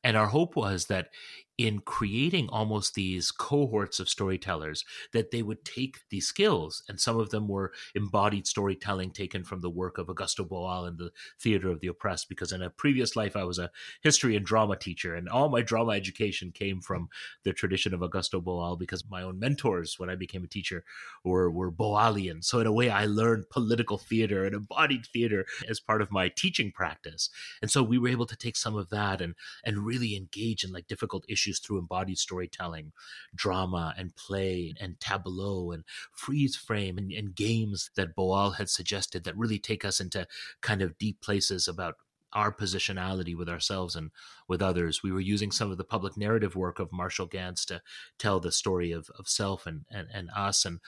And 0.03 0.17
our 0.17 0.27
hope 0.27 0.55
was 0.55 0.87
that 0.87 1.09
in 1.57 1.79
creating 1.79 2.49
almost 2.49 2.95
these 2.95 3.31
cohorts 3.31 3.99
of 3.99 4.09
storytellers 4.09 4.83
that 5.11 5.31
they 5.31 5.41
would 5.41 5.63
take 5.63 5.99
these 6.09 6.27
skills 6.27 6.83
and 6.89 6.99
some 6.99 7.19
of 7.19 7.29
them 7.29 7.47
were 7.47 7.71
embodied 7.93 8.47
storytelling 8.47 9.11
taken 9.11 9.43
from 9.43 9.61
the 9.61 9.69
work 9.69 9.97
of 9.97 10.07
augusto 10.07 10.47
boal 10.47 10.87
and 10.87 10.97
the 10.97 11.11
theater 11.39 11.69
of 11.69 11.79
the 11.79 11.87
oppressed 11.87 12.27
because 12.27 12.51
in 12.51 12.61
a 12.61 12.69
previous 12.69 13.15
life 13.15 13.35
i 13.35 13.43
was 13.43 13.59
a 13.59 13.69
history 14.01 14.35
and 14.35 14.45
drama 14.45 14.75
teacher 14.75 15.13
and 15.13 15.29
all 15.29 15.49
my 15.49 15.61
drama 15.61 15.91
education 15.91 16.51
came 16.51 16.81
from 16.81 17.07
the 17.43 17.53
tradition 17.53 17.93
of 17.93 17.99
augusto 17.99 18.41
boal 18.41 18.77
because 18.77 19.09
my 19.09 19.21
own 19.21 19.37
mentors 19.37 19.99
when 19.99 20.09
i 20.09 20.15
became 20.15 20.43
a 20.43 20.47
teacher 20.47 20.83
were, 21.23 21.51
were 21.51 21.71
boalian. 21.71 22.43
So 22.43 22.59
in 22.59 22.67
a 22.67 22.71
way 22.71 22.89
i 22.89 23.05
learned 23.05 23.49
political 23.49 23.97
theater 23.97 24.45
and 24.45 24.55
embodied 24.55 25.05
theater 25.05 25.45
as 25.67 25.79
part 25.79 26.01
of 26.01 26.11
my 26.11 26.29
teaching 26.29 26.71
practice. 26.71 27.29
And 27.61 27.69
so 27.69 27.83
we 27.83 27.97
were 27.97 28.09
able 28.09 28.25
to 28.25 28.35
take 28.35 28.55
some 28.55 28.75
of 28.75 28.89
that 28.89 29.21
and 29.21 29.35
and 29.63 29.85
really 29.85 30.15
engage 30.15 30.63
in 30.63 30.71
like 30.71 30.87
difficult 30.87 31.25
issues 31.27 31.42
issues 31.43 31.59
through 31.59 31.79
embodied 31.79 32.17
storytelling, 32.17 32.91
drama 33.35 33.93
and 33.97 34.15
play 34.15 34.73
and 34.79 34.99
tableau 34.99 35.71
and 35.71 35.83
freeze 36.11 36.55
frame 36.55 36.97
and, 36.97 37.11
and 37.11 37.35
games 37.35 37.89
that 37.95 38.15
Boal 38.15 38.55
had 38.55 38.69
suggested 38.69 39.23
that 39.23 39.37
really 39.37 39.59
take 39.59 39.83
us 39.83 39.99
into 39.99 40.27
kind 40.61 40.81
of 40.81 40.97
deep 40.97 41.21
places 41.21 41.67
about 41.67 41.95
our 42.31 42.51
positionality 42.51 43.35
with 43.37 43.47
ourselves 43.47 43.95
and 43.95 44.09
with 44.47 44.59
others. 44.59 45.03
We 45.03 45.11
were 45.11 45.19
using 45.19 45.51
some 45.51 45.69
of 45.69 45.77
the 45.77 45.83
public 45.83 46.17
narrative 46.17 46.55
work 46.55 46.79
of 46.79 46.91
Marshall 46.91 47.27
Ganz 47.27 47.63
to 47.65 47.81
tell 48.17 48.39
the 48.39 48.51
story 48.51 48.91
of, 48.91 49.09
of 49.19 49.27
self 49.27 49.67
and, 49.67 49.85
and, 49.91 50.07
and 50.11 50.29
us. 50.35 50.65
And 50.65 50.79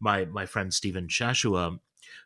my, 0.00 0.24
my 0.24 0.46
friend 0.46 0.72
Stephen 0.72 1.08
Shashoua 1.08 1.78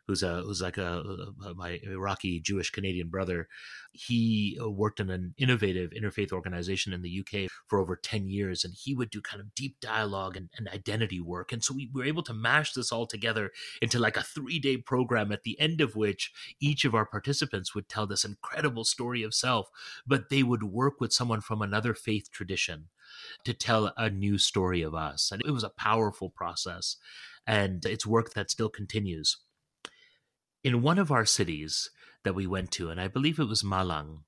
who's 0.07 0.23
a 0.23 0.41
who's 0.41 0.61
like 0.61 0.77
a, 0.77 1.03
a, 1.45 1.53
my 1.53 1.79
Iraqi 1.83 2.39
Jewish 2.39 2.69
Canadian 2.69 3.09
brother. 3.09 3.47
He 3.91 4.59
uh, 4.61 4.69
worked 4.69 4.99
in 4.99 5.09
an 5.09 5.33
innovative 5.37 5.91
interfaith 5.91 6.31
organization 6.31 6.93
in 6.93 7.01
the 7.01 7.19
UK 7.21 7.51
for 7.67 7.79
over 7.79 7.95
ten 7.95 8.27
years, 8.27 8.63
and 8.63 8.73
he 8.73 8.95
would 8.95 9.09
do 9.09 9.21
kind 9.21 9.41
of 9.41 9.53
deep 9.55 9.79
dialogue 9.79 10.37
and, 10.37 10.49
and 10.57 10.67
identity 10.69 11.19
work. 11.19 11.51
And 11.51 11.63
so 11.63 11.73
we 11.73 11.89
were 11.93 12.05
able 12.05 12.23
to 12.23 12.33
mash 12.33 12.73
this 12.73 12.91
all 12.91 13.07
together 13.07 13.51
into 13.81 13.99
like 13.99 14.17
a 14.17 14.23
three 14.23 14.59
day 14.59 14.77
program, 14.77 15.31
at 15.31 15.43
the 15.43 15.59
end 15.59 15.81
of 15.81 15.95
which 15.95 16.31
each 16.59 16.85
of 16.85 16.95
our 16.95 17.05
participants 17.05 17.73
would 17.75 17.89
tell 17.89 18.07
this 18.07 18.25
incredible 18.25 18.83
story 18.83 19.23
of 19.23 19.33
self, 19.33 19.69
but 20.05 20.29
they 20.29 20.43
would 20.43 20.63
work 20.63 20.99
with 20.99 21.13
someone 21.13 21.41
from 21.41 21.61
another 21.61 21.93
faith 21.93 22.31
tradition 22.31 22.87
to 23.43 23.53
tell 23.53 23.91
a 23.97 24.09
new 24.09 24.37
story 24.37 24.81
of 24.81 24.93
us. 24.93 25.31
And 25.31 25.41
it 25.45 25.51
was 25.51 25.63
a 25.63 25.69
powerful 25.69 26.29
process. 26.29 26.97
And 27.47 27.85
it's 27.85 28.05
work 28.05 28.33
that 28.33 28.51
still 28.51 28.69
continues 28.69 29.37
in 30.63 30.81
one 30.81 30.99
of 30.99 31.11
our 31.11 31.25
cities 31.25 31.89
that 32.23 32.35
we 32.35 32.47
went 32.47 32.71
to, 32.71 32.89
and 32.89 32.99
I 32.99 33.07
believe 33.07 33.39
it 33.39 33.47
was 33.47 33.63
Malang, 33.63 34.19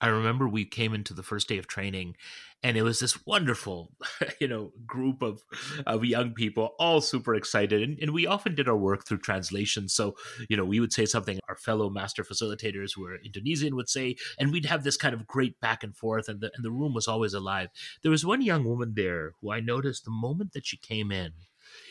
I 0.00 0.08
remember 0.08 0.48
we 0.48 0.64
came 0.64 0.94
into 0.94 1.12
the 1.12 1.22
first 1.22 1.48
day 1.48 1.58
of 1.58 1.66
training 1.66 2.16
and 2.62 2.76
it 2.76 2.82
was 2.82 3.00
this 3.00 3.26
wonderful, 3.26 3.90
you 4.40 4.48
know, 4.48 4.72
group 4.86 5.22
of, 5.22 5.42
of 5.86 6.04
young 6.04 6.32
people, 6.32 6.74
all 6.78 7.00
super 7.00 7.34
excited. 7.34 7.82
And, 7.82 7.98
and, 8.00 8.12
we 8.12 8.26
often 8.26 8.54
did 8.54 8.68
our 8.68 8.76
work 8.76 9.06
through 9.06 9.18
translation. 9.18 9.88
So, 9.88 10.14
you 10.48 10.56
know, 10.56 10.64
we 10.64 10.80
would 10.80 10.92
say 10.92 11.06
something 11.06 11.38
our 11.48 11.56
fellow 11.56 11.90
master 11.90 12.22
facilitators 12.22 12.96
were 12.98 13.18
Indonesian 13.24 13.76
would 13.76 13.88
say, 13.88 14.16
and 14.38 14.52
we'd 14.52 14.66
have 14.66 14.84
this 14.84 14.96
kind 14.96 15.14
of 15.14 15.26
great 15.26 15.58
back 15.60 15.82
and 15.82 15.96
forth 15.96 16.28
and 16.28 16.40
the, 16.40 16.50
and 16.54 16.64
the 16.64 16.70
room 16.70 16.94
was 16.94 17.08
always 17.08 17.34
alive. 17.34 17.68
There 18.02 18.10
was 18.10 18.24
one 18.24 18.42
young 18.42 18.64
woman 18.64 18.92
there 18.94 19.32
who 19.40 19.52
I 19.52 19.60
noticed 19.60 20.04
the 20.04 20.10
moment 20.10 20.52
that 20.52 20.66
she 20.66 20.76
came 20.76 21.10
in, 21.10 21.32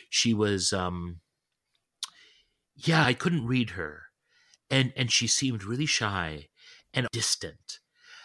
she 0.08 0.34
was, 0.34 0.72
um, 0.72 1.20
yeah, 2.86 3.04
I 3.04 3.14
couldn't 3.14 3.46
read 3.46 3.70
her. 3.70 4.02
And 4.70 4.92
and 4.96 5.10
she 5.10 5.26
seemed 5.26 5.64
really 5.64 5.86
shy 5.86 6.48
and 6.94 7.06
distant. 7.12 7.78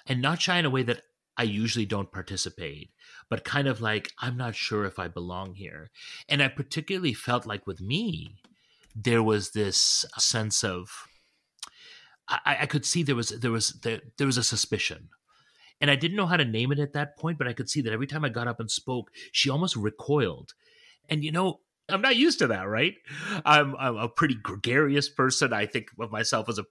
And 0.06 0.22
not 0.22 0.42
shy 0.42 0.58
in 0.58 0.66
a 0.66 0.70
way 0.70 0.84
that 0.84 1.02
I 1.38 1.44
usually 1.44 1.86
don't 1.86 2.12
participate, 2.12 2.92
but 3.30 3.44
kind 3.44 3.68
of 3.68 3.82
like 3.82 4.12
I'm 4.20 4.38
not 4.38 4.56
sure 4.56 4.86
if 4.86 5.00
I 5.00 5.08
belong 5.08 5.56
here. 5.56 5.90
And 6.30 6.42
I 6.44 6.48
particularly 6.48 7.14
felt 7.14 7.46
like 7.46 7.66
with 7.66 7.82
me, 7.82 8.36
there 8.96 9.24
was 9.24 9.52
this 9.52 10.06
sense 10.18 10.64
of 10.64 11.08
I, 12.28 12.58
I 12.62 12.66
could 12.66 12.86
see 12.86 13.04
there 13.04 13.16
was 13.16 13.30
there 13.30 13.52
was 13.52 13.80
there, 13.84 14.02
there 14.18 14.28
was 14.28 14.38
a 14.38 14.44
suspicion 14.44 15.10
and 15.82 15.92
I 15.92 15.96
didn't 15.96 16.18
know 16.18 16.26
how 16.26 16.38
to 16.38 16.46
name 16.46 16.72
it 16.72 16.80
at 16.80 16.94
that 16.94 17.18
point, 17.18 17.38
but 17.38 17.48
I 17.48 17.54
could 17.54 17.70
see 17.70 17.82
that 17.82 17.94
every 17.94 18.08
time 18.08 18.24
I 18.24 18.30
got 18.30 18.48
up 18.48 18.60
and 18.60 18.72
spoke, 18.72 19.12
she 19.32 19.50
almost 19.50 19.76
recoiled. 19.76 20.54
And 21.10 21.24
you 21.24 21.32
know, 21.32 21.60
I'm 21.90 22.02
not 22.02 22.16
used 22.16 22.40
to 22.40 22.48
that, 22.48 22.68
right? 22.68 22.96
I'm, 23.46 23.76
I'm 23.78 23.98
a 23.98 24.10
pretty 24.10 24.36
gregarious 24.36 25.10
person. 25.10 25.54
I 25.54 25.66
think 25.66 25.90
of 26.00 26.12
myself 26.12 26.50
as 26.50 26.58
a 26.58 26.66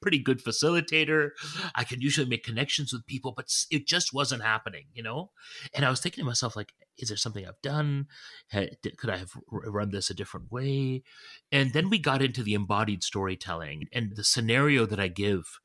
pretty 0.00 0.18
good 0.18 0.42
facilitator. 0.42 1.30
I 1.74 1.84
can 1.84 2.00
usually 2.00 2.28
make 2.28 2.44
connections 2.44 2.92
with 2.92 3.06
people, 3.06 3.32
but 3.36 3.52
it 3.70 3.86
just 3.86 4.14
wasn't 4.14 4.42
happening, 4.42 4.86
you 4.94 5.02
know? 5.02 5.30
And 5.74 5.84
I 5.84 5.90
was 5.90 6.00
thinking 6.00 6.22
to 6.22 6.26
myself, 6.26 6.56
like, 6.56 6.72
is 6.96 7.08
there 7.08 7.16
something 7.16 7.46
I've 7.46 7.60
done? 7.62 8.06
Could 8.52 9.10
I 9.10 9.18
have 9.18 9.32
run 9.50 9.90
this 9.90 10.08
a 10.08 10.14
different 10.14 10.50
way? 10.50 11.02
And 11.50 11.72
then 11.72 11.90
we 11.90 11.98
got 11.98 12.22
into 12.22 12.42
the 12.42 12.54
embodied 12.54 13.02
storytelling 13.02 13.88
and 13.92 14.16
the 14.16 14.24
scenario 14.24 14.86
that 14.86 15.00
I 15.00 15.08
give 15.08 15.60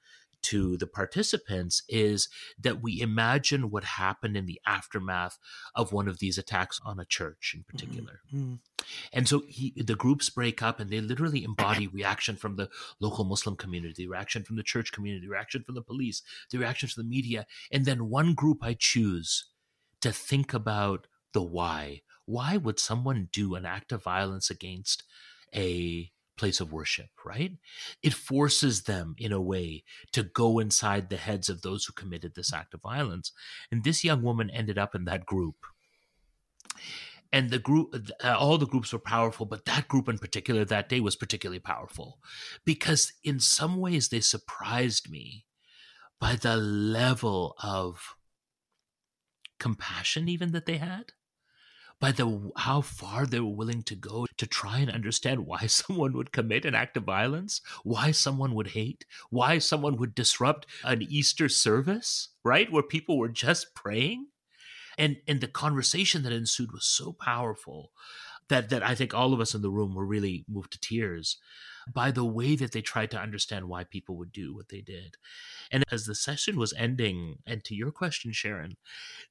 to 0.46 0.78
the 0.78 0.88
participants 0.88 1.82
is 1.90 2.30
that 2.60 2.82
we 2.82 3.02
imagine 3.02 3.72
what 3.72 3.84
happened 3.84 4.38
in 4.38 4.46
the 4.46 4.62
aftermath 4.66 5.40
of 5.74 5.92
one 5.92 6.08
of 6.08 6.20
these 6.20 6.38
attacks 6.38 6.80
on 6.86 7.00
a 7.00 7.06
church 7.06 7.54
in 7.56 7.62
mm-hmm. 7.62 7.72
particular. 7.72 8.20
Mm-hmm. 8.34 8.56
And 9.12 9.28
so 9.28 9.44
he, 9.48 9.74
the 9.76 9.96
groups 9.96 10.30
break 10.30 10.62
up 10.62 10.80
and 10.80 10.90
they 10.90 11.02
literally 11.02 11.44
embody 11.44 11.88
reaction 11.88 12.36
from 12.36 12.56
the 12.56 12.70
local 13.00 13.26
Muslim 13.26 13.56
community, 13.56 14.08
reaction 14.08 14.44
from 14.44 14.56
the 14.56 14.64
church 14.64 14.92
community, 14.92 15.28
reaction 15.28 15.64
from 15.64 15.76
the 15.76 15.82
police, 15.82 16.22
the 16.52 16.60
reaction 16.60 16.88
from 16.90 17.04
the 17.04 17.10
media. 17.10 17.48
And 17.72 17.86
then 17.86 18.10
one 18.10 18.36
group 18.36 18.60
I 18.62 18.76
choose 18.78 19.48
to 20.02 20.12
think 20.12 20.54
about 20.54 21.08
the 21.34 21.42
why. 21.42 22.02
Why 22.26 22.58
would 22.58 22.80
someone 22.80 23.30
do 23.32 23.56
an 23.56 23.66
act 23.66 23.92
of 23.92 24.04
violence 24.04 24.50
against 24.52 25.04
a 25.56 26.12
place 26.36 26.60
of 26.60 26.72
worship, 26.72 27.10
right? 27.26 27.54
It 28.02 28.14
forces 28.14 28.84
them 28.84 29.16
in 29.18 29.32
a 29.32 29.42
way 29.42 29.84
to 30.14 30.24
go 30.24 30.60
inside 30.60 31.10
the 31.10 31.18
heads 31.18 31.50
of 31.50 31.62
those 31.62 31.86
who 31.86 31.94
committed 31.94 32.36
this 32.36 32.54
act 32.54 32.74
of 32.74 32.82
violence. 32.82 33.32
And 33.72 33.84
this 33.84 34.04
young 34.04 34.22
woman 34.22 34.50
ended 34.50 34.78
up 34.78 34.96
in 34.96 35.06
that 35.06 35.26
group. 35.26 35.56
And 37.32 37.50
the 37.50 37.60
group, 37.60 37.96
uh, 38.24 38.36
all 38.38 38.58
the 38.58 38.68
groups 38.68 38.94
were 38.94 39.00
powerful, 39.00 39.46
but 39.46 39.66
that 39.66 39.88
group 39.88 40.08
in 40.08 40.20
particular 40.20 40.64
that 40.66 40.88
day 40.88 41.00
was 41.00 41.16
particularly 41.16 41.60
powerful 41.60 42.20
because 42.64 43.12
in 43.24 43.40
some 43.40 43.78
ways 43.78 44.10
they 44.10 44.22
surprised 44.22 45.10
me 45.10 45.46
by 46.20 46.36
the 46.36 46.56
level 46.56 47.56
of 47.62 48.16
compassion, 49.60 50.30
even 50.30 50.52
that 50.52 50.66
they 50.66 50.78
had 50.78 51.12
by 52.00 52.12
the 52.12 52.52
how 52.58 52.82
far 52.82 53.26
they 53.26 53.40
were 53.40 53.56
willing 53.56 53.84
to 53.84 53.96
go 53.96 54.26
to 54.38 54.48
try 54.48 54.80
and 54.80 54.92
understand 54.92 55.46
why 55.46 55.66
someone 55.68 56.14
would 56.14 56.32
commit 56.32 56.66
an 56.66 56.76
act 56.76 56.98
of 56.98 57.04
violence, 57.04 57.62
why 57.84 58.12
someone 58.12 58.54
would 58.56 58.68
hate, 58.70 59.06
why 59.30 59.58
someone 59.58 59.98
would 59.98 60.16
disrupt 60.16 60.66
an 60.84 61.02
Easter 61.02 61.50
service, 61.50 62.30
right? 62.44 62.72
Where 62.72 62.84
people 62.84 63.18
were 63.18 63.30
just 63.30 63.74
praying. 63.76 64.28
And 64.98 65.18
and 65.28 65.42
the 65.42 65.48
conversation 65.48 66.24
that 66.24 66.32
ensued 66.32 66.72
was 66.72 66.86
so 66.86 67.12
powerful 67.12 67.92
that 68.48 68.70
that 68.70 68.84
I 68.84 68.96
think 68.96 69.14
all 69.14 69.34
of 69.34 69.42
us 69.42 69.54
in 69.54 69.62
the 69.62 69.70
room 69.70 69.94
were 69.94 70.06
really 70.06 70.46
moved 70.48 70.72
to 70.72 70.80
tears 70.80 71.38
by 71.92 72.12
the 72.12 72.26
way 72.26 72.56
that 72.56 72.72
they 72.72 72.82
tried 72.82 73.12
to 73.12 73.20
understand 73.20 73.68
why 73.68 73.84
people 73.84 74.16
would 74.18 74.32
do 74.32 74.56
what 74.56 74.70
they 74.70 74.82
did. 74.82 75.18
And 75.72 75.84
as 75.92 76.06
the 76.06 76.16
session 76.16 76.58
was 76.58 76.74
ending, 76.74 77.40
and 77.46 77.64
to 77.66 77.76
your 77.76 77.92
question, 77.92 78.32
Sharon, 78.32 78.78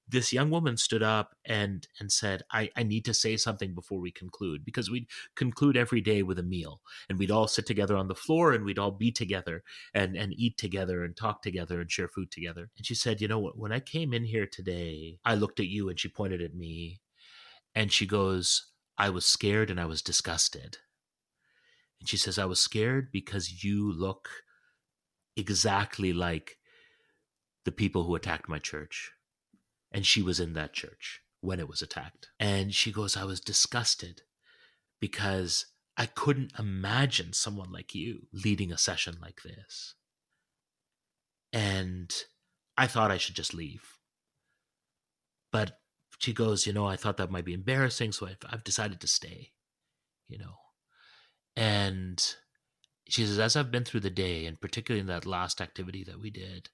this 0.09 0.33
young 0.33 0.51
woman 0.51 0.77
stood 0.77 1.03
up 1.03 1.35
and 1.45 1.87
and 1.99 2.13
said, 2.13 2.43
I, 2.51 2.71
I 2.77 2.83
need 2.83 3.05
to 3.07 3.15
say 3.15 3.37
something 3.37 3.75
before 3.75 4.01
we 4.01 4.11
conclude, 4.11 4.65
because 4.65 4.91
we'd 4.91 5.09
conclude 5.35 5.77
every 5.77 6.01
day 6.01 6.23
with 6.23 6.39
a 6.39 6.43
meal 6.43 6.81
and 7.09 7.19
we'd 7.19 7.31
all 7.31 7.49
sit 7.49 7.67
together 7.67 7.97
on 7.97 8.09
the 8.09 8.15
floor 8.15 8.53
and 8.53 8.65
we'd 8.65 8.79
all 8.79 8.93
be 8.93 9.11
together 9.11 9.63
and, 9.93 10.17
and 10.17 10.33
eat 10.37 10.57
together 10.57 11.05
and 11.05 11.17
talk 11.17 11.43
together 11.43 11.81
and 11.81 11.91
share 11.91 12.09
food 12.09 12.31
together. 12.31 12.71
And 12.77 12.87
she 12.87 12.95
said, 12.95 13.21
You 13.21 13.29
know 13.29 13.39
what, 13.39 13.59
when 13.59 13.73
I 13.73 13.81
came 13.81 14.13
in 14.13 14.25
here 14.25 14.47
today, 14.47 15.19
I 15.25 15.35
looked 15.35 15.61
at 15.61 15.67
you 15.67 15.89
and 15.89 15.99
she 15.99 16.09
pointed 16.09 16.43
at 16.43 16.55
me 16.55 17.01
and 17.75 17.93
she 17.93 18.07
goes, 18.07 18.71
I 18.97 19.11
was 19.11 19.27
scared 19.27 19.71
and 19.71 19.81
I 19.81 19.87
was 19.87 20.03
disgusted. 20.03 20.79
And 22.05 22.09
she 22.11 22.19
says, 22.19 22.39
I 22.39 22.45
was 22.45 22.61
scared 22.61 23.11
because 23.11 23.65
you 23.65 23.91
look 23.91 24.29
exactly 25.39 26.13
like 26.13 26.59
the 27.65 27.73
people 27.73 28.05
who 28.05 28.15
attacked 28.15 28.47
my 28.47 28.59
church. 28.59 29.13
And 29.91 30.05
she 30.05 30.21
was 30.21 30.39
in 30.39 30.53
that 30.53 30.75
church 30.75 31.23
when 31.41 31.59
it 31.59 31.67
was 31.67 31.81
attacked. 31.81 32.29
And 32.39 32.75
she 32.75 32.93
goes, 32.93 33.17
I 33.17 33.25
was 33.25 33.41
disgusted 33.41 34.21
because 35.01 35.65
I 35.97 36.05
couldn't 36.05 36.53
imagine 36.59 37.33
someone 37.33 37.73
like 37.73 37.95
you 37.95 38.27
leading 38.35 38.71
a 38.71 38.77
session 38.77 39.17
like 39.23 39.41
this. 39.43 39.95
And 41.55 42.15
I 42.77 42.87
thought 42.87 43.11
I 43.11 43.17
should 43.17 43.35
just 43.35 43.55
leave. 43.55 43.97
But 45.51 45.79
she 46.19 46.35
goes, 46.35 46.67
You 46.67 46.75
know, 46.75 46.87
I 46.87 46.97
thought 46.97 47.17
that 47.17 47.31
might 47.31 47.47
be 47.47 47.55
embarrassing. 47.55 48.13
So 48.13 48.27
I've, 48.27 48.37
I've 48.47 48.63
decided 48.63 49.01
to 49.01 49.09
stay, 49.09 49.53
you 50.29 50.37
know. 50.37 50.57
And 51.57 52.23
she 53.09 53.25
says, 53.25 53.39
As 53.39 53.57
I've 53.57 53.71
been 53.71 53.85
through 53.85 54.01
the 54.01 54.11
day, 54.11 54.47
and 54.47 54.61
particularly 54.61 55.01
in 55.01 55.07
that 55.07 55.27
last 55.27 55.61
activity 55.61 56.05
that 56.05 56.21
we 56.21 56.31
did, 56.31 56.71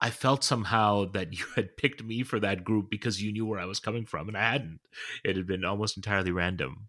I 0.00 0.10
felt 0.10 0.44
somehow 0.44 1.06
that 1.12 1.32
you 1.38 1.46
had 1.56 1.76
picked 1.76 2.02
me 2.02 2.22
for 2.22 2.40
that 2.40 2.64
group 2.64 2.90
because 2.90 3.22
you 3.22 3.32
knew 3.32 3.46
where 3.46 3.60
I 3.60 3.66
was 3.66 3.80
coming 3.80 4.06
from, 4.06 4.28
and 4.28 4.36
I 4.36 4.52
hadn't. 4.52 4.80
It 5.24 5.36
had 5.36 5.46
been 5.46 5.64
almost 5.64 5.96
entirely 5.96 6.32
random. 6.32 6.88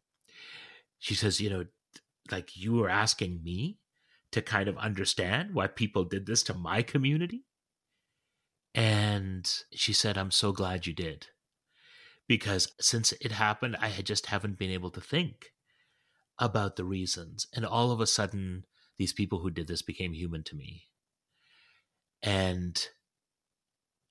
She 1.00 1.16
says, 1.16 1.42
You 1.42 1.50
know, 1.50 1.66
like 2.32 2.56
you 2.56 2.74
were 2.74 2.90
asking 2.90 3.42
me 3.44 3.78
to 4.32 4.42
kind 4.42 4.68
of 4.68 4.78
understand 4.78 5.54
why 5.54 5.68
people 5.68 6.04
did 6.04 6.26
this 6.26 6.44
to 6.44 6.54
my 6.54 6.82
community. 6.82 7.46
And 8.74 9.50
she 9.74 9.94
said, 9.94 10.18
I'm 10.18 10.32
so 10.32 10.52
glad 10.52 10.86
you 10.86 10.94
did. 10.94 11.28
Because 12.28 12.74
since 12.82 13.14
it 13.22 13.32
happened, 13.32 13.78
I 13.80 13.88
had 13.88 14.06
just 14.06 14.26
haven't 14.26 14.58
been 14.58 14.72
able 14.72 14.90
to 14.92 15.00
think 15.00 15.54
about 16.40 16.76
the 16.76 16.84
reasons. 16.84 17.48
And 17.54 17.66
all 17.66 17.92
of 17.92 18.00
a 18.00 18.08
sudden, 18.08 18.66
these 18.98 19.14
people 19.14 19.40
who 19.40 19.50
did 19.50 19.68
this 19.68 19.82
became 19.82 20.14
human 20.14 20.44
to 20.44 20.56
me. 20.56 20.84
And 22.22 22.86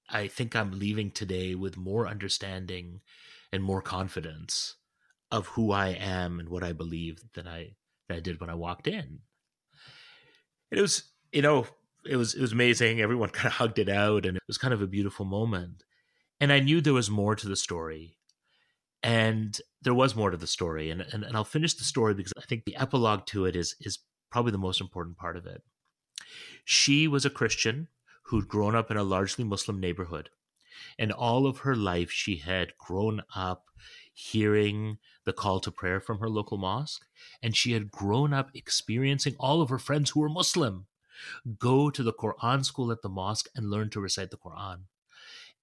I 0.08 0.28
think 0.28 0.54
I'm 0.54 0.78
leaving 0.78 1.10
today 1.10 1.54
with 1.54 1.76
more 1.76 2.06
understanding 2.06 3.00
and 3.52 3.62
more 3.62 3.82
confidence 3.82 4.76
of 5.30 5.48
who 5.48 5.72
I 5.72 5.88
am 5.88 6.38
and 6.38 6.48
what 6.48 6.62
I 6.62 6.72
believe 6.72 7.22
than 7.34 7.48
I 7.48 7.74
than 8.08 8.18
I 8.18 8.20
did 8.20 8.40
when 8.40 8.50
I 8.50 8.54
walked 8.54 8.86
in. 8.86 9.20
And 10.70 10.78
it 10.78 10.82
was, 10.82 11.04
you 11.32 11.42
know, 11.42 11.66
it 12.04 12.16
was 12.16 12.34
it 12.34 12.40
was 12.40 12.52
amazing. 12.52 13.00
Everyone 13.00 13.28
kind 13.30 13.46
of 13.46 13.54
hugged 13.54 13.78
it 13.78 13.88
out, 13.88 14.26
and 14.26 14.36
it 14.36 14.42
was 14.46 14.58
kind 14.58 14.74
of 14.74 14.82
a 14.82 14.86
beautiful 14.86 15.24
moment. 15.24 15.82
And 16.40 16.52
I 16.52 16.60
knew 16.60 16.80
there 16.80 16.92
was 16.92 17.10
more 17.10 17.34
to 17.34 17.48
the 17.48 17.56
story, 17.56 18.16
and 19.04 19.60
there 19.82 19.94
was 19.94 20.16
more 20.16 20.30
to 20.30 20.36
the 20.36 20.46
story. 20.46 20.90
And 20.90 21.02
and, 21.12 21.22
and 21.22 21.36
I'll 21.36 21.44
finish 21.44 21.74
the 21.74 21.84
story 21.84 22.14
because 22.14 22.32
I 22.36 22.40
think 22.40 22.64
the 22.64 22.76
epilogue 22.76 23.26
to 23.26 23.44
it 23.44 23.54
is 23.54 23.76
is 23.80 23.98
probably 24.30 24.50
the 24.50 24.58
most 24.58 24.80
important 24.80 25.16
part 25.16 25.36
of 25.36 25.46
it. 25.46 25.62
She 26.64 27.06
was 27.06 27.24
a 27.24 27.30
Christian 27.30 27.88
who'd 28.24 28.48
grown 28.48 28.74
up 28.74 28.90
in 28.90 28.96
a 28.96 29.04
largely 29.04 29.44
Muslim 29.44 29.78
neighborhood. 29.78 30.30
And 30.98 31.12
all 31.12 31.46
of 31.46 31.58
her 31.58 31.76
life, 31.76 32.10
she 32.10 32.36
had 32.36 32.76
grown 32.78 33.22
up 33.36 33.66
hearing 34.12 34.98
the 35.24 35.32
call 35.32 35.60
to 35.60 35.70
prayer 35.70 36.00
from 36.00 36.18
her 36.18 36.28
local 36.28 36.56
mosque. 36.56 37.04
And 37.42 37.54
she 37.54 37.72
had 37.72 37.90
grown 37.90 38.32
up 38.32 38.50
experiencing 38.54 39.36
all 39.38 39.60
of 39.60 39.68
her 39.68 39.78
friends 39.78 40.10
who 40.10 40.20
were 40.20 40.28
Muslim 40.28 40.86
go 41.58 41.90
to 41.90 42.02
the 42.02 42.12
Quran 42.12 42.64
school 42.64 42.90
at 42.90 43.02
the 43.02 43.08
mosque 43.08 43.48
and 43.54 43.70
learn 43.70 43.90
to 43.90 44.00
recite 44.00 44.30
the 44.30 44.36
Quran. 44.36 44.84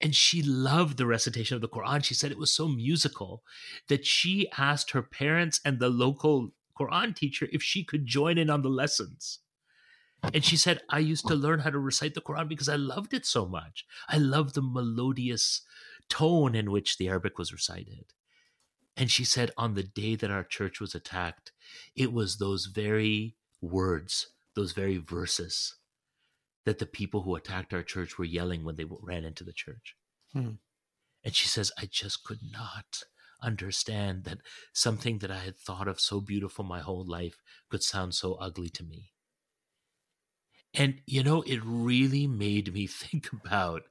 And 0.02 0.16
she 0.16 0.42
loved 0.42 0.98
the 0.98 1.06
recitation 1.06 1.54
of 1.54 1.60
the 1.60 1.68
Quran. 1.68 2.02
She 2.02 2.14
said 2.14 2.32
it 2.32 2.38
was 2.38 2.52
so 2.52 2.66
musical 2.66 3.44
that 3.88 4.04
she 4.04 4.48
asked 4.58 4.90
her 4.90 5.02
parents 5.02 5.60
and 5.64 5.78
the 5.78 5.88
local 5.88 6.50
Quran 6.78 7.14
teacher 7.14 7.48
if 7.52 7.62
she 7.62 7.84
could 7.84 8.04
join 8.04 8.36
in 8.36 8.50
on 8.50 8.62
the 8.62 8.68
lessons. 8.68 9.38
And 10.34 10.44
she 10.44 10.56
said, 10.56 10.80
I 10.88 10.98
used 10.98 11.26
to 11.28 11.34
learn 11.34 11.60
how 11.60 11.70
to 11.70 11.78
recite 11.78 12.14
the 12.14 12.20
Quran 12.20 12.48
because 12.48 12.68
I 12.68 12.76
loved 12.76 13.14
it 13.14 13.24
so 13.24 13.46
much. 13.46 13.84
I 14.08 14.18
loved 14.18 14.54
the 14.54 14.62
melodious 14.62 15.62
tone 16.08 16.56
in 16.56 16.72
which 16.72 16.96
the 16.96 17.08
Arabic 17.08 17.38
was 17.38 17.52
recited. 17.52 18.06
And 18.96 19.10
she 19.10 19.24
said, 19.24 19.52
on 19.56 19.74
the 19.74 19.82
day 19.82 20.16
that 20.16 20.30
our 20.30 20.44
church 20.44 20.80
was 20.80 20.94
attacked, 20.94 21.52
it 21.94 22.12
was 22.12 22.36
those 22.36 22.66
very 22.66 23.36
words, 23.60 24.28
those 24.54 24.72
very 24.72 24.96
verses 24.96 25.76
that 26.64 26.78
the 26.78 26.86
people 26.86 27.22
who 27.22 27.34
attacked 27.34 27.74
our 27.74 27.82
church 27.82 28.18
were 28.18 28.24
yelling 28.24 28.64
when 28.64 28.76
they 28.76 28.84
ran 28.84 29.24
into 29.24 29.44
the 29.44 29.52
church. 29.52 29.96
Hmm. 30.32 30.52
And 31.24 31.34
she 31.34 31.48
says, 31.48 31.70
I 31.78 31.88
just 31.90 32.24
could 32.24 32.40
not 32.52 33.02
understand 33.42 34.24
that 34.24 34.38
something 34.72 35.18
that 35.18 35.30
I 35.30 35.38
had 35.38 35.58
thought 35.58 35.88
of 35.88 36.00
so 36.00 36.20
beautiful 36.20 36.64
my 36.64 36.80
whole 36.80 37.04
life 37.04 37.36
could 37.68 37.82
sound 37.82 38.14
so 38.14 38.34
ugly 38.34 38.68
to 38.70 38.84
me. 38.84 39.12
And, 40.74 41.00
you 41.06 41.22
know, 41.22 41.42
it 41.42 41.60
really 41.64 42.26
made 42.26 42.72
me 42.72 42.86
think 42.86 43.30
about 43.32 43.82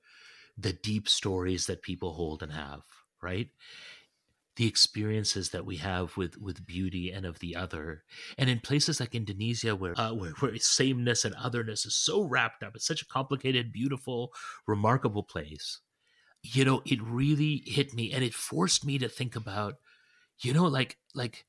the 0.57 0.73
deep 0.73 1.07
stories 1.07 1.65
that 1.65 1.81
people 1.81 2.13
hold 2.13 2.43
and 2.43 2.51
have, 2.51 2.81
right? 3.21 3.49
The 4.57 4.67
experiences 4.67 5.51
that 5.51 5.65
we 5.65 5.77
have 5.77 6.17
with, 6.17 6.37
with 6.37 6.65
beauty 6.65 7.09
and 7.09 7.25
of 7.25 7.39
the 7.39 7.55
other. 7.55 8.03
And 8.37 8.49
in 8.49 8.59
places 8.59 8.99
like 8.99 9.15
Indonesia, 9.15 9.75
where, 9.75 9.97
uh, 9.97 10.13
where, 10.13 10.31
where 10.39 10.57
sameness 10.57 11.23
and 11.23 11.33
otherness 11.35 11.85
is 11.85 11.95
so 11.95 12.23
wrapped 12.23 12.61
up, 12.61 12.75
it's 12.75 12.85
such 12.85 13.01
a 13.01 13.07
complicated, 13.07 13.71
beautiful, 13.71 14.33
remarkable 14.67 15.23
place. 15.23 15.79
You 16.43 16.65
know, 16.65 16.81
it 16.85 17.01
really 17.01 17.63
hit 17.65 17.93
me 17.93 18.11
and 18.11 18.23
it 18.23 18.33
forced 18.33 18.85
me 18.85 18.97
to 18.97 19.07
think 19.07 19.35
about, 19.35 19.75
you 20.41 20.53
know, 20.53 20.65
like, 20.65 20.97
like, 21.15 21.45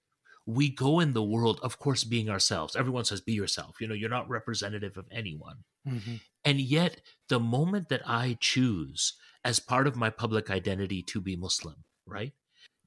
we 0.46 0.68
go 0.68 0.98
in 0.98 1.12
the 1.12 1.22
world, 1.22 1.60
of 1.62 1.78
course, 1.78 2.02
being 2.04 2.28
ourselves. 2.28 2.74
Everyone 2.74 3.04
says, 3.04 3.20
be 3.20 3.32
yourself. 3.32 3.80
You 3.80 3.86
know, 3.86 3.94
you're 3.94 4.10
not 4.10 4.28
representative 4.28 4.96
of 4.96 5.06
anyone. 5.10 5.58
Mm-hmm. 5.88 6.16
And 6.44 6.60
yet, 6.60 7.00
the 7.28 7.38
moment 7.38 7.88
that 7.90 8.02
I 8.04 8.36
choose 8.40 9.14
as 9.44 9.60
part 9.60 9.86
of 9.86 9.96
my 9.96 10.10
public 10.10 10.50
identity 10.50 11.02
to 11.02 11.20
be 11.20 11.36
Muslim, 11.36 11.84
right? 12.06 12.32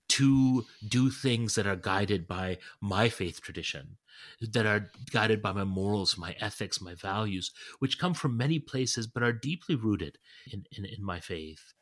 To 0.09 0.65
do 0.87 1.09
things 1.09 1.55
that 1.55 1.67
are 1.67 1.75
guided 1.75 2.27
by 2.27 2.59
my 2.79 3.09
faith 3.09 3.41
tradition, 3.41 3.97
that 4.39 4.65
are 4.65 4.91
guided 5.11 5.41
by 5.41 5.51
my 5.51 5.65
morals, 5.65 6.17
my 6.17 6.35
ethics, 6.39 6.79
my 6.79 6.93
values, 6.93 7.51
which 7.79 7.99
come 7.99 8.13
from 8.13 8.37
many 8.37 8.59
places 8.59 9.07
but 9.07 9.23
are 9.23 9.33
deeply 9.33 9.75
rooted 9.75 10.17
in, 10.51 10.65
in, 10.71 10.85
in 10.85 11.03
my 11.03 11.19
faith 11.19 11.73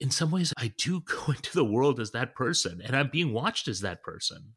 in 0.00 0.10
some 0.10 0.30
ways 0.30 0.52
I 0.58 0.72
do 0.76 1.00
go 1.04 1.32
into 1.32 1.54
the 1.54 1.64
world 1.64 2.00
as 2.00 2.10
that 2.12 2.34
person 2.34 2.82
and 2.84 2.94
I'm 2.94 3.08
being 3.08 3.32
watched 3.32 3.68
as 3.68 3.80
that 3.80 4.02
person. 4.02 4.54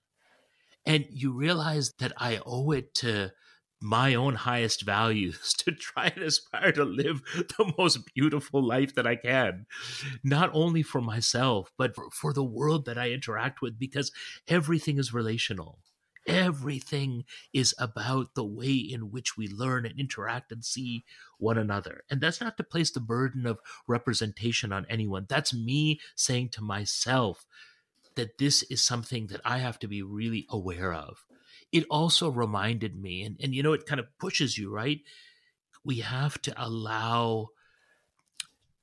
And 0.86 1.06
you 1.10 1.34
realize 1.34 1.92
that 2.00 2.14
I 2.18 2.40
owe 2.46 2.72
it 2.72 2.94
to 2.96 3.32
my 3.82 4.16
own 4.16 4.36
highest 4.36 4.82
values 4.84 5.54
to 5.60 5.72
try 5.72 6.08
and 6.08 6.24
aspire 6.24 6.72
to 6.72 6.86
live 6.86 7.22
the 7.36 7.74
most 7.78 8.14
beautiful 8.14 8.66
life 8.66 8.96
that 8.96 9.08
I 9.08 9.16
can, 9.16 9.66
not 10.24 10.50
only 10.54 10.84
for 10.84 11.02
myself, 11.02 11.72
but 11.78 11.96
for, 11.96 12.10
for 12.12 12.34
the 12.34 12.44
world 12.44 12.86
that 12.86 12.98
I 12.98 13.12
interact 13.12 13.62
with, 13.62 13.78
because 13.80 14.12
everything 14.48 14.98
is 14.98 15.14
relational. 15.14 15.80
Everything 16.28 17.24
is 17.54 17.74
about 17.80 18.36
the 18.36 18.44
way 18.44 18.74
in 18.74 19.12
which 19.12 19.38
we 19.38 19.48
learn 19.48 19.86
and 19.86 19.98
interact 19.98 20.52
and 20.52 20.64
see 20.64 21.06
one 21.38 21.58
another. 21.58 22.04
And 22.10 22.20
that's 22.20 22.42
not 22.42 22.58
to 22.58 22.64
place 22.66 22.92
the 22.92 23.00
burden 23.00 23.46
of 23.46 23.60
representation 23.88 24.74
on 24.74 24.86
anyone. 24.90 25.26
That's 25.30 25.54
me 25.54 26.02
saying 26.16 26.50
to 26.50 26.62
myself 26.62 27.46
that 28.16 28.40
this 28.40 28.62
is 28.64 28.82
something 28.82 29.28
that 29.28 29.40
I 29.46 29.60
have 29.60 29.80
to 29.80 29.88
be 29.88 30.02
really 30.02 30.46
aware 30.50 30.94
of. 30.94 31.26
It 31.72 31.86
also 31.90 32.30
reminded 32.30 32.96
me, 32.96 33.24
and, 33.24 33.38
and 33.42 33.54
you 33.54 33.62
know, 33.62 33.74
it 33.74 33.86
kind 33.86 34.00
of 34.00 34.08
pushes 34.20 34.58
you, 34.58 34.74
right? 34.74 35.02
We 35.84 36.00
have 36.00 36.42
to 36.44 36.54
allow 36.58 37.50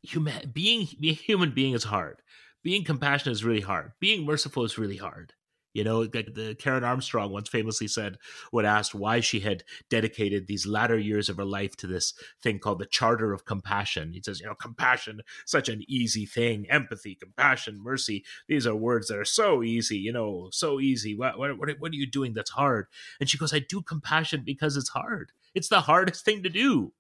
human 0.03 0.51
being 0.53 0.89
being 1.01 1.14
a 1.14 1.16
human 1.16 1.53
being 1.53 1.74
is 1.74 1.85
hard. 1.85 2.20
Being 2.62 2.85
compassionate 2.85 3.32
is 3.32 3.45
really 3.45 3.61
hard. 3.61 3.93
Being 4.01 4.24
merciful 4.24 4.64
is 4.64 4.78
really 4.78 4.97
hard. 4.97 5.32
You 5.75 5.83
know, 5.83 6.01
like 6.01 6.35
the 6.35 6.57
Karen 6.59 6.85
Armstrong 6.85 7.33
once 7.33 7.49
famously 7.49 7.89
said, 7.89 8.16
when 8.53 8.64
asked 8.64 8.95
why 8.95 9.18
she 9.18 9.41
had 9.41 9.64
dedicated 9.91 10.47
these 10.47 10.66
latter 10.66 10.97
years 10.97 11.29
of 11.29 11.37
her 11.37 11.45
life 11.45 11.77
to 11.79 11.89
this 11.89 12.14
thing 12.41 12.61
called 12.61 12.79
the 12.79 12.87
Charter 12.87 13.33
of 13.33 13.45
Compassion. 13.45 14.12
He 14.12 14.22
says, 14.22 14.41
you 14.41 14.47
know, 14.47 14.55
compassion, 14.55 15.20
such 15.45 15.68
an 15.68 15.83
easy 15.89 16.27
thing. 16.27 16.70
Empathy, 16.70 17.16
compassion, 17.16 17.83
mercy. 17.83 18.25
These 18.47 18.68
are 18.68 18.77
words 18.77 19.09
that 19.09 19.18
are 19.18 19.25
so 19.25 19.64
easy, 19.64 19.99
you 19.99 20.12
know, 20.12 20.49
so 20.53 20.79
easy. 20.79 21.16
What, 21.16 21.39
what, 21.39 21.59
what, 21.59 21.68
what 21.81 21.93
are 21.93 21.97
you 21.97 22.07
doing 22.07 22.35
that's 22.35 22.51
hard? 22.51 22.87
And 23.18 23.29
she 23.29 23.37
goes, 23.37 23.53
I 23.53 23.59
do 23.59 23.83
compassion 23.83 24.43
because 24.47 24.77
it's 24.77 24.91
hard. 24.91 25.33
It's 25.55 25.68
the 25.68 25.83
hardest 25.83 26.25
thing 26.25 26.45
to 26.45 26.49
do. 26.49 26.93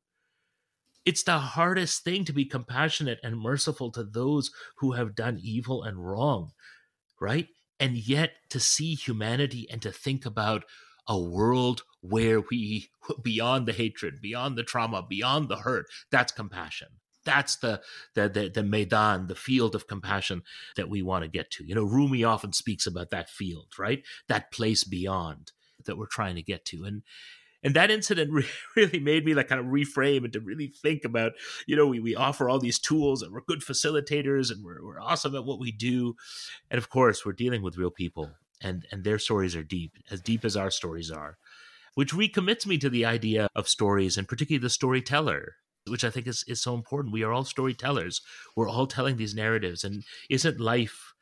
It's 1.04 1.22
the 1.22 1.38
hardest 1.38 2.02
thing 2.02 2.24
to 2.24 2.32
be 2.32 2.44
compassionate 2.44 3.20
and 3.22 3.38
merciful 3.38 3.92
to 3.92 4.02
those 4.02 4.50
who 4.78 4.92
have 4.92 5.14
done 5.14 5.38
evil 5.40 5.82
and 5.82 6.04
wrong, 6.04 6.52
right? 7.20 7.48
And 7.84 7.98
yet 7.98 8.30
to 8.48 8.58
see 8.58 8.94
humanity 8.94 9.68
and 9.70 9.82
to 9.82 9.92
think 9.92 10.24
about 10.24 10.64
a 11.06 11.20
world 11.20 11.82
where 12.00 12.40
we 12.40 12.88
beyond 13.22 13.68
the 13.68 13.74
hatred 13.74 14.22
beyond 14.22 14.56
the 14.56 14.62
trauma 14.62 15.04
beyond 15.06 15.50
the 15.50 15.58
hurt 15.58 15.84
that's 16.10 16.32
compassion. 16.32 16.88
That's 17.26 17.56
the 17.56 17.82
the 18.14 18.30
the, 18.30 18.48
the 18.48 18.62
maidan 18.62 19.26
the 19.26 19.34
field 19.34 19.74
of 19.74 19.86
compassion 19.86 20.44
that 20.76 20.88
we 20.88 21.02
want 21.02 21.24
to 21.24 21.28
get 21.28 21.50
to. 21.52 21.64
You 21.66 21.74
know 21.74 21.84
rumi 21.84 22.24
often 22.24 22.54
speaks 22.54 22.86
about 22.86 23.10
that 23.10 23.28
field 23.28 23.74
right? 23.78 24.02
That 24.28 24.50
place 24.50 24.84
beyond 24.84 25.52
that 25.84 25.98
we're 25.98 26.06
trying 26.06 26.36
to 26.36 26.42
get 26.42 26.64
to. 26.66 26.84
And 26.84 27.02
and 27.64 27.74
that 27.74 27.90
incident 27.90 28.30
re- 28.32 28.46
really 28.76 29.00
made 29.00 29.24
me 29.24 29.34
like 29.34 29.48
kind 29.48 29.60
of 29.60 29.66
reframe 29.66 30.24
and 30.24 30.32
to 30.32 30.40
really 30.40 30.68
think 30.68 31.04
about 31.04 31.32
you 31.66 31.74
know 31.74 31.86
we, 31.86 31.98
we 31.98 32.14
offer 32.14 32.48
all 32.48 32.60
these 32.60 32.78
tools 32.78 33.22
and 33.22 33.32
we're 33.32 33.40
good 33.40 33.60
facilitators 33.60 34.50
and 34.50 34.62
we're, 34.62 34.84
we're 34.84 35.00
awesome 35.00 35.34
at 35.34 35.44
what 35.44 35.58
we 35.58 35.72
do. 35.72 36.14
And 36.70 36.78
of 36.78 36.90
course 36.90 37.24
we're 37.24 37.32
dealing 37.32 37.62
with 37.62 37.78
real 37.78 37.90
people 37.90 38.30
and 38.60 38.86
and 38.92 39.02
their 39.02 39.18
stories 39.18 39.56
are 39.56 39.64
deep 39.64 39.92
as 40.10 40.20
deep 40.20 40.44
as 40.44 40.56
our 40.56 40.70
stories 40.70 41.10
are 41.10 41.38
which 41.94 42.12
recommits 42.12 42.66
me 42.66 42.76
to 42.76 42.90
the 42.90 43.04
idea 43.04 43.48
of 43.54 43.68
stories 43.68 44.16
and 44.18 44.28
particularly 44.28 44.62
the 44.62 44.70
storyteller 44.70 45.54
which 45.88 46.04
i 46.04 46.10
think 46.10 46.26
is, 46.26 46.44
is 46.48 46.62
so 46.62 46.74
important. 46.74 47.12
We 47.12 47.24
are 47.24 47.32
all 47.32 47.44
storytellers. 47.44 48.20
We're 48.56 48.68
all 48.68 48.86
telling 48.86 49.16
these 49.16 49.34
narratives 49.34 49.84
and 49.84 50.04
isn't 50.30 50.60
life 50.60 51.12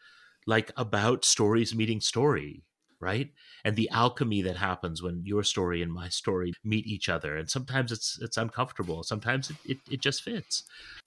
like 0.46 0.70
about 0.76 1.24
stories 1.24 1.74
meeting 1.74 2.00
story 2.00 2.62
right? 3.02 3.30
And 3.64 3.76
the 3.76 3.90
alchemy 3.90 4.42
that 4.42 4.56
happens 4.56 5.02
when 5.02 5.22
your 5.24 5.42
story 5.42 5.82
and 5.82 5.92
my 5.92 6.08
story 6.08 6.52
meet 6.64 6.86
each 6.86 7.08
other 7.08 7.36
and 7.36 7.50
sometimes 7.50 7.92
it's 7.92 8.18
it's 8.22 8.36
uncomfortable 8.36 9.02
sometimes 9.02 9.50
it, 9.50 9.56
it, 9.66 9.78
it 9.90 10.00
just 10.00 10.22
fits. 10.22 10.62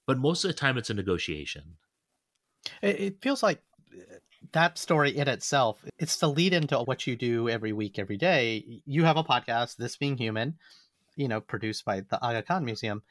But 0.06 0.20
most 0.20 0.43
of 0.43 0.50
the 0.50 0.54
time 0.54 0.78
it's 0.78 0.89
a 0.89 0.93
negotiation. 0.93 1.78
It, 2.82 3.00
it 3.00 3.22
feels 3.22 3.41
like 3.41 3.62
uh, 3.93 4.18
that 4.52 4.78
story 4.78 5.18
in 5.18 5.28
itself 5.28 5.84
it's 5.98 6.18
the 6.18 6.30
lead 6.30 6.54
into 6.54 6.78
what 6.80 7.08
you 7.08 7.16
do 7.16 7.50
every 7.50 7.74
week 7.74 7.98
every 7.98 8.18
day. 8.18 8.82
You 8.86 9.06
have 9.06 9.18
a 9.18 9.24
podcast 9.24 9.78
this 9.78 9.98
being 9.98 10.18
human 10.18 10.56
you 11.16 11.30
know 11.30 11.39
produced 11.39 11.86
by 11.86 12.02
the 12.02 12.24
aga 12.24 12.43
khan 12.43 12.66
museum. 12.66 13.02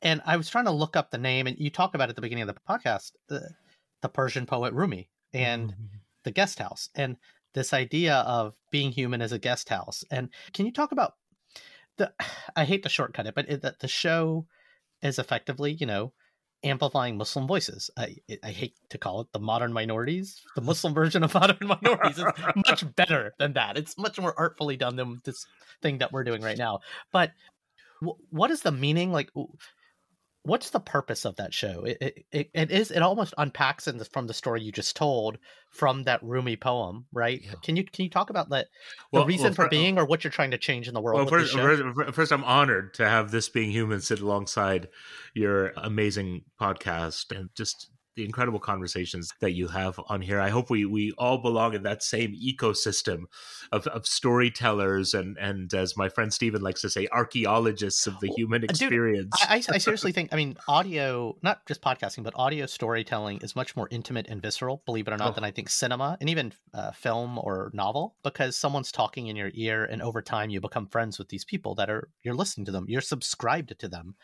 And 0.00 0.22
i 0.24 0.36
was 0.36 0.48
trying 0.48 0.64
to 0.66 0.70
look 0.70 0.96
up 0.96 1.10
the 1.10 1.18
name 1.18 1.46
and 1.46 1.58
you 1.58 1.70
talk 1.70 1.94
about 1.94 2.08
at 2.08 2.14
the 2.14 2.22
beginning 2.22 2.48
of 2.48 2.54
the 2.54 2.60
podcast 2.68 3.12
the, 3.28 3.50
the 4.00 4.08
persian 4.08 4.46
poet 4.46 4.72
rumi 4.72 5.08
and 5.32 5.72
mm-hmm. 5.72 5.96
the 6.24 6.30
guest 6.30 6.58
house. 6.58 6.88
And 6.94 7.16
this 7.54 7.72
idea 7.72 8.16
of 8.16 8.54
being 8.70 8.92
human 8.92 9.22
as 9.22 9.32
a 9.32 9.38
guest 9.38 9.68
house. 9.68 10.04
And 10.10 10.30
can 10.52 10.66
you 10.66 10.72
talk 10.72 10.92
about 10.92 11.14
the? 11.96 12.12
I 12.56 12.64
hate 12.64 12.82
to 12.82 12.88
shortcut 12.88 13.26
it, 13.26 13.34
but 13.34 13.48
it, 13.48 13.62
the, 13.62 13.74
the 13.80 13.88
show 13.88 14.46
is 15.02 15.18
effectively, 15.18 15.72
you 15.72 15.86
know, 15.86 16.12
amplifying 16.64 17.16
Muslim 17.16 17.46
voices. 17.46 17.90
I, 17.96 18.16
I 18.42 18.50
hate 18.50 18.74
to 18.90 18.98
call 18.98 19.20
it 19.22 19.28
the 19.32 19.40
modern 19.40 19.72
minorities. 19.72 20.40
The 20.54 20.62
Muslim 20.62 20.94
version 21.02 21.22
of 21.24 21.34
modern 21.34 21.58
minorities 21.60 22.18
is 22.18 22.24
much 22.68 22.84
better 22.94 23.34
than 23.38 23.54
that. 23.54 23.76
It's 23.76 23.98
much 23.98 24.18
more 24.18 24.34
artfully 24.38 24.76
done 24.76 24.96
than 24.96 25.20
this 25.24 25.46
thing 25.80 25.98
that 25.98 26.12
we're 26.12 26.24
doing 26.24 26.42
right 26.42 26.58
now. 26.58 26.80
But 27.12 27.32
w- 28.00 28.18
what 28.30 28.50
is 28.50 28.62
the 28.62 28.72
meaning? 28.72 29.12
Like, 29.12 29.30
what's 30.44 30.70
the 30.70 30.80
purpose 30.80 31.24
of 31.24 31.36
that 31.36 31.54
show? 31.54 31.84
It 31.84 32.26
it, 32.32 32.50
it 32.52 32.70
is 32.70 32.90
it 32.90 33.02
almost 33.02 33.34
unpacks 33.38 33.86
in 33.86 33.98
the, 33.98 34.04
from 34.06 34.26
the 34.26 34.34
story 34.34 34.62
you 34.62 34.72
just 34.72 34.96
told 34.96 35.38
from 35.70 36.04
that 36.04 36.22
Rumi 36.22 36.56
poem, 36.56 37.06
right? 37.12 37.40
Yeah. 37.42 37.54
Can 37.62 37.76
you 37.76 37.84
can 37.84 38.04
you 38.04 38.10
talk 38.10 38.30
about 38.30 38.50
that 38.50 38.68
the 39.12 39.18
well, 39.18 39.26
reason 39.26 39.44
well, 39.44 39.52
for, 39.52 39.62
for, 39.62 39.66
uh 39.66 39.70
being 39.70 39.98
or 39.98 40.04
what 40.04 40.24
you're 40.24 40.30
trying 40.30 40.50
to 40.50 40.58
change 40.58 40.88
in 40.88 40.94
the 40.94 41.00
world? 41.00 41.20
Well, 41.20 41.28
first, 41.28 41.54
first, 41.54 42.14
first, 42.14 42.32
I'm 42.32 42.44
honored 42.44 42.94
to 42.94 43.08
have 43.08 43.30
this 43.30 43.48
being 43.48 43.70
human 43.70 44.00
sit 44.00 44.20
alongside 44.20 44.88
your 45.34 45.72
amazing 45.76 46.42
podcast 46.60 47.36
and 47.36 47.50
just 47.54 47.90
the 48.14 48.24
incredible 48.24 48.58
conversations 48.58 49.30
that 49.40 49.52
you 49.52 49.68
have 49.68 49.98
on 50.08 50.20
here. 50.20 50.40
I 50.40 50.50
hope 50.50 50.70
we 50.70 50.84
we 50.84 51.12
all 51.18 51.38
belong 51.38 51.74
in 51.74 51.82
that 51.84 52.02
same 52.02 52.34
ecosystem 52.34 53.24
of, 53.70 53.86
of 53.86 54.06
storytellers 54.06 55.14
and 55.14 55.36
and 55.38 55.72
as 55.72 55.96
my 55.96 56.08
friend 56.08 56.32
Stephen 56.32 56.62
likes 56.62 56.82
to 56.82 56.90
say, 56.90 57.08
archaeologists 57.12 58.06
of 58.06 58.18
the 58.20 58.28
human 58.36 58.64
experience. 58.64 59.34
Dude, 59.40 59.50
I, 59.50 59.62
I, 59.74 59.78
seriously 59.78 60.12
think 60.12 60.32
I 60.32 60.36
mean 60.36 60.56
audio, 60.68 61.36
not 61.42 61.64
just 61.66 61.80
podcasting, 61.80 62.22
but 62.22 62.34
audio 62.36 62.66
storytelling 62.66 63.38
is 63.38 63.56
much 63.56 63.76
more 63.76 63.88
intimate 63.90 64.26
and 64.28 64.42
visceral, 64.42 64.82
believe 64.84 65.08
it 65.08 65.14
or 65.14 65.16
not, 65.16 65.30
oh. 65.30 65.34
than 65.34 65.44
I 65.44 65.50
think 65.50 65.70
cinema 65.70 66.16
and 66.20 66.28
even 66.28 66.52
uh, 66.74 66.92
film 66.92 67.38
or 67.38 67.70
novel, 67.72 68.16
because 68.22 68.56
someone's 68.56 68.92
talking 68.92 69.28
in 69.28 69.36
your 69.36 69.50
ear, 69.54 69.84
and 69.84 70.02
over 70.02 70.20
time 70.20 70.50
you 70.50 70.60
become 70.60 70.86
friends 70.86 71.18
with 71.18 71.28
these 71.28 71.44
people 71.44 71.74
that 71.76 71.88
are 71.88 72.10
you're 72.22 72.34
listening 72.34 72.66
to 72.66 72.72
them, 72.72 72.86
you're 72.88 73.00
subscribed 73.00 73.78
to 73.78 73.88
them, 73.88 74.16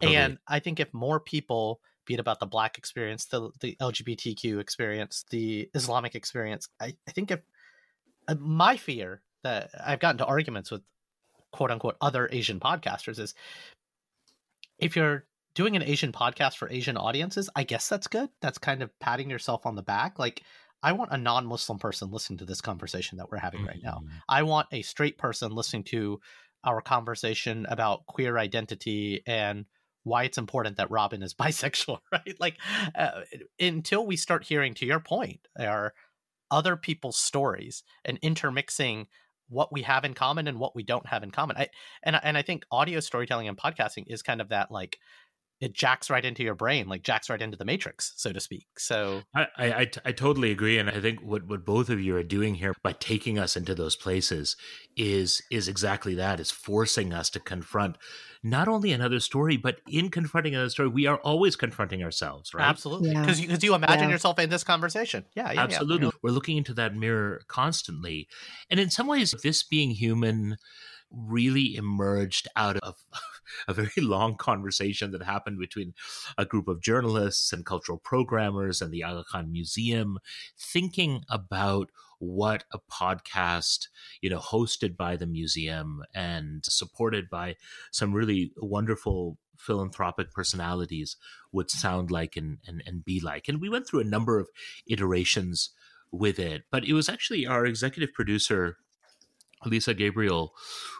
totally. 0.00 0.16
and 0.16 0.38
I 0.48 0.58
think 0.58 0.80
if 0.80 0.92
more 0.92 1.20
people 1.20 1.80
be 2.08 2.16
about 2.16 2.40
the 2.40 2.46
black 2.46 2.78
experience, 2.78 3.26
the 3.26 3.50
the 3.60 3.76
LGBTQ 3.80 4.58
experience, 4.58 5.24
the 5.30 5.70
Islamic 5.74 6.14
experience. 6.14 6.68
I, 6.80 6.94
I 7.06 7.12
think 7.12 7.30
if 7.30 7.40
uh, 8.26 8.34
my 8.40 8.76
fear 8.76 9.20
that 9.44 9.70
I've 9.84 10.00
gotten 10.00 10.18
to 10.18 10.26
arguments 10.26 10.70
with 10.70 10.82
quote 11.52 11.70
unquote 11.70 11.96
other 12.00 12.28
Asian 12.32 12.58
podcasters 12.58 13.18
is 13.18 13.34
if 14.78 14.96
you're 14.96 15.24
doing 15.54 15.76
an 15.76 15.82
Asian 15.82 16.12
podcast 16.12 16.56
for 16.56 16.70
Asian 16.70 16.96
audiences, 16.96 17.50
I 17.54 17.64
guess 17.64 17.88
that's 17.88 18.06
good. 18.06 18.30
That's 18.40 18.58
kind 18.58 18.82
of 18.82 18.96
patting 19.00 19.30
yourself 19.30 19.66
on 19.66 19.76
the 19.76 19.82
back. 19.82 20.18
Like 20.18 20.42
I 20.82 20.92
want 20.92 21.12
a 21.12 21.18
non-Muslim 21.18 21.78
person 21.78 22.10
listening 22.10 22.38
to 22.38 22.44
this 22.44 22.60
conversation 22.60 23.18
that 23.18 23.30
we're 23.30 23.38
having 23.38 23.60
mm-hmm. 23.60 23.68
right 23.68 23.82
now. 23.82 24.02
Mm-hmm. 24.02 24.16
I 24.28 24.42
want 24.44 24.68
a 24.72 24.82
straight 24.82 25.18
person 25.18 25.52
listening 25.52 25.84
to 25.84 26.20
our 26.64 26.80
conversation 26.80 27.66
about 27.68 28.06
queer 28.06 28.38
identity 28.38 29.22
and 29.26 29.66
why 30.04 30.24
it's 30.24 30.38
important 30.38 30.76
that 30.76 30.90
Robin 30.90 31.22
is 31.22 31.34
bisexual, 31.40 31.98
right? 32.12 32.36
Like 32.38 32.56
uh, 32.94 33.22
until 33.60 34.06
we 34.06 34.16
start 34.16 34.44
hearing, 34.44 34.74
to 34.74 34.86
your 34.86 35.00
point, 35.00 35.40
are 35.58 35.94
other 36.50 36.76
people's 36.76 37.18
stories 37.18 37.82
and 38.04 38.18
intermixing 38.22 39.06
what 39.48 39.72
we 39.72 39.82
have 39.82 40.04
in 40.04 40.14
common 40.14 40.46
and 40.46 40.58
what 40.58 40.74
we 40.74 40.82
don't 40.82 41.06
have 41.06 41.22
in 41.22 41.30
common. 41.30 41.56
I 41.56 41.68
and 42.02 42.18
and 42.22 42.36
I 42.36 42.42
think 42.42 42.64
audio 42.70 43.00
storytelling 43.00 43.48
and 43.48 43.56
podcasting 43.56 44.04
is 44.06 44.22
kind 44.22 44.40
of 44.40 44.50
that 44.50 44.70
like 44.70 44.98
it 45.60 45.72
jacks 45.72 46.08
right 46.08 46.24
into 46.24 46.42
your 46.42 46.54
brain, 46.54 46.88
like 46.88 47.02
jacks 47.02 47.28
right 47.28 47.42
into 47.42 47.56
the 47.56 47.64
matrix, 47.64 48.12
so 48.16 48.32
to 48.32 48.40
speak. 48.40 48.66
So 48.78 49.22
I, 49.34 49.46
I, 49.56 49.90
I 50.04 50.12
totally 50.12 50.52
agree, 50.52 50.78
and 50.78 50.88
I 50.88 51.00
think 51.00 51.20
what 51.20 51.46
what 51.46 51.64
both 51.64 51.90
of 51.90 52.00
you 52.00 52.16
are 52.16 52.22
doing 52.22 52.54
here 52.54 52.74
by 52.82 52.92
taking 52.92 53.38
us 53.38 53.56
into 53.56 53.74
those 53.74 53.96
places 53.96 54.56
is 54.96 55.42
is 55.50 55.66
exactly 55.66 56.14
that. 56.14 56.38
Is 56.38 56.50
forcing 56.50 57.12
us 57.12 57.28
to 57.30 57.40
confront 57.40 57.98
not 58.42 58.68
only 58.68 58.92
another 58.92 59.18
story, 59.18 59.56
but 59.56 59.80
in 59.88 60.10
confronting 60.10 60.54
another 60.54 60.70
story, 60.70 60.88
we 60.88 61.06
are 61.06 61.18
always 61.18 61.56
confronting 61.56 62.04
ourselves, 62.04 62.54
right? 62.54 62.68
Absolutely, 62.68 63.10
because 63.10 63.40
yeah. 63.40 63.50
you, 63.50 63.58
you 63.60 63.74
imagine 63.74 64.04
yeah. 64.04 64.10
yourself 64.10 64.38
in 64.38 64.50
this 64.50 64.62
conversation. 64.62 65.24
Yeah, 65.34 65.50
yeah 65.52 65.62
absolutely. 65.62 66.06
Yeah. 66.06 66.12
We're 66.22 66.30
looking 66.30 66.56
into 66.56 66.74
that 66.74 66.94
mirror 66.94 67.42
constantly, 67.48 68.28
and 68.70 68.78
in 68.78 68.90
some 68.90 69.08
ways, 69.08 69.34
this 69.42 69.64
being 69.64 69.90
human 69.90 70.56
really 71.10 71.74
emerged 71.74 72.48
out 72.54 72.76
of 72.78 72.96
a 73.66 73.74
very 73.74 73.90
long 73.98 74.36
conversation 74.36 75.10
that 75.12 75.22
happened 75.22 75.58
between 75.58 75.94
a 76.36 76.44
group 76.44 76.68
of 76.68 76.82
journalists 76.82 77.52
and 77.52 77.66
cultural 77.66 77.98
programmers 77.98 78.80
and 78.80 78.92
the 78.92 79.04
Aga 79.04 79.24
Khan 79.30 79.52
Museum, 79.52 80.18
thinking 80.58 81.22
about 81.30 81.90
what 82.18 82.64
a 82.72 82.78
podcast, 82.78 83.86
you 84.20 84.30
know, 84.30 84.38
hosted 84.40 84.96
by 84.96 85.16
the 85.16 85.26
museum 85.26 86.02
and 86.14 86.64
supported 86.64 87.30
by 87.30 87.56
some 87.92 88.12
really 88.12 88.52
wonderful 88.56 89.38
philanthropic 89.56 90.32
personalities 90.32 91.16
would 91.52 91.70
sound 91.70 92.10
like 92.10 92.36
and, 92.36 92.58
and, 92.66 92.82
and 92.86 93.04
be 93.04 93.20
like. 93.20 93.48
And 93.48 93.60
we 93.60 93.68
went 93.68 93.86
through 93.86 94.00
a 94.00 94.04
number 94.04 94.38
of 94.38 94.48
iterations 94.86 95.70
with 96.10 96.38
it, 96.38 96.62
but 96.70 96.84
it 96.84 96.92
was 96.92 97.08
actually 97.08 97.46
our 97.46 97.66
executive 97.66 98.12
producer, 98.12 98.78
Lisa 99.64 99.94
Gabriel, 99.94 100.54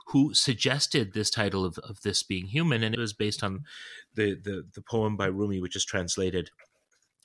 who 0.08 0.34
suggested 0.34 1.12
this 1.12 1.30
title 1.30 1.64
of, 1.64 1.78
of 1.78 2.00
this 2.02 2.22
being 2.22 2.46
human, 2.46 2.82
and 2.82 2.94
it 2.94 3.00
was 3.00 3.12
based 3.12 3.42
on 3.42 3.64
the, 4.14 4.34
the 4.34 4.64
the 4.74 4.82
poem 4.82 5.16
by 5.16 5.26
Rumi, 5.26 5.60
which 5.60 5.76
is 5.76 5.84
translated 5.84 6.50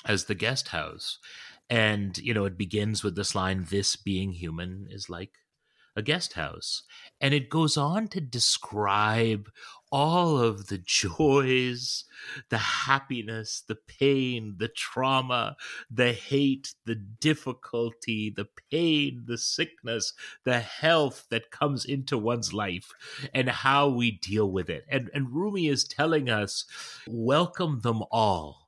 as 0.05 0.25
the 0.25 0.35
guest 0.35 0.69
house. 0.69 1.19
And 1.69 2.17
you 2.17 2.33
know, 2.33 2.45
it 2.45 2.57
begins 2.57 3.03
with 3.03 3.15
this 3.15 3.35
line, 3.35 3.67
"This 3.69 3.95
being 3.95 4.33
human 4.33 4.87
is 4.89 5.09
like 5.09 5.31
a 5.95 6.01
guest 6.01 6.33
house. 6.33 6.83
And 7.21 7.33
it 7.33 7.49
goes 7.49 7.77
on 7.77 8.07
to 8.09 8.21
describe 8.21 9.49
all 9.93 10.39
of 10.39 10.67
the 10.67 10.79
joys, 10.79 12.05
the 12.49 12.57
happiness, 12.57 13.63
the 13.67 13.75
pain, 13.75 14.55
the 14.57 14.67
trauma, 14.67 15.55
the 15.91 16.11
hate, 16.11 16.73
the 16.85 16.95
difficulty, 16.95 18.31
the 18.35 18.47
pain, 18.71 19.23
the 19.27 19.37
sickness, 19.37 20.13
the 20.45 20.59
health 20.59 21.27
that 21.29 21.51
comes 21.51 21.85
into 21.85 22.17
one's 22.17 22.51
life 22.53 22.91
and 23.35 23.47
how 23.47 23.87
we 23.87 24.09
deal 24.09 24.49
with 24.49 24.67
it. 24.67 24.83
And, 24.89 25.11
and 25.13 25.31
Rumi 25.31 25.67
is 25.67 25.83
telling 25.83 26.27
us, 26.27 26.65
welcome 27.07 27.81
them 27.81 28.01
all 28.09 28.62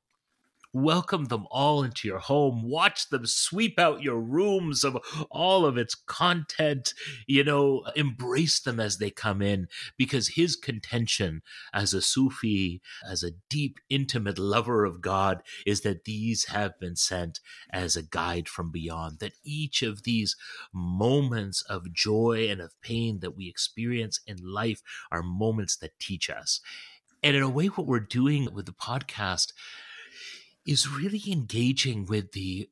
welcome 0.75 1.25
them 1.25 1.47
all 1.49 1.83
into 1.83 2.05
your 2.05 2.19
home, 2.19 2.61
watch 2.61 3.07
them 3.09 3.25
sweep 3.25 3.79
out 3.79 4.03
your 4.03 4.19
rooms 4.19 4.83
of 4.83 4.97
all 5.31 5.65
of 5.65 5.77
its 5.77 5.95
content, 5.95 6.93
you 7.27 7.45
know, 7.45 7.81
embrace 7.95 8.59
them 8.59 8.77
as 8.77 8.97
they 8.97 9.09
come 9.09 9.41
in, 9.41 9.67
because 9.97 10.27
his 10.35 10.57
contention 10.57 11.41
as 11.73 11.93
a 11.93 12.01
Sufi, 12.01 12.81
as 13.09 13.23
a 13.23 13.31
deep, 13.49 13.79
intimate 13.89 14.37
lover 14.37 14.83
of 14.83 14.99
God, 14.99 15.41
is 15.65 15.79
that 15.81 16.03
these 16.03 16.47
have 16.47 16.77
been 16.77 16.97
sent 16.97 17.39
as 17.71 17.95
a 17.95 18.03
guide 18.03 18.49
from 18.49 18.69
beyond, 18.69 19.19
that 19.19 19.37
each 19.45 19.81
of 19.81 20.03
these 20.03 20.35
moments 20.73 21.61
of 21.69 21.93
joy 21.93 22.47
and 22.49 22.59
of 22.59 22.73
pain 22.81 23.21
that 23.21 23.37
we 23.37 23.47
experience 23.47 24.19
in 24.27 24.35
life 24.43 24.81
are 25.09 25.23
moments 25.23 25.77
that 25.77 25.97
teach 25.99 26.29
us. 26.29 26.59
And 27.23 27.35
in 27.35 27.41
a 27.41 27.49
way, 27.49 27.67
what 27.67 27.87
we're 27.87 28.01
doing 28.01 28.53
with 28.53 28.65
the 28.65 28.73
podcast 28.73 29.53
is 30.65 30.89
really 30.89 31.23
engaging 31.31 32.05
with 32.05 32.31
the 32.31 32.69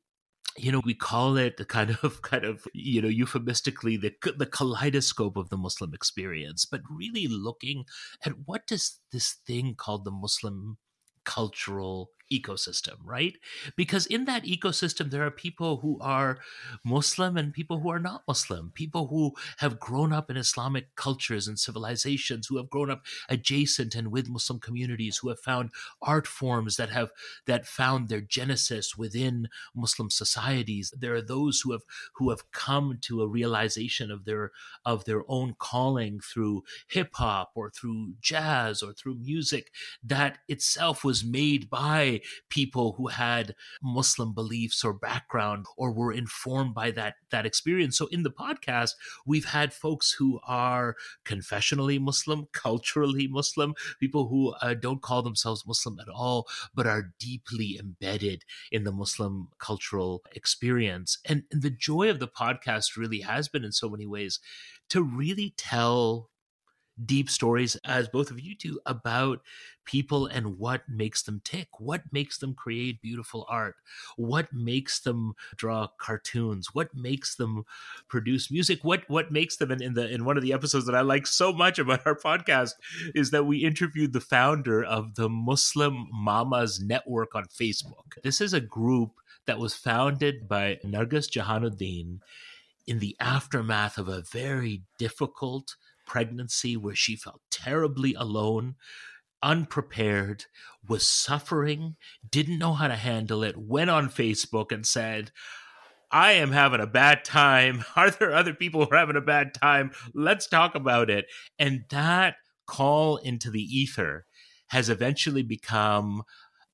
you 0.58 0.72
know 0.72 0.82
we 0.86 0.94
call 0.94 1.38
it 1.38 1.58
the 1.58 1.66
kind 1.66 1.98
of 2.04 2.22
kind 2.32 2.46
of 2.46 2.68
you 2.74 3.02
know 3.02 3.08
euphemistically 3.08 3.98
the 3.98 4.14
the 4.38 4.46
kaleidoscope 4.46 5.38
of 5.38 5.50
the 5.50 5.58
muslim 5.58 5.94
experience 5.94 6.66
but 6.66 6.82
really 6.90 7.28
looking 7.28 7.86
at 8.26 8.34
what 8.46 8.68
does 8.68 9.00
this 9.12 9.38
thing 9.48 9.76
called 9.76 10.06
the 10.06 10.12
muslim 10.12 10.78
cultural 11.26 12.10
ecosystem, 12.42 12.96
right? 13.04 13.38
Because 13.76 14.06
in 14.06 14.26
that 14.26 14.44
ecosystem, 14.44 15.12
there 15.12 15.26
are 15.26 15.32
people 15.32 15.78
who 15.78 16.00
are 16.02 16.40
Muslim 16.84 17.38
and 17.38 17.54
people 17.54 17.80
who 17.80 17.90
are 17.90 18.00
not 18.00 18.24
Muslim, 18.28 18.72
people 18.74 19.08
who 19.08 19.34
have 19.58 19.80
grown 19.80 20.12
up 20.12 20.30
in 20.30 20.38
Islamic 20.38 20.96
cultures 20.96 21.48
and 21.48 21.60
civilizations, 21.60 22.48
who 22.48 22.58
have 22.58 22.70
grown 22.70 22.90
up 22.90 23.06
adjacent 23.30 23.96
and 23.96 24.12
with 24.12 24.30
Muslim 24.30 24.60
communities, 24.60 25.18
who 25.18 25.30
have 25.30 25.40
found 25.40 25.70
art 26.02 26.28
forms 26.28 26.78
that 26.78 26.90
have 26.90 27.10
that 27.46 27.66
found 27.66 28.10
their 28.10 28.22
genesis 28.22 28.98
within 28.98 29.48
Muslim 29.76 30.10
societies. 30.10 30.94
There 30.98 31.16
are 31.16 31.22
those 31.22 31.62
who 31.62 31.72
have 31.72 31.84
who 32.16 32.30
have 32.30 32.52
come 32.52 32.98
to 33.02 33.22
a 33.22 33.28
realization 33.28 34.12
of 34.12 34.26
their 34.26 34.52
of 34.86 35.06
their 35.06 35.24
own 35.28 35.56
calling 35.58 36.20
through 36.20 36.64
hip 36.88 37.12
hop 37.14 37.52
or 37.56 37.70
through 37.70 38.14
jazz 38.22 38.82
or 38.82 38.94
through 38.94 39.16
music 39.16 39.72
that 40.04 40.40
itself 40.48 41.04
was 41.04 41.24
made 41.24 41.70
by 41.70 42.22
people 42.50 42.94
who 42.98 43.08
had 43.08 43.56
Muslim 43.82 44.34
beliefs 44.34 44.84
or 44.84 44.94
background 44.94 45.66
or 45.78 45.92
were 45.94 46.14
informed 46.14 46.74
by 46.74 46.92
that 46.92 47.16
that 47.32 47.46
experience. 47.46 47.98
So 47.98 48.08
in 48.08 48.24
the 48.24 48.32
podcast, 48.32 48.92
we've 49.26 49.46
had 49.46 49.74
folks 49.74 50.12
who 50.12 50.40
are 50.48 50.96
confessionally 51.26 52.00
Muslim, 52.00 52.48
culturally 52.54 53.28
Muslim, 53.28 53.74
people 54.00 54.28
who 54.28 54.54
uh, 54.62 54.74
don't 54.74 55.02
call 55.02 55.22
themselves 55.22 55.66
Muslim 55.68 56.00
at 56.00 56.10
all, 56.10 56.48
but 56.74 56.88
are 56.88 57.14
deeply 57.20 57.78
embedded 57.80 58.44
in 58.72 58.84
the 58.84 58.92
Muslim 58.92 59.50
cultural 59.60 60.24
experience. 60.34 61.18
And, 61.26 61.44
and 61.52 61.62
the 61.62 61.70
joy 61.70 62.10
of 62.10 62.20
the 62.20 62.28
podcast 62.28 62.98
really 62.98 63.22
has 63.22 63.48
been 63.48 63.64
in 63.64 63.72
so 63.72 63.90
many 63.90 64.06
ways 64.06 64.40
to 64.90 65.02
really 65.02 65.54
tell 65.58 66.30
deep 67.06 67.30
stories, 67.30 67.76
as 67.86 68.08
both 68.08 68.32
of 68.32 68.40
you 68.40 68.56
do, 68.56 68.80
about 68.86 69.42
people 69.86 70.28
and 70.28 70.58
what 70.58 70.88
makes 70.88 71.24
them 71.24 71.42
tick, 71.44 71.68
what 71.80 72.02
makes 72.12 72.38
them 72.38 72.54
create 72.54 73.02
beautiful 73.02 73.46
art, 73.50 73.76
what 74.16 74.52
makes 74.54 75.00
them 75.00 75.34
draw 75.56 75.88
cartoons, 75.98 76.74
what 76.74 76.94
makes 76.96 77.36
them 77.36 77.66
produce 78.08 78.52
music, 78.52 78.80
what 78.84 79.04
what 79.10 79.32
makes 79.32 79.58
them. 79.58 79.72
And 79.72 79.82
in 79.82 79.94
the 79.94 80.10
in 80.10 80.26
one 80.26 80.38
of 80.38 80.44
the 80.44 80.54
episodes 80.54 80.86
that 80.86 80.96
I 80.96 81.02
like 81.02 81.28
so 81.28 81.52
much 81.52 81.80
about 81.80 82.06
our 82.06 82.16
podcast 82.16 82.74
is 83.16 83.32
that 83.32 83.46
we 83.46 83.58
interviewed 83.58 84.14
the 84.14 84.22
founder 84.22 84.84
of 84.84 85.16
the 85.16 85.30
Muslim 85.30 86.08
Mamas 86.12 86.80
Network 86.80 87.36
on 87.36 87.46
Facebook. 87.46 88.22
This 88.24 88.42
is 88.42 88.54
a 88.54 88.62
group 88.62 89.12
that 89.46 89.60
was 89.60 89.74
founded 89.74 90.48
by 90.48 90.80
Nargis 90.86 91.30
Jahanuddin 91.30 92.20
in 92.88 93.00
the 93.00 93.16
aftermath 93.20 93.98
of 93.98 94.08
a 94.08 94.22
very 94.22 94.84
difficult 94.98 95.76
pregnancy 96.06 96.78
where 96.78 96.96
she 96.96 97.16
felt 97.16 97.42
terribly 97.52 98.14
alone, 98.14 98.76
unprepared, 99.42 100.46
was 100.88 101.08
suffering, 101.08 101.96
didn't 102.30 102.60
know 102.60 102.74
how 102.74 102.88
to 102.88 102.96
handle 102.96 103.44
it, 103.44 103.58
went 103.58 103.90
on 103.90 104.10
Facebook 104.10 104.72
and 104.72 104.86
said, 104.86 105.32
I 106.12 106.34
am 106.34 106.52
having 106.52 106.80
a 106.80 106.88
bad 106.88 107.26
time. 107.26 107.84
Are 107.96 108.12
there 108.12 108.34
other 108.34 108.54
people 108.54 108.86
who 108.86 108.92
are 108.92 109.00
having 109.00 109.16
a 109.16 109.22
bad 109.22 109.54
time? 109.54 109.92
Let's 110.14 110.48
talk 110.48 110.76
about 110.76 111.10
it. 111.10 111.26
And 111.58 111.86
that 111.90 112.36
call 112.68 113.18
into 113.18 113.50
the 113.50 113.62
ether 113.62 114.26
has 114.68 114.90
eventually 114.90 115.44
become 115.44 116.24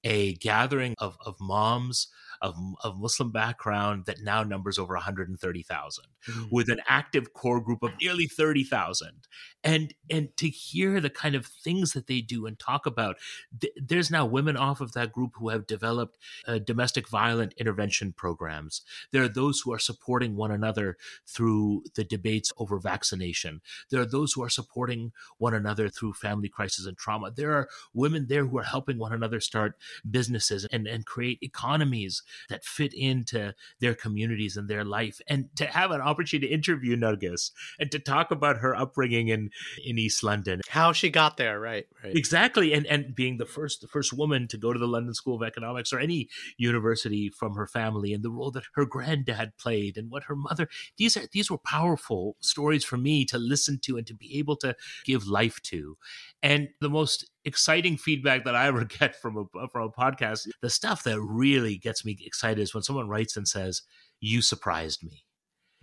a 0.03 0.33
gathering 0.35 0.95
of, 0.99 1.17
of 1.25 1.35
moms 1.39 2.07
of, 2.41 2.55
of 2.83 2.99
Muslim 2.99 3.31
background 3.31 4.05
that 4.05 4.21
now 4.21 4.43
numbers 4.43 4.79
over 4.79 4.93
130,000 4.93 6.05
mm-hmm. 6.27 6.43
with 6.51 6.69
an 6.69 6.79
active 6.87 7.33
core 7.33 7.61
group 7.61 7.83
of 7.83 7.91
nearly 8.01 8.25
30,000 8.27 9.27
and 9.63 9.93
and 10.09 10.35
to 10.37 10.47
hear 10.47 11.01
the 11.01 11.09
kind 11.09 11.35
of 11.35 11.45
things 11.45 11.93
that 11.93 12.07
they 12.07 12.21
do 12.21 12.45
and 12.45 12.57
talk 12.59 12.85
about 12.85 13.17
th- 13.59 13.73
there's 13.75 14.09
now 14.09 14.25
women 14.25 14.55
off 14.55 14.81
of 14.81 14.93
that 14.93 15.11
group 15.11 15.31
who 15.35 15.49
have 15.49 15.67
developed 15.67 16.17
uh, 16.47 16.59
domestic 16.59 17.09
violent 17.09 17.53
intervention 17.57 18.13
programs. 18.13 18.81
There 19.11 19.23
are 19.23 19.29
those 19.29 19.61
who 19.61 19.73
are 19.73 19.79
supporting 19.79 20.35
one 20.35 20.51
another 20.51 20.97
through 21.27 21.83
the 21.95 22.03
debates 22.03 22.53
over 22.57 22.79
vaccination. 22.79 23.61
There 23.89 24.01
are 24.01 24.05
those 24.05 24.33
who 24.33 24.43
are 24.43 24.49
supporting 24.49 25.11
one 25.37 25.53
another 25.53 25.89
through 25.89 26.13
family 26.13 26.49
crisis 26.49 26.85
and 26.85 26.97
trauma. 26.97 27.31
There 27.31 27.53
are 27.53 27.67
women 27.93 28.27
there 28.27 28.45
who 28.45 28.57
are 28.59 28.63
helping 28.63 28.97
one 28.97 29.13
another 29.13 29.39
start 29.39 29.75
businesses 30.09 30.65
and 30.65 30.87
and 30.87 31.05
create 31.05 31.39
economies 31.41 32.23
that 32.49 32.63
fit 32.63 32.93
into 32.93 33.53
their 33.79 33.93
communities 33.93 34.57
and 34.57 34.69
their 34.69 34.83
life 34.83 35.19
and 35.27 35.49
to 35.55 35.65
have 35.65 35.91
an 35.91 36.01
opportunity 36.01 36.47
to 36.47 36.53
interview 36.53 36.95
Nargis 36.95 37.51
and 37.79 37.91
to 37.91 37.99
talk 37.99 38.31
about 38.31 38.57
her 38.57 38.75
upbringing 38.75 39.27
in 39.29 39.49
in 39.83 39.97
East 39.97 40.23
London. 40.23 40.61
How 40.69 40.91
she 40.91 41.09
got 41.09 41.37
there, 41.37 41.59
right? 41.59 41.85
Right. 42.03 42.15
Exactly, 42.15 42.73
and 42.73 42.85
and 42.85 43.15
being 43.15 43.37
the 43.37 43.45
first 43.45 43.81
the 43.81 43.87
first 43.87 44.13
woman 44.13 44.47
to 44.49 44.57
go 44.57 44.73
to 44.73 44.79
the 44.79 44.87
London 44.87 45.13
School 45.13 45.35
of 45.35 45.43
Economics 45.43 45.93
or 45.93 45.99
any 45.99 46.29
university 46.57 47.29
from 47.29 47.55
her 47.55 47.67
family, 47.67 48.13
and 48.13 48.23
the 48.23 48.31
role 48.31 48.51
that 48.51 48.63
her 48.75 48.85
granddad 48.85 49.57
played, 49.57 49.97
and 49.97 50.09
what 50.09 50.23
her 50.23 50.35
mother. 50.35 50.67
These 50.97 51.17
are 51.17 51.27
these 51.31 51.49
were 51.49 51.57
powerful 51.57 52.35
stories 52.39 52.83
for 52.83 52.97
me 52.97 53.25
to 53.25 53.37
listen 53.37 53.79
to 53.83 53.97
and 53.97 54.07
to 54.07 54.13
be 54.13 54.37
able 54.37 54.55
to 54.57 54.75
give 55.05 55.27
life 55.27 55.61
to. 55.63 55.97
And 56.41 56.69
the 56.79 56.89
most 56.89 57.29
exciting 57.45 57.97
feedback 57.97 58.45
that 58.45 58.55
I 58.55 58.67
ever 58.67 58.85
get 58.99 59.15
from 59.15 59.37
a 59.37 59.67
from 59.69 59.83
a 59.83 59.91
podcast, 59.91 60.47
the 60.61 60.69
stuff 60.69 61.03
that 61.03 61.19
really 61.21 61.77
gets 61.77 62.05
me 62.05 62.17
excited 62.25 62.61
is 62.61 62.73
when 62.73 62.83
someone 62.83 63.09
writes 63.09 63.37
and 63.37 63.47
says, 63.47 63.81
"You 64.19 64.41
surprised 64.41 65.03
me." 65.03 65.25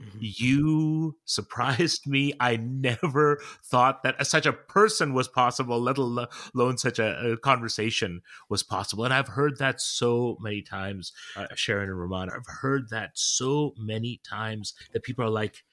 Mm-hmm. 0.01 0.19
You 0.21 1.17
surprised 1.25 2.07
me. 2.07 2.35
I 2.39 2.57
never 2.57 3.41
thought 3.65 4.03
that 4.03 4.27
such 4.27 4.45
a 4.45 4.53
person 4.53 5.15
was 5.15 5.27
possible, 5.27 5.81
let 5.81 5.97
alone 5.97 6.77
such 6.77 6.99
a, 6.99 7.33
a 7.33 7.37
conversation 7.39 8.21
was 8.51 8.63
possible. 8.63 9.05
And 9.05 9.15
I've 9.15 9.29
heard 9.29 9.59
that 9.59 9.81
so 9.81 10.37
many 10.41 10.61
times, 10.61 11.13
uh, 11.35 11.47
Sharon 11.55 11.89
and 11.89 11.99
Rumaan. 11.99 12.31
I've 12.31 12.47
heard 12.61 12.91
that 12.91 13.13
so 13.15 13.73
many 13.79 14.21
times 14.23 14.75
that 14.93 15.03
people 15.03 15.25
are 15.25 15.31
like, 15.31 15.65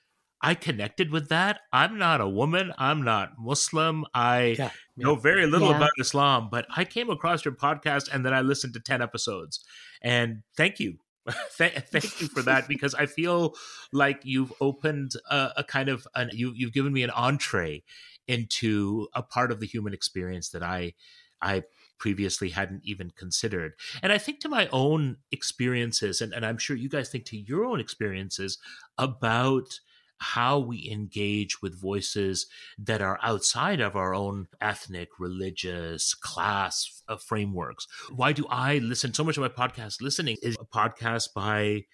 I 0.43 0.55
connected 0.55 1.09
with 1.09 1.29
that. 1.29 1.61
I'm 1.71 1.97
not 1.97 2.19
a 2.19 2.27
woman. 2.27 2.73
I'm 2.77 3.01
not 3.01 3.33
Muslim. 3.39 4.05
I 4.13 4.55
yeah, 4.57 4.71
yeah. 4.97 5.05
know 5.05 5.15
very 5.15 5.47
little 5.47 5.69
yeah. 5.69 5.77
about 5.77 5.91
Islam, 5.99 6.49
but 6.51 6.65
I 6.75 6.83
came 6.83 7.09
across 7.09 7.45
your 7.45 7.55
podcast 7.55 8.13
and 8.13 8.25
then 8.25 8.33
I 8.33 8.41
listened 8.41 8.73
to 8.73 8.79
10 8.79 9.01
episodes. 9.01 9.63
And 10.01 10.43
thank 10.57 10.79
you 10.79 10.99
thank 11.51 12.21
you 12.21 12.27
for 12.27 12.41
that 12.41 12.67
because 12.67 12.93
I 12.93 13.05
feel 13.05 13.55
like 13.91 14.21
you've 14.23 14.51
opened 14.59 15.13
a, 15.29 15.51
a 15.57 15.63
kind 15.63 15.89
of 15.89 16.05
an, 16.15 16.29
you 16.33 16.51
you've 16.53 16.73
given 16.73 16.91
me 16.91 17.03
an 17.03 17.11
entree 17.11 17.83
into 18.27 19.07
a 19.13 19.23
part 19.23 19.51
of 19.51 19.59
the 19.59 19.65
human 19.65 19.93
experience 19.93 20.49
that 20.49 20.63
I 20.63 20.93
I 21.41 21.63
previously 21.97 22.49
hadn't 22.49 22.81
even 22.83 23.11
considered. 23.11 23.73
And 24.01 24.11
I 24.11 24.17
think 24.17 24.41
to 24.41 24.49
my 24.49 24.67
own 24.73 25.17
experiences, 25.31 26.19
and, 26.19 26.33
and 26.33 26.45
I'm 26.45 26.57
sure 26.57 26.75
you 26.75 26.89
guys 26.89 27.09
think 27.09 27.23
to 27.25 27.37
your 27.37 27.63
own 27.63 27.79
experiences 27.79 28.57
about 28.97 29.79
how 30.17 30.59
we 30.59 30.89
engage 30.89 31.61
with 31.61 31.79
voices 31.79 32.47
that 32.77 33.01
are 33.01 33.19
outside 33.21 33.79
of 33.79 33.95
our 33.95 34.13
own 34.13 34.47
ethnic, 34.61 35.09
religious, 35.19 36.13
class 36.13 37.03
uh, 37.07 37.17
frameworks. 37.17 37.87
Why 38.15 38.31
do 38.33 38.45
I 38.49 38.77
listen? 38.77 39.13
So 39.13 39.23
much 39.23 39.37
of 39.37 39.41
my 39.41 39.49
podcast 39.49 40.01
listening 40.01 40.37
is 40.41 40.55
a 40.59 40.65
podcast 40.65 41.33
by 41.33 41.85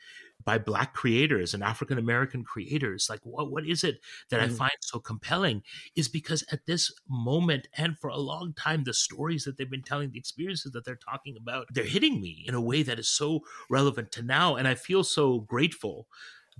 by 0.43 0.57
black 0.57 0.93
creators 0.93 1.53
and 1.53 1.63
african 1.63 1.97
american 1.97 2.43
creators 2.43 3.07
like 3.09 3.19
what 3.23 3.51
what 3.51 3.65
is 3.65 3.83
it 3.83 3.99
that 4.29 4.39
mm. 4.39 4.43
i 4.43 4.47
find 4.47 4.71
so 4.81 4.99
compelling 4.99 5.61
is 5.95 6.07
because 6.07 6.43
at 6.51 6.65
this 6.65 6.91
moment 7.09 7.67
and 7.75 7.97
for 7.99 8.09
a 8.09 8.17
long 8.17 8.53
time 8.53 8.83
the 8.83 8.93
stories 8.93 9.43
that 9.43 9.57
they've 9.57 9.69
been 9.69 9.83
telling 9.83 10.11
the 10.11 10.17
experiences 10.17 10.71
that 10.71 10.85
they're 10.85 10.95
talking 10.95 11.35
about 11.37 11.67
they're 11.71 11.83
hitting 11.83 12.21
me 12.21 12.43
in 12.47 12.55
a 12.55 12.61
way 12.61 12.83
that 12.83 12.99
is 12.99 13.09
so 13.09 13.41
relevant 13.69 14.11
to 14.11 14.21
now 14.21 14.55
and 14.55 14.67
i 14.67 14.75
feel 14.75 15.03
so 15.03 15.39
grateful 15.39 16.07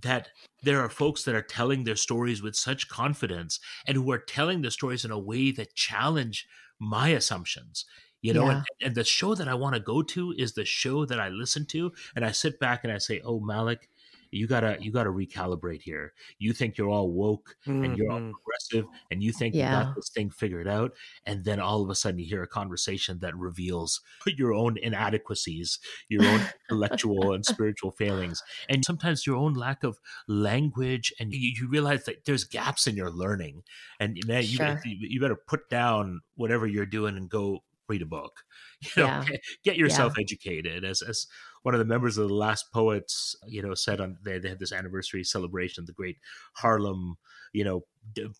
that 0.02 0.30
there 0.64 0.82
are 0.82 0.90
folks 0.90 1.24
that 1.24 1.36
are 1.36 1.42
telling 1.42 1.84
their 1.84 1.96
stories 1.96 2.42
with 2.42 2.56
such 2.56 2.90
confidence 2.90 3.60
and 3.88 3.96
who 3.96 4.12
are 4.12 4.20
telling 4.20 4.62
the 4.62 4.72
stories 4.72 5.06
in 5.06 5.12
a 5.12 5.20
way 5.20 5.52
that 5.52 5.76
challenge 5.76 6.48
my 6.80 7.10
assumptions 7.10 7.86
you 8.22 8.34
know 8.34 8.46
yeah. 8.46 8.52
and, 8.52 8.66
and, 8.82 8.96
the 8.96 9.04
show 9.04 9.36
that 9.36 9.48
i 9.48 9.54
want 9.54 9.76
to 9.76 9.82
go 9.82 10.02
to 10.02 10.34
is 10.38 10.54
the 10.54 10.66
show 10.66 11.06
that 11.06 11.20
i 11.20 11.30
listen 11.30 11.66
to 11.66 11.92
and 12.16 12.24
i 12.26 12.32
sit 12.32 12.60
back 12.60 12.84
and 12.84 12.94
i 12.94 12.98
say 12.98 13.22
oh 13.26 13.40
malik 13.40 13.89
you 14.32 14.48
gotta 14.48 14.78
you 14.80 14.92
gotta 14.92 15.10
recalibrate 15.10 15.82
here. 15.82 16.14
You 16.38 16.54
think 16.54 16.78
you're 16.78 16.90
all 16.90 17.12
woke 17.12 17.56
mm-hmm. 17.68 17.84
and 17.84 17.98
you're 17.98 18.12
all 18.12 18.20
mm-hmm. 18.20 18.32
progressive 18.32 18.86
and 19.12 19.24
you 19.24 19.32
think 19.32 19.56
yeah. 19.56 19.80
you 19.80 19.86
got 19.86 19.96
this 19.96 20.10
thing 20.10 20.30
figured 20.30 20.68
out, 20.68 20.92
and 21.26 21.44
then 21.46 21.60
all 21.60 21.82
of 21.82 21.90
a 21.90 21.96
sudden 21.96 22.20
you 22.20 22.26
hear 22.26 22.44
a 22.44 22.48
conversation 22.48 23.20
that 23.20 23.36
reveals 23.36 24.02
your 24.28 24.54
own 24.54 24.78
inadequacies, 24.78 25.80
your 26.10 26.24
own 26.26 26.42
intellectual 26.70 27.34
and 27.34 27.46
spiritual 27.46 27.92
failings, 27.92 28.44
and 28.70 28.86
sometimes 28.86 29.26
your 29.26 29.38
own 29.38 29.54
lack 29.54 29.84
of 29.84 30.00
language, 30.28 31.14
and 31.20 31.34
you, 31.34 31.54
you 31.60 31.70
realize 31.70 32.06
that 32.06 32.26
there's 32.26 32.44
gaps 32.44 32.88
in 32.88 32.96
your 32.96 33.12
learning, 33.12 33.64
and 34.00 34.18
man, 34.28 34.44
you, 34.44 34.58
sure. 34.58 34.82
you, 34.86 34.98
you 35.10 35.20
better 35.20 35.36
put 35.36 35.70
down 35.70 36.22
whatever 36.36 36.68
you're 36.68 36.86
doing 36.86 37.18
and 37.18 37.30
go 37.30 37.60
read 37.90 38.02
a 38.04 38.06
book 38.06 38.44
you 38.82 38.90
know 38.98 39.08
yeah. 39.08 39.26
get, 39.26 39.42
get, 39.64 39.78
yourself 39.78 40.14
yeah. 40.16 40.22
educated 40.22 40.86
as 40.86 41.02
as 41.02 41.26
one 41.64 41.74
of 41.74 41.80
the 41.80 41.86
members 41.86 42.18
of 42.18 42.28
the 42.28 42.34
Last 42.34 42.72
Poets, 42.72 43.36
you 43.48 43.62
know, 43.62 43.74
said 43.74 44.00
on 44.00 44.18
they, 44.24 44.40
they 44.40 44.50
had 44.50 44.60
this 44.60 44.72
anniversary 44.72 45.24
celebration, 45.24 45.86
the 45.86 45.94
great 45.94 46.18
Harlem, 46.54 47.18
you 47.54 47.64
know, 47.64 47.86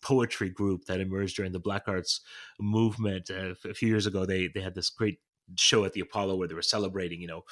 poetry 0.02 0.50
group 0.50 0.84
that 0.86 1.00
emerged 1.00 1.36
during 1.36 1.52
the 1.52 1.58
Black 1.58 1.84
Arts 1.86 2.20
movement. 2.58 3.30
Uh, 3.30 3.54
a 3.68 3.74
few 3.74 3.88
years 3.88 4.06
ago, 4.06 4.24
they 4.24 4.48
they 4.48 4.60
had 4.60 4.74
this 4.74 4.90
great 4.90 5.18
show 5.56 5.84
at 5.84 5.92
the 5.92 6.00
Apollo 6.00 6.36
where 6.36 6.48
they 6.48 6.54
were 6.54 6.62
celebrating, 6.62 7.20
you 7.20 7.26
know, 7.26 7.44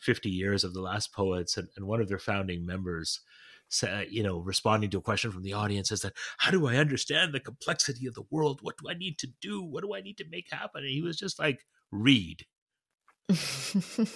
50 0.00 0.30
years 0.30 0.64
of 0.64 0.74
the 0.74 0.80
Last 0.80 1.12
Poets, 1.12 1.56
and, 1.56 1.68
and 1.76 1.86
one 1.86 2.00
of 2.00 2.08
their 2.08 2.18
founding 2.18 2.64
members 2.64 3.20
said, 3.68 4.08
you 4.10 4.22
know, 4.22 4.38
responding 4.38 4.90
to 4.90 4.98
a 4.98 5.02
question 5.02 5.30
from 5.30 5.42
the 5.42 5.54
audience 5.54 5.90
is 5.90 6.02
that 6.02 6.12
how 6.38 6.50
do 6.50 6.66
I 6.66 6.76
understand 6.76 7.32
the 7.32 7.40
complexity 7.40 8.06
of 8.06 8.14
the 8.14 8.24
world? 8.30 8.60
What 8.62 8.76
do 8.76 8.90
I 8.90 8.94
need 8.94 9.18
to 9.20 9.28
do? 9.40 9.62
What 9.62 9.82
do 9.82 9.94
I 9.94 10.02
need 10.02 10.18
to 10.18 10.28
make 10.30 10.48
happen? 10.50 10.82
And 10.82 10.90
he 10.90 11.02
was 11.02 11.16
just 11.16 11.38
like, 11.38 11.64
read. 11.90 12.44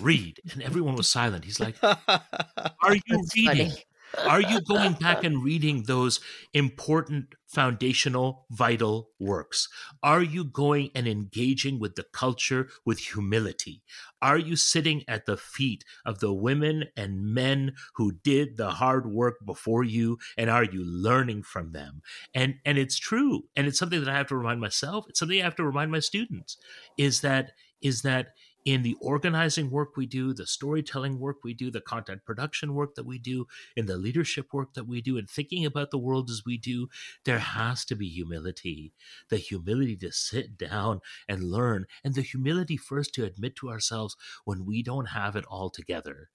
Read. 0.01 0.41
And 0.53 0.63
everyone 0.63 0.97
was 0.97 1.09
silent. 1.09 1.45
He's 1.45 1.61
like, 1.61 1.77
Are 1.83 2.95
you 2.95 3.01
That's 3.09 3.35
reading? 3.37 3.71
Funny. 3.71 3.85
Are 4.25 4.41
you 4.41 4.61
going 4.63 4.95
back 4.95 5.25
and 5.25 5.43
reading 5.43 5.83
those 5.83 6.21
important, 6.55 7.35
foundational, 7.49 8.47
vital 8.51 9.11
works? 9.19 9.69
Are 10.03 10.23
you 10.23 10.45
going 10.45 10.91
and 10.95 11.07
engaging 11.07 11.79
with 11.81 11.97
the 11.97 12.05
culture 12.13 12.69
with 12.85 12.99
humility? 12.99 13.83
Are 14.23 14.39
you 14.39 14.57
sitting 14.57 15.03
at 15.09 15.27
the 15.27 15.37
feet 15.37 15.85
of 16.05 16.21
the 16.21 16.33
women 16.33 16.85
and 16.97 17.35
men 17.35 17.75
who 17.97 18.13
did 18.13 18.57
the 18.57 18.71
hard 18.71 19.11
work 19.11 19.45
before 19.45 19.85
you? 19.85 20.19
And 20.39 20.49
are 20.49 20.65
you 20.65 20.85
learning 20.85 21.43
from 21.43 21.73
them? 21.73 22.01
And 22.35 22.55
and 22.65 22.79
it's 22.79 22.99
true. 22.99 23.43
And 23.55 23.67
it's 23.67 23.79
something 23.79 24.01
that 24.01 24.09
I 24.09 24.17
have 24.17 24.29
to 24.29 24.37
remind 24.37 24.61
myself. 24.61 25.07
It's 25.09 25.19
something 25.19 25.41
I 25.41 25.45
have 25.45 25.57
to 25.57 25.65
remind 25.65 25.91
my 25.91 26.01
students 26.01 26.57
is 26.97 27.21
that 27.21 27.53
is 27.83 28.03
that 28.03 28.29
in 28.67 28.83
the 28.83 28.97
organizing 29.01 29.71
work 29.71 29.97
we 29.97 30.07
do, 30.07 30.35
the 30.35 30.47
storytelling 30.47 31.21
work 31.21 31.45
we 31.45 31.55
do, 31.55 31.71
the 31.71 31.81
content 31.81 32.25
production 32.25 32.75
work 32.75 32.97
that 32.97 33.07
we 33.07 33.17
do, 33.17 33.47
in 33.77 33.87
the 33.87 33.97
leadership 33.97 34.53
work 34.53 34.75
that 34.75 34.89
we 34.89 35.01
do, 35.01 35.17
and 35.17 35.31
thinking 35.31 35.65
about 35.65 35.93
the 35.93 35.99
world 35.99 36.29
as 36.29 36.43
we 36.45 36.59
do, 36.59 36.89
there 37.25 37.39
has 37.39 37.85
to 37.85 37.95
be 37.95 38.09
humility. 38.09 38.93
The 39.31 39.37
humility 39.37 39.97
to 39.99 40.11
sit 40.11 40.59
down 40.59 41.01
and 41.29 41.45
learn, 41.45 41.87
and 42.05 42.15
the 42.17 42.23
humility 42.23 42.77
first 42.77 43.15
to 43.15 43.25
admit 43.25 43.55
to 43.57 43.71
ourselves 43.71 44.17
when 44.45 44.67
we 44.67 44.83
don't 44.83 45.07
have 45.07 45.37
it 45.37 45.45
all 45.47 45.71
together 45.71 46.31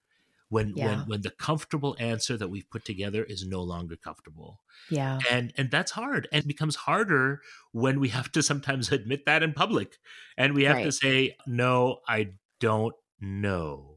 when 0.52 0.74
yeah. 0.76 0.86
when 0.86 0.98
when 1.08 1.20
the 1.22 1.30
comfortable 1.30 1.96
answer 1.98 2.36
that 2.36 2.48
we've 2.48 2.68
put 2.68 2.84
together 2.84 3.24
is 3.24 3.46
no 3.46 3.62
longer 3.62 3.96
comfortable 3.96 4.60
yeah 4.90 5.18
and 5.30 5.50
and 5.56 5.70
that's 5.70 5.92
hard 5.92 6.28
and 6.30 6.44
it 6.44 6.46
becomes 6.46 6.76
harder 6.76 7.40
when 7.72 7.98
we 7.98 8.10
have 8.10 8.30
to 8.30 8.42
sometimes 8.42 8.92
admit 8.98 9.24
that 9.24 9.42
in 9.42 9.54
public 9.54 9.96
and 10.36 10.54
we 10.54 10.64
have 10.64 10.76
right. 10.76 10.84
to 10.84 10.92
say 10.92 11.34
no 11.46 12.00
i 12.06 12.28
don't 12.60 12.94
know 13.18 13.91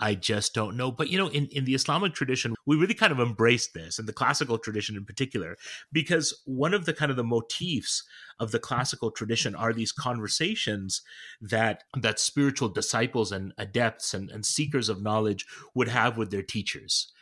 I 0.00 0.14
just 0.14 0.54
don't 0.54 0.76
know. 0.76 0.90
But 0.90 1.10
you 1.10 1.18
know, 1.18 1.28
in, 1.28 1.46
in 1.48 1.64
the 1.64 1.74
Islamic 1.74 2.14
tradition, 2.14 2.54
we 2.66 2.76
really 2.76 2.94
kind 2.94 3.12
of 3.12 3.20
embraced 3.20 3.74
this, 3.74 3.98
and 3.98 4.08
the 4.08 4.12
classical 4.12 4.58
tradition 4.58 4.96
in 4.96 5.04
particular, 5.04 5.56
because 5.92 6.42
one 6.46 6.74
of 6.74 6.86
the 6.86 6.94
kind 6.94 7.10
of 7.10 7.16
the 7.16 7.24
motifs 7.24 8.02
of 8.38 8.50
the 8.50 8.58
classical 8.58 9.10
tradition 9.10 9.54
are 9.54 9.72
these 9.72 9.92
conversations 9.92 11.02
that 11.40 11.84
that 11.96 12.18
spiritual 12.18 12.68
disciples 12.68 13.30
and 13.30 13.52
adepts 13.58 14.14
and, 14.14 14.30
and 14.30 14.46
seekers 14.46 14.88
of 14.88 15.02
knowledge 15.02 15.46
would 15.74 15.88
have 15.88 16.16
with 16.16 16.30
their 16.30 16.42
teachers 16.42 17.12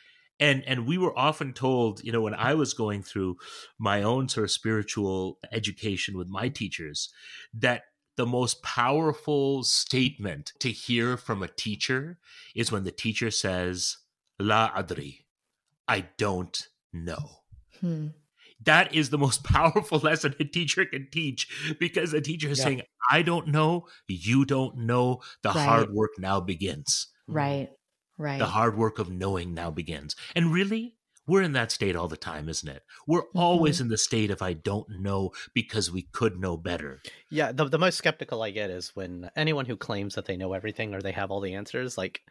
and 0.41 0.63
and 0.67 0.87
we 0.87 0.99
were 0.99 1.17
often 1.19 1.53
told 1.53 2.03
you 2.05 2.13
know 2.13 2.21
when 2.21 2.35
i 2.35 2.55
was 2.55 2.75
going 2.75 3.03
through 3.03 3.37
my 3.79 4.03
own 4.03 4.29
sort 4.29 4.45
of 4.45 4.51
spiritual 4.51 5.39
education 5.53 6.17
with 6.17 6.29
my 6.29 6.49
teachers 6.49 7.13
that 7.53 7.83
the 8.19 8.27
most 8.27 8.65
powerful 8.65 9.63
statement 9.63 10.53
to 10.59 10.71
hear 10.71 11.17
from 11.17 11.41
a 11.41 11.49
teacher 11.49 12.19
is 12.53 12.73
when 12.73 12.83
the 12.83 12.91
teacher 12.91 13.31
says, 13.31 13.97
La 14.41 14.71
adri, 14.73 15.21
I 15.87 16.09
don't 16.19 16.67
know. 16.93 17.43
Hmm. 17.81 18.09
That 18.65 18.93
is 18.93 19.11
the 19.11 19.19
most 19.19 19.45
powerful 19.45 20.01
lesson 20.01 20.35
a 20.41 20.45
teacher 20.45 20.85
can 20.85 21.07
teach 21.13 21.77
because 21.79 22.11
the 22.11 22.21
teacher 22.21 22.49
is 22.49 22.59
yeah. 22.59 22.65
saying, 22.65 22.83
I 23.09 23.23
don't 23.23 23.47
know, 23.47 23.87
you 24.09 24.45
don't 24.45 24.79
know. 24.79 25.21
The 25.45 25.51
right. 25.51 25.65
hard 25.65 25.93
work 25.93 26.11
now 26.19 26.41
begins. 26.41 27.07
Right, 27.29 27.71
right. 28.19 28.41
The 28.41 28.47
hard 28.47 28.77
work 28.77 28.99
of 28.99 29.11
knowing 29.11 29.55
now 29.55 29.71
begins. 29.71 30.17
And 30.35 30.53
really, 30.53 30.97
we're 31.29 31.43
in 31.43 31.53
that 31.53 31.71
state 31.71 31.95
all 31.95 32.09
the 32.09 32.17
time, 32.17 32.49
isn't 32.49 32.69
it? 32.69 32.83
We're 33.07 33.23
mm-hmm. 33.23 33.39
always 33.39 33.81
in 33.81 33.89
the 33.89 33.99
state 33.99 34.31
of 34.31 34.43
I 34.43 34.55
don't 34.55 34.89
know 35.01 35.31
because 35.55 35.93
we 35.93 36.03
could 36.03 36.41
know 36.41 36.57
better. 36.57 37.01
Yeah, 37.31 37.53
the 37.53 37.67
the 37.67 37.79
most 37.79 37.99
skeptical 37.99 38.43
I 38.43 38.51
get 38.51 38.71
is 38.71 38.97
when 38.97 39.31
anyone 39.37 39.67
who 39.67 39.77
claims 39.77 40.15
that 40.15 40.25
they 40.25 40.37
know 40.37 40.55
everything 40.55 40.95
or 40.95 41.01
they 41.01 41.13
have 41.13 41.31
all 41.31 41.41
the 41.41 41.55
answers, 41.55 41.97
like 41.97 42.23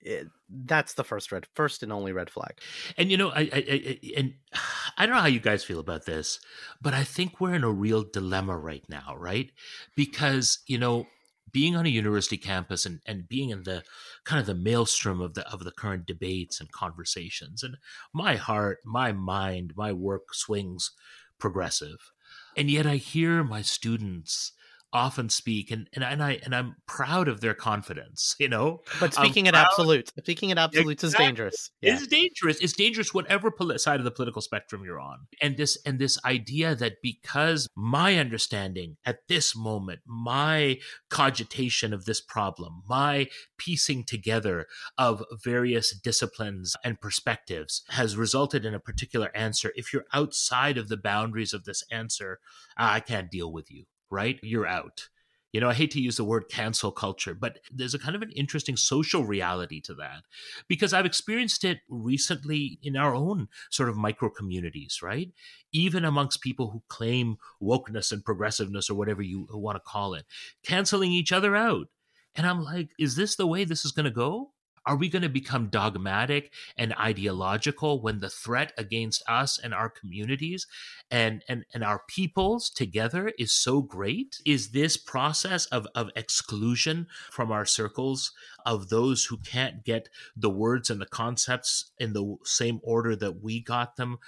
it, 0.00 0.28
that's 0.48 0.94
the 0.94 1.04
first 1.04 1.32
red, 1.32 1.46
first 1.54 1.82
and 1.82 1.92
only 1.92 2.12
red 2.12 2.30
flag. 2.30 2.58
And 2.96 3.10
you 3.10 3.16
know, 3.16 3.30
I, 3.30 3.40
I, 3.40 3.64
I, 3.70 3.98
and 4.16 4.34
I 4.96 5.06
don't 5.06 5.14
know 5.14 5.22
how 5.22 5.26
you 5.26 5.40
guys 5.40 5.64
feel 5.64 5.80
about 5.80 6.06
this, 6.06 6.38
but 6.80 6.94
I 6.94 7.02
think 7.04 7.40
we're 7.40 7.54
in 7.54 7.64
a 7.64 7.70
real 7.70 8.04
dilemma 8.04 8.56
right 8.56 8.84
now, 8.88 9.16
right? 9.18 9.50
Because 9.96 10.60
you 10.66 10.78
know, 10.78 11.06
being 11.54 11.76
on 11.76 11.86
a 11.86 11.88
university 11.88 12.36
campus 12.36 12.84
and, 12.84 13.00
and 13.06 13.28
being 13.28 13.48
in 13.50 13.62
the 13.62 13.84
kind 14.24 14.40
of 14.40 14.46
the 14.46 14.54
maelstrom 14.54 15.20
of 15.20 15.32
the 15.34 15.48
of 15.50 15.64
the 15.64 15.70
current 15.70 16.04
debates 16.04 16.60
and 16.60 16.70
conversations 16.72 17.62
and 17.62 17.76
my 18.12 18.34
heart 18.34 18.78
my 18.84 19.12
mind 19.12 19.72
my 19.76 19.92
work 19.92 20.34
swings 20.34 20.90
progressive. 21.38 22.10
And 22.56 22.70
yet 22.70 22.86
i 22.86 22.96
hear 22.96 23.42
my 23.42 23.62
students 23.62 24.52
often 24.94 25.28
speak 25.28 25.72
and, 25.72 25.88
and, 25.92 26.04
and 26.04 26.22
I 26.22 26.38
and 26.44 26.54
I'm 26.54 26.76
proud 26.86 27.26
of 27.26 27.40
their 27.40 27.52
confidence, 27.52 28.36
you 28.38 28.48
know. 28.48 28.80
But 29.00 29.12
speaking 29.12 29.46
in 29.46 29.54
absolute, 29.54 30.12
speaking 30.20 30.50
in 30.50 30.58
absolutes 30.58 31.02
exactly. 31.02 31.24
is 31.24 31.28
dangerous. 31.28 31.70
Yeah. 31.80 31.94
It's 31.94 32.06
dangerous. 32.06 32.60
It's 32.60 32.72
dangerous 32.72 33.12
whatever 33.12 33.52
side 33.76 33.98
of 33.98 34.04
the 34.04 34.10
political 34.10 34.40
spectrum 34.40 34.84
you're 34.84 35.00
on. 35.00 35.26
And 35.42 35.56
this 35.56 35.76
and 35.84 35.98
this 35.98 36.18
idea 36.24 36.74
that 36.76 36.94
because 37.02 37.68
my 37.76 38.16
understanding 38.16 38.96
at 39.04 39.26
this 39.28 39.56
moment, 39.56 40.00
my 40.06 40.78
cogitation 41.10 41.92
of 41.92 42.04
this 42.04 42.20
problem, 42.20 42.82
my 42.88 43.26
piecing 43.58 44.04
together 44.04 44.66
of 44.96 45.24
various 45.42 45.94
disciplines 45.98 46.76
and 46.84 47.00
perspectives 47.00 47.82
has 47.88 48.16
resulted 48.16 48.64
in 48.64 48.74
a 48.74 48.80
particular 48.80 49.30
answer. 49.34 49.72
If 49.74 49.92
you're 49.92 50.06
outside 50.12 50.78
of 50.78 50.88
the 50.88 50.96
boundaries 50.96 51.52
of 51.52 51.64
this 51.64 51.82
answer, 51.90 52.38
I 52.76 53.00
can't 53.00 53.30
deal 53.30 53.52
with 53.52 53.70
you 53.70 53.86
right? 54.14 54.38
You're 54.42 54.66
out. 54.66 55.08
You 55.52 55.60
know, 55.60 55.68
I 55.68 55.74
hate 55.74 55.92
to 55.92 56.00
use 56.00 56.16
the 56.16 56.24
word 56.24 56.48
cancel 56.50 56.90
culture, 56.90 57.32
but 57.32 57.60
there's 57.72 57.94
a 57.94 57.98
kind 57.98 58.16
of 58.16 58.22
an 58.22 58.32
interesting 58.32 58.76
social 58.76 59.24
reality 59.24 59.80
to 59.82 59.94
that 59.94 60.22
because 60.66 60.92
I've 60.92 61.06
experienced 61.06 61.62
it 61.62 61.78
recently 61.88 62.80
in 62.82 62.96
our 62.96 63.14
own 63.14 63.46
sort 63.70 63.88
of 63.88 63.96
micro 63.96 64.30
communities, 64.30 64.98
right? 65.00 65.30
Even 65.70 66.04
amongst 66.04 66.40
people 66.40 66.70
who 66.70 66.82
claim 66.88 67.36
wokeness 67.62 68.10
and 68.10 68.24
progressiveness 68.24 68.90
or 68.90 68.94
whatever 68.94 69.22
you 69.22 69.46
want 69.52 69.76
to 69.76 69.82
call 69.86 70.14
it, 70.14 70.24
canceling 70.64 71.12
each 71.12 71.30
other 71.30 71.54
out. 71.54 71.86
And 72.34 72.48
I'm 72.48 72.64
like, 72.64 72.88
is 72.98 73.14
this 73.14 73.36
the 73.36 73.46
way 73.46 73.64
this 73.64 73.84
is 73.84 73.92
going 73.92 74.06
to 74.06 74.10
go? 74.10 74.53
Are 74.86 74.96
we 74.96 75.08
going 75.08 75.22
to 75.22 75.28
become 75.28 75.68
dogmatic 75.68 76.52
and 76.76 76.94
ideological 76.94 78.02
when 78.02 78.20
the 78.20 78.28
threat 78.28 78.72
against 78.76 79.22
us 79.28 79.58
and 79.58 79.72
our 79.72 79.88
communities 79.88 80.66
and, 81.10 81.42
and, 81.48 81.64
and 81.72 81.82
our 81.82 82.02
peoples 82.06 82.68
together 82.68 83.32
is 83.38 83.52
so 83.52 83.80
great? 83.80 84.40
Is 84.44 84.70
this 84.70 84.96
process 84.96 85.66
of, 85.66 85.86
of 85.94 86.10
exclusion 86.16 87.06
from 87.30 87.50
our 87.50 87.64
circles 87.64 88.32
of 88.66 88.88
those 88.88 89.26
who 89.26 89.36
can't 89.38 89.84
get 89.84 90.08
the 90.36 90.50
words 90.50 90.90
and 90.90 91.00
the 91.00 91.06
concepts 91.06 91.92
in 91.98 92.12
the 92.12 92.36
same 92.44 92.80
order 92.82 93.14
that 93.16 93.42
we 93.42 93.60
got 93.60 93.96
them 93.96 94.18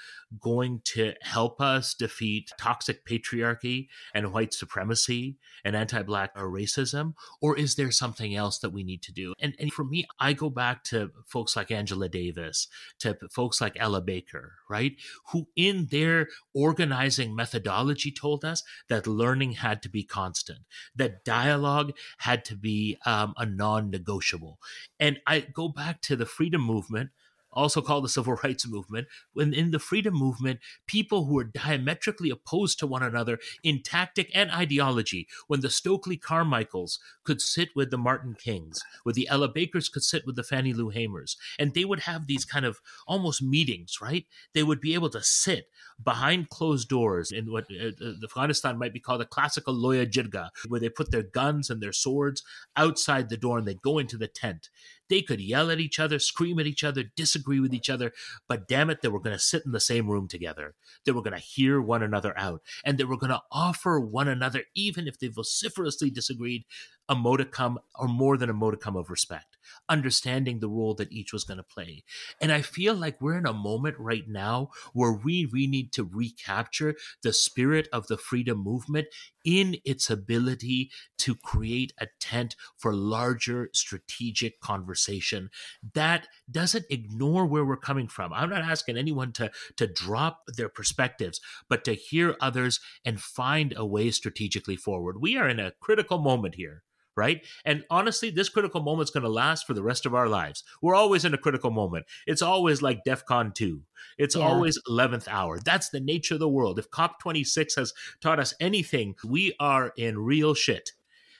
going 0.41 0.81
to 0.85 1.15
help 1.23 1.61
us 1.61 1.95
defeat 1.95 2.51
toxic 2.59 3.05
patriarchy 3.07 3.89
and 4.15 4.33
white 4.33 4.53
supremacy 4.53 5.37
and 5.65 5.75
anti-black 5.75 6.35
racism 6.37 7.15
or 7.41 7.57
is 7.57 7.77
there 7.77 7.91
something 7.91 8.35
else 8.35 8.59
that 8.59 8.71
we 8.71 8.83
need 8.83 9.03
to 9.03 9.13
do 9.13 9.33
and, 9.41 9.55
and 9.59 9.73
for 9.73 9.85
me 9.85 10.05
i 10.21 10.33
go 10.33 10.46
back 10.51 10.83
to 10.85 11.11
folks 11.27 11.57
like 11.57 11.71
angela 11.71 12.09
davis 12.09 12.69
to 12.99 13.17
folks 13.31 13.61
like 13.61 13.77
ella 13.79 14.01
baker 14.01 14.55
right 14.69 14.93
who 15.33 15.49
in 15.57 15.89
their 15.91 16.29
organizing 16.55 17.35
methodology 17.35 18.11
told 18.11 18.45
us 18.45 18.63
that 18.89 19.07
learning 19.07 19.53
had 19.53 19.83
to 19.83 19.89
be 19.89 20.03
constant 20.03 20.61
that 20.95 21.25
dialogue 21.25 21.93
had 22.19 22.45
to 22.45 22.57
be 22.57 22.97
um, 23.05 23.35
a 23.37 23.47
non-negotiable 23.47 24.07
negotiable. 24.07 24.59
And 24.99 25.19
I 25.27 25.41
go 25.41 25.69
back 25.69 26.01
to 26.03 26.17
the 26.17 26.27
freedom 26.27 26.63
movement 26.63 27.11
also 27.57 27.81
called 27.81 28.05
the 28.05 28.09
civil 28.09 28.35
rights 28.45 28.67
movement, 28.67 29.09
when 29.33 29.53
in 29.53 29.71
the 29.71 29.79
freedom 29.79 30.15
movement, 30.15 30.61
people 30.87 31.25
who 31.25 31.35
were 31.35 31.45
diametrically 31.45 32.31
opposed 32.31 32.79
to 32.79 32.87
one 32.87 33.03
another 33.03 33.39
in 33.63 33.83
tactic 33.83 34.31
and 34.35 34.51
ideology, 34.51 35.27
when 35.49 35.61
the 35.61 35.71
Stokely 35.71 36.17
Carmichaels 36.17 37.01
could 37.25 37.41
sit 37.41 37.71
with 37.75 37.91
the 37.91 37.99
Martin 37.99 38.35
Kings, 38.35 38.83
where 39.03 39.13
the 39.13 39.27
Ella 39.29 39.49
Bakers 39.49 39.89
could 39.89 40.05
sit 40.05 40.27
with 40.27 40.37
the 40.37 40.45
Fannie 40.45 40.75
Lou 40.75 40.93
Hamers, 40.93 41.37
and 41.59 41.75
they 41.75 41.85
would 41.85 42.01
have 42.01 42.27
these 42.27 42.45
kind 42.45 42.65
of 42.65 42.81
almost 43.07 43.43
meetings, 43.43 43.99
right? 44.01 44.27
They 44.53 44.63
would 44.63 44.81
be 44.81 44.95
able 44.95 45.11
to 45.11 45.23
sit 45.23 45.69
behind 46.03 46.51
closed 46.51 46.89
doors 46.89 47.33
in 47.33 47.51
what 47.51 47.65
uh, 47.71 47.89
uh 48.05 48.13
Afghanistan 48.23 48.79
might 48.79 48.93
be 48.93 49.01
called 49.01 49.23
a 49.23 49.27
classical 49.27 49.75
loya 49.75 50.07
jirga, 50.07 50.51
where 50.69 50.81
they 50.81 50.89
put 50.89 51.11
their 51.11 51.23
guns 51.23 51.71
and 51.71 51.83
their 51.83 51.93
swords 51.93 52.43
outside 52.77 53.29
the 53.29 53.37
door 53.37 53.59
and 53.59 53.67
they 53.67 53.75
go 53.75 53.99
into 53.99 54.19
the 54.19 54.29
tent. 54.29 54.69
They 55.09 55.23
could 55.23 55.41
yell 55.41 55.71
at 55.71 55.81
each 55.81 56.01
other, 56.01 56.19
scream 56.19 56.59
at 56.59 56.67
each 56.67 56.85
other, 56.85 57.05
disagree 57.17 57.61
with 57.61 57.75
each 57.75 57.91
other, 57.91 58.13
but 58.49 58.67
damn 58.69 58.91
it, 58.91 59.03
they 59.03 59.09
were 59.09 59.21
going 59.21 59.37
to 59.37 59.43
sit 59.43 59.63
in 59.65 59.73
the 59.73 59.81
same 59.81 60.09
room 60.09 60.29
together. 60.29 60.75
They 61.05 61.13
were 61.13 61.23
going 61.23 61.35
to 61.35 61.39
hear 61.39 61.81
one 61.81 62.03
another 62.03 62.37
out, 62.39 62.63
and 62.85 62.99
they 62.99 63.05
were 63.05 63.17
going 63.17 63.31
to 63.31 63.43
offer 63.53 64.01
one 64.01 64.29
another, 64.29 64.65
even 64.75 65.07
if 65.07 65.19
they 65.19 65.29
vociferously 65.29 66.11
disagreed, 66.11 66.65
a 67.09 67.15
modicum 67.15 67.79
or 67.95 68.09
more 68.09 68.37
than 68.37 68.51
a 68.51 68.55
modicum 68.55 68.97
of 68.97 69.11
respect, 69.11 69.57
understanding 69.89 70.59
the 70.59 70.69
role 70.69 70.95
that 70.95 71.13
each 71.13 71.33
was 71.33 71.45
going 71.45 71.59
to 71.59 71.63
play. 71.63 72.03
And 72.41 72.53
I 72.53 72.63
feel 72.63 72.95
like 72.95 73.21
we're 73.21 73.39
in 73.39 73.47
a 73.47 73.53
moment 73.53 73.97
right 73.99 74.27
now 74.27 74.71
where 74.93 75.13
we 75.13 75.45
really 75.45 75.67
need 75.67 75.93
to 75.93 76.05
recapture 76.05 76.97
the 77.23 77.33
spirit 77.33 77.89
of 77.93 78.07
the 78.09 78.17
freedom 78.17 78.59
movement 78.59 79.09
in 79.45 79.77
its 79.85 80.11
ability 80.11 80.91
to 81.19 81.37
create 81.37 81.93
a 81.99 82.09
tent 82.19 82.57
for 82.77 82.93
larger 82.93 83.71
strategic 83.73 84.61
conversation 84.61 85.51
that 85.95 86.27
doesn't 86.51 86.85
ignore 86.91 87.47
where 87.47 87.65
we're 87.65 87.77
coming 87.77 88.09
from. 88.09 88.33
I'm 88.33 88.51
not 88.51 88.63
asking 88.63 88.97
anyone 88.97 89.33
to, 89.35 89.51
to 89.77 89.87
drop 89.87 90.43
their 90.49 90.69
perspectives, 90.69 91.41
but 91.69 91.85
to 91.85 91.95
hear 91.95 92.35
others 92.41 92.81
and 93.05 93.21
find 93.21 93.73
a 93.77 93.87
way 93.87 94.11
strategically 94.11 94.77
forward. 94.77 95.21
We 95.21 95.37
are 95.37 95.49
in 95.49 95.61
a 95.61 95.73
critical 95.81 96.19
moment 96.19 96.57
here 96.57 96.83
right? 97.17 97.45
And 97.65 97.85
honestly, 97.91 98.31
this 98.31 98.49
critical 98.49 98.83
moment's 98.83 99.11
going 99.11 99.25
to 99.25 99.29
last 99.29 99.67
for 99.67 99.75
the 99.75 99.83
rest 99.83 100.07
of 100.07 100.15
our 100.15 100.29
lives. 100.29 100.63
We're 100.83 100.95
always 100.95 101.25
in 101.25 101.35
a 101.35 101.39
critical 101.39 101.71
moment. 101.71 102.07
It's 102.27 102.43
always 102.43 102.83
like 102.83 103.05
DEFCON 103.07 103.55
2. 103.55 103.83
It's 104.19 104.37
yeah. 104.37 104.43
always 104.43 104.79
11th 104.89 105.27
hour. 105.29 105.59
That's 105.59 105.89
the 105.89 106.01
nature 106.01 106.35
of 106.35 106.41
the 106.41 106.49
world. 106.49 106.79
If 106.79 106.91
COP26 106.91 107.77
has 107.77 107.95
taught 108.21 108.39
us 108.39 108.55
anything, 108.61 109.15
we 109.25 109.55
are 109.59 109.93
in 109.97 110.19
real 110.19 110.55
shit. 110.55 110.93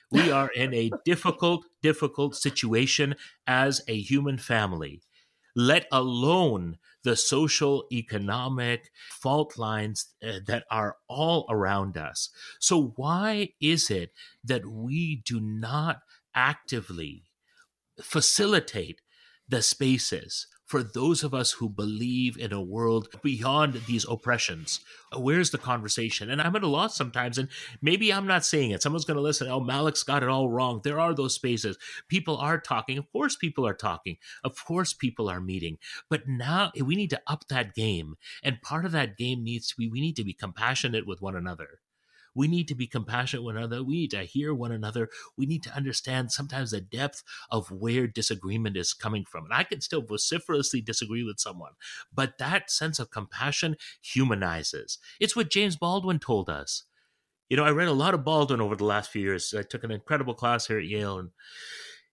We 0.09 0.31
are 0.31 0.49
in 0.49 0.73
a 0.73 0.91
difficult, 1.05 1.65
difficult 1.81 2.35
situation 2.35 3.15
as 3.45 3.81
a 3.87 3.99
human 3.99 4.37
family, 4.37 5.01
let 5.57 5.87
alone 5.91 6.77
the 7.03 7.15
social, 7.15 7.85
economic 7.91 8.91
fault 9.09 9.57
lines 9.57 10.13
uh, 10.23 10.33
that 10.45 10.65
are 10.69 10.97
all 11.09 11.47
around 11.49 11.97
us. 11.97 12.29
So, 12.59 12.93
why 12.95 13.49
is 13.59 13.89
it 13.89 14.11
that 14.43 14.67
we 14.67 15.23
do 15.25 15.39
not 15.39 16.01
actively 16.35 17.23
facilitate 17.99 19.01
the 19.49 19.63
spaces 19.63 20.45
for 20.67 20.83
those 20.83 21.23
of 21.23 21.33
us 21.33 21.53
who 21.53 21.69
believe 21.69 22.37
in 22.37 22.51
a 22.53 22.61
world 22.61 23.07
beyond 23.23 23.81
these 23.87 24.05
oppressions. 24.07 24.81
Uh, 25.11 25.19
where's 25.19 25.51
the 25.51 25.57
conversation? 25.57 26.29
And 26.29 26.41
I'm 26.41 26.55
at 26.55 26.63
a 26.63 26.67
loss 26.67 26.95
sometimes, 26.95 27.37
and 27.37 27.47
maybe 27.81 28.13
I'm 28.13 28.27
not 28.27 28.45
saying 28.45 28.71
it. 28.71 28.83
Someone's 28.83 29.05
going 29.05 29.15
to 29.15 29.21
listen. 29.21 29.47
Oh, 29.47 29.61
Malik's 29.61 30.03
got 30.03 30.23
it 30.23 30.29
all 30.29 30.49
wrong. 30.49 30.81
There 30.83 30.99
are 30.99 31.13
those 31.13 31.33
spaces. 31.33 31.77
People 32.09 32.37
are 32.37 32.59
talking. 32.59 32.97
Of 32.97 33.09
course, 33.11 33.37
people 33.37 33.65
are 33.65 33.73
talking. 33.73 34.17
Of 34.43 34.63
course, 34.65 34.93
people 34.93 35.29
are 35.29 35.41
meeting. 35.41 35.77
But 36.09 36.27
now 36.27 36.71
we 36.79 36.95
need 36.95 37.09
to 37.11 37.21
up 37.25 37.47
that 37.47 37.73
game. 37.73 38.15
And 38.43 38.61
part 38.61 38.85
of 38.85 38.91
that 38.91 39.17
game 39.17 39.43
needs 39.43 39.69
to 39.69 39.75
be 39.77 39.87
we 39.87 40.01
need 40.01 40.17
to 40.17 40.25
be 40.25 40.33
compassionate 40.33 41.07
with 41.07 41.21
one 41.21 41.35
another. 41.35 41.79
We 42.37 42.47
need 42.47 42.67
to 42.67 42.75
be 42.75 42.85
compassionate 42.85 43.43
with 43.43 43.55
one 43.55 43.63
another. 43.63 43.83
We 43.83 43.95
need 43.95 44.11
to 44.11 44.23
hear 44.23 44.53
one 44.53 44.71
another. 44.71 45.09
We 45.35 45.47
need 45.47 45.63
to 45.63 45.75
understand 45.75 46.31
sometimes 46.31 46.69
the 46.69 46.81
depth 46.81 47.23
of 47.49 47.71
where 47.71 48.05
disagreement 48.05 48.77
is 48.77 48.93
coming 48.93 49.25
from. 49.25 49.45
And 49.45 49.53
I 49.53 49.63
can 49.63 49.81
still 49.81 50.03
vociferously 50.03 50.79
disagree 50.79 51.23
with 51.23 51.39
someone, 51.39 51.73
but 52.13 52.37
that 52.37 52.69
sense 52.69 52.99
of 52.99 53.09
compassion 53.09 53.75
humanizes. 54.01 54.99
It's 55.19 55.35
what 55.35 55.49
James 55.49 55.77
Baldwin 55.77 56.19
told 56.19 56.47
us. 56.47 56.83
You 57.49 57.57
know, 57.57 57.63
I 57.63 57.71
read 57.71 57.87
a 57.87 57.93
lot 57.93 58.13
of 58.13 58.23
Baldwin 58.23 58.61
over 58.61 58.75
the 58.75 58.85
last 58.85 59.09
few 59.09 59.23
years. 59.23 59.53
I 59.57 59.63
took 59.63 59.83
an 59.83 59.91
incredible 59.91 60.35
class 60.35 60.67
here 60.67 60.77
at 60.77 60.85
Yale 60.85 61.17
and 61.17 61.29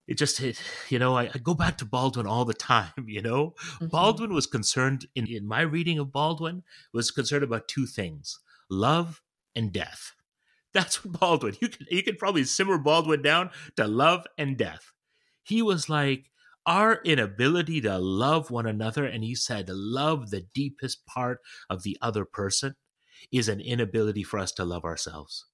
it 0.07 0.17
just 0.17 0.39
hit, 0.39 0.61
you 0.89 0.99
know, 0.99 1.17
I, 1.17 1.25
I, 1.35 1.39
go 1.43 1.55
back 1.55 1.79
to 1.79 1.85
Baldwin 1.85 2.27
all 2.27 2.45
the 2.45 2.55
time, 2.73 2.93
you 3.07 3.21
know. 3.21 3.55
Mm-hmm. 3.75 3.87
Baldwin 3.89 4.33
was 4.33 4.47
concerned 4.47 5.07
in, 5.15 5.27
in 5.27 5.47
my 5.47 5.61
reading 5.61 5.99
of 5.99 6.13
Baldwin 6.13 6.63
was 6.93 7.11
concerned 7.11 7.45
about 7.45 7.69
two 7.69 7.87
things 7.87 8.39
love 8.71 9.21
and 9.55 9.73
death. 9.73 10.13
That's 10.73 11.05
what 11.05 11.21
Baldwin. 11.21 11.57
You 11.61 11.69
can 11.69 11.87
you 11.91 12.03
can 12.03 12.17
probably 12.17 12.45
simmer 12.45 12.79
Baldwin 12.79 13.23
down 13.23 13.51
to 13.77 13.87
love 13.87 14.27
and 14.37 14.57
death. 14.57 14.93
He 15.45 15.63
was 15.63 15.89
like 15.89 16.31
our 16.67 17.01
inability 17.05 17.81
to 17.83 17.99
love 17.99 18.51
one 18.51 18.67
another, 18.67 19.05
and 19.05 19.23
he 19.23 19.35
said, 19.35 19.69
love 19.69 20.31
the 20.31 20.47
deepest 20.55 21.07
part 21.07 21.41
of 21.69 21.83
the 21.83 21.97
other 22.01 22.25
person 22.25 22.75
is 23.31 23.49
an 23.49 23.61
inability 23.61 24.23
for 24.23 24.39
us 24.39 24.53
to 24.53 24.65
love 24.65 24.85
ourselves. 24.85 25.47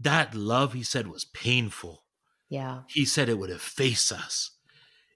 That 0.00 0.34
love, 0.34 0.72
he 0.72 0.82
said, 0.82 1.06
was 1.06 1.24
painful. 1.24 2.04
Yeah. 2.48 2.80
He 2.88 3.04
said 3.04 3.28
it 3.28 3.38
would 3.38 3.50
efface 3.50 4.10
us. 4.12 4.50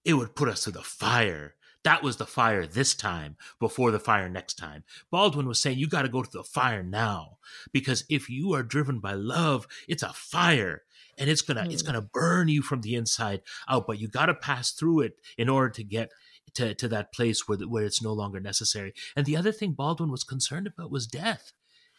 It 0.05 0.15
would 0.15 0.35
put 0.35 0.49
us 0.49 0.65
through 0.65 0.75
the 0.75 0.83
fire. 0.83 1.55
That 1.85 2.03
was 2.03 2.17
the 2.17 2.27
fire 2.27 2.67
this 2.67 2.95
time 2.95 3.37
before 3.61 3.91
the 3.91 4.01
fire 4.01 4.29
next 4.29 4.55
time. 4.55 4.85
Baldwin 5.11 5.47
was 5.47 5.61
saying, 5.61 5.79
You 5.79 5.89
got 5.89 6.03
to 6.03 6.09
go 6.09 6.23
to 6.23 6.31
the 6.31 6.43
fire 6.43 6.83
now 6.83 7.39
because 7.73 8.05
if 8.09 8.29
you 8.29 8.53
are 8.55 8.63
driven 8.63 8.99
by 8.99 9.13
love, 9.13 9.67
it's 9.87 10.03
a 10.03 10.13
fire 10.13 10.83
and 11.19 11.29
it's 11.29 11.43
gonna 11.43 11.63
mm. 11.63 11.73
it's 11.73 11.83
gonna 11.83 12.03
burn 12.03 12.49
you 12.49 12.63
from 12.63 12.81
the 12.81 12.95
inside 12.95 13.43
out. 13.69 13.87
But 13.87 14.01
you 14.01 14.09
got 14.09 14.27
to 14.27 14.35
pass 14.35 14.71
through 14.71 15.01
it 15.01 15.15
in 15.37 15.49
order 15.49 15.71
to 15.71 15.85
get 15.85 16.11
to, 16.55 16.75
to 16.75 16.89
that 16.89 17.13
place 17.13 17.47
where 17.47 17.59
where 17.59 17.85
it's 17.85 18.03
no 18.03 18.13
longer 18.13 18.41
necessary. 18.41 18.95
And 19.17 19.27
the 19.27 19.37
other 19.37 19.53
thing 19.53 19.73
Baldwin 19.73 20.11
was 20.11 20.25
concerned 20.25 20.67
about 20.67 20.91
was 20.91 21.07
death. 21.07 21.53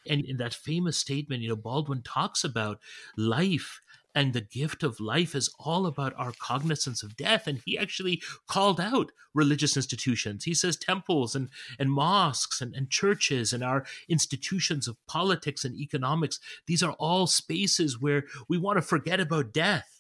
And 0.08 0.24
in 0.24 0.38
that 0.38 0.54
famous 0.54 0.98
statement, 0.98 1.42
you 1.42 1.50
know, 1.50 1.56
Baldwin 1.56 2.02
talks 2.02 2.44
about 2.44 2.80
life 3.18 3.82
and 4.16 4.34
the 4.34 4.42
gift 4.42 4.84
of 4.84 5.00
life 5.00 5.36
is 5.36 5.54
all 5.60 5.86
about 5.86 6.14
our 6.18 6.34
cognizance 6.40 7.04
of 7.04 7.16
death. 7.16 7.48
And 7.48 7.62
he 7.66 7.78
actually 7.78 8.22
called 8.48 8.80
out 8.80 9.12
religious 9.34 9.76
institutions. 9.76 10.44
He 10.44 10.54
says 10.54 10.78
temples 10.78 11.36
and, 11.36 11.50
and 11.78 11.92
mosques 11.92 12.62
and, 12.62 12.74
and 12.76 12.90
churches 12.90 13.54
and 13.54 13.64
our 13.64 13.86
institutions 14.08 14.88
of 14.88 14.98
politics 15.08 15.64
and 15.64 15.76
economics, 15.76 16.40
these 16.68 16.82
are 16.84 16.94
all 16.94 17.28
spaces 17.28 18.02
where 18.02 18.24
we 18.48 18.58
want 18.58 18.78
to 18.78 18.82
forget 18.82 19.20
about 19.20 19.54
death 19.54 19.99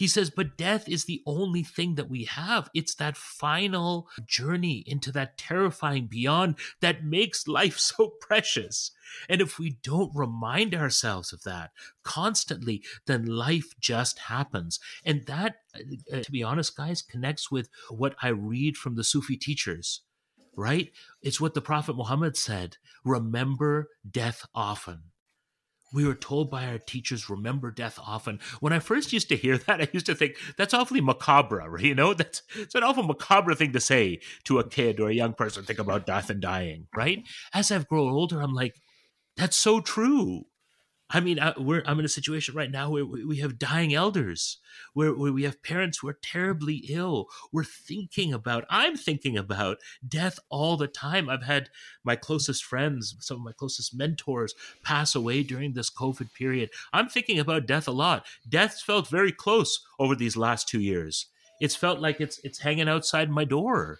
he 0.00 0.08
says, 0.08 0.30
but 0.30 0.56
death 0.56 0.88
is 0.88 1.04
the 1.04 1.22
only 1.26 1.62
thing 1.62 1.96
that 1.96 2.08
we 2.08 2.24
have. 2.24 2.70
It's 2.72 2.94
that 2.94 3.18
final 3.18 4.08
journey 4.24 4.82
into 4.86 5.12
that 5.12 5.36
terrifying 5.36 6.06
beyond 6.06 6.54
that 6.80 7.04
makes 7.04 7.46
life 7.46 7.78
so 7.90 8.14
precious. 8.18 8.92
And 9.28 9.42
if 9.42 9.58
we 9.58 9.76
don't 9.82 10.10
remind 10.16 10.74
ourselves 10.74 11.34
of 11.34 11.42
that 11.42 11.72
constantly, 12.02 12.82
then 13.04 13.26
life 13.26 13.74
just 13.78 14.20
happens. 14.20 14.80
And 15.04 15.26
that, 15.26 15.56
uh, 15.74 16.20
to 16.22 16.32
be 16.32 16.42
honest, 16.42 16.78
guys, 16.78 17.02
connects 17.02 17.50
with 17.50 17.68
what 17.90 18.16
I 18.22 18.28
read 18.28 18.78
from 18.78 18.94
the 18.94 19.04
Sufi 19.04 19.36
teachers 19.36 20.00
right? 20.56 20.90
It's 21.22 21.40
what 21.40 21.54
the 21.54 21.62
Prophet 21.62 21.94
Muhammad 21.94 22.36
said 22.36 22.76
remember 23.04 23.88
death 24.10 24.44
often 24.52 25.04
we 25.92 26.04
were 26.04 26.14
told 26.14 26.50
by 26.50 26.66
our 26.66 26.78
teachers 26.78 27.30
remember 27.30 27.70
death 27.70 27.98
often. 28.04 28.40
When 28.60 28.72
i 28.72 28.78
first 28.78 29.12
used 29.12 29.28
to 29.28 29.36
hear 29.36 29.58
that 29.66 29.80
i 29.80 29.88
used 29.92 30.06
to 30.06 30.14
think 30.14 30.36
that's 30.56 30.74
awfully 30.74 31.00
macabre 31.00 31.78
you 31.80 31.94
know 31.94 32.14
that's 32.20 32.42
it's 32.56 32.74
an 32.74 32.82
awful 32.82 33.02
macabre 33.02 33.54
thing 33.54 33.72
to 33.72 33.80
say 33.80 34.20
to 34.44 34.58
a 34.58 34.68
kid 34.68 35.00
or 35.00 35.08
a 35.08 35.14
young 35.14 35.34
person 35.34 35.64
think 35.64 35.78
about 35.78 36.06
death 36.06 36.30
and 36.30 36.40
dying 36.40 36.86
right? 36.96 37.26
As 37.54 37.70
i've 37.70 37.88
grown 37.88 38.12
older 38.12 38.40
i'm 38.40 38.54
like 38.54 38.74
that's 39.36 39.56
so 39.56 39.80
true 39.80 40.44
I 41.12 41.18
mean, 41.18 41.40
I, 41.40 41.52
we're, 41.58 41.82
I'm 41.86 41.98
in 41.98 42.04
a 42.04 42.08
situation 42.08 42.54
right 42.54 42.70
now 42.70 42.90
where 42.90 43.04
we 43.04 43.38
have 43.38 43.58
dying 43.58 43.92
elders, 43.92 44.58
where, 44.94 45.12
where 45.12 45.32
we 45.32 45.42
have 45.42 45.62
parents 45.62 45.98
who 45.98 46.08
are 46.08 46.18
terribly 46.22 46.84
ill. 46.88 47.26
We're 47.50 47.64
thinking 47.64 48.32
about, 48.32 48.64
I'm 48.70 48.96
thinking 48.96 49.36
about 49.36 49.78
death 50.06 50.38
all 50.50 50.76
the 50.76 50.86
time. 50.86 51.28
I've 51.28 51.42
had 51.42 51.68
my 52.04 52.14
closest 52.14 52.64
friends, 52.64 53.16
some 53.18 53.38
of 53.38 53.42
my 53.42 53.52
closest 53.52 53.92
mentors 53.92 54.54
pass 54.84 55.16
away 55.16 55.42
during 55.42 55.72
this 55.72 55.90
COVID 55.90 56.32
period. 56.32 56.70
I'm 56.92 57.08
thinking 57.08 57.40
about 57.40 57.66
death 57.66 57.88
a 57.88 57.92
lot. 57.92 58.24
Death's 58.48 58.80
felt 58.80 59.08
very 59.08 59.32
close 59.32 59.84
over 59.98 60.14
these 60.14 60.36
last 60.36 60.68
two 60.68 60.80
years. 60.80 61.26
It's 61.60 61.76
felt 61.76 61.98
like 61.98 62.20
it's 62.20 62.38
it's 62.44 62.60
hanging 62.60 62.88
outside 62.88 63.30
my 63.30 63.44
door. 63.44 63.98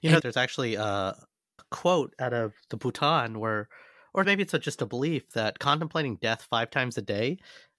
You 0.00 0.08
and, 0.08 0.14
know, 0.14 0.20
there's 0.20 0.36
actually 0.36 0.74
a 0.74 1.14
quote 1.70 2.14
out 2.18 2.32
of 2.32 2.54
the 2.70 2.76
Bhutan 2.76 3.38
where 3.38 3.68
or 4.14 4.24
maybe 4.24 4.42
it's 4.42 4.54
a, 4.54 4.58
just 4.58 4.82
a 4.82 4.86
belief 4.86 5.30
that 5.32 5.58
contemplating 5.58 6.16
death 6.16 6.46
five 6.50 6.70
times 6.70 6.98
a 6.98 7.02
day 7.02 7.38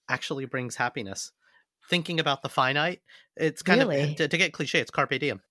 actually 0.09 0.45
brings 0.45 0.75
happiness. 0.75 1.31
Thinking 1.89 2.19
about 2.19 2.41
the 2.41 2.49
finite, 2.49 3.01
it's 3.35 3.61
kind 3.61 3.81
eh, 3.81 3.85
really? 3.85 4.11
of 4.11 4.15
to, 4.17 4.27
to, 4.27 4.37
get 4.37 4.53
cliche. 4.53 4.79
It's 4.79 4.91
carpe 4.91 5.19
diem. 5.19 5.41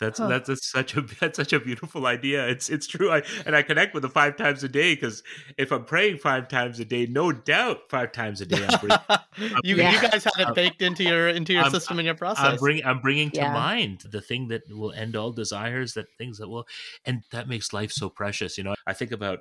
That's 0.00 0.18
huh. 0.18 0.26
that's 0.26 0.48
a, 0.48 0.56
such 0.56 0.96
a 0.96 1.00
that's 1.20 1.36
such 1.36 1.52
a 1.52 1.60
beautiful 1.60 2.06
idea. 2.06 2.46
It's 2.48 2.68
it's 2.68 2.86
true. 2.86 3.10
I 3.10 3.22
and 3.46 3.54
I 3.54 3.62
connect 3.62 3.94
with 3.94 4.02
the 4.02 4.08
five 4.08 4.36
times 4.36 4.64
a 4.64 4.68
day 4.68 4.94
because 4.94 5.22
if 5.56 5.72
I'm 5.72 5.84
praying 5.84 6.18
five 6.18 6.48
times 6.48 6.80
a 6.80 6.84
day, 6.84 7.06
no 7.06 7.32
doubt 7.32 7.90
five 7.90 8.12
times 8.12 8.40
a 8.40 8.46
day. 8.46 8.66
I'm 8.68 8.90
I'm 9.08 9.60
you 9.62 9.76
yeah. 9.76 9.92
you 9.92 10.08
guys 10.08 10.24
had 10.24 10.48
it 10.48 10.54
baked 10.54 10.82
into 10.82 11.04
your 11.04 11.28
into 11.28 11.52
your 11.52 11.62
I'm, 11.62 11.70
system 11.70 11.98
and 11.98 12.06
your 12.06 12.16
process. 12.16 12.44
I'm 12.44 12.56
bringing 12.56 12.84
I'm 12.84 13.00
bringing 13.00 13.30
to 13.32 13.40
yeah. 13.40 13.52
mind 13.52 14.04
the 14.10 14.20
thing 14.20 14.48
that 14.48 14.62
will 14.68 14.92
end 14.92 15.16
all 15.16 15.32
desires, 15.32 15.94
that 15.94 16.06
things 16.18 16.38
that 16.38 16.48
will, 16.48 16.66
and 17.04 17.22
that 17.30 17.48
makes 17.48 17.72
life 17.72 17.92
so 17.92 18.08
precious. 18.08 18.58
You 18.58 18.64
know, 18.64 18.74
I 18.86 18.94
think 18.94 19.12
about 19.12 19.40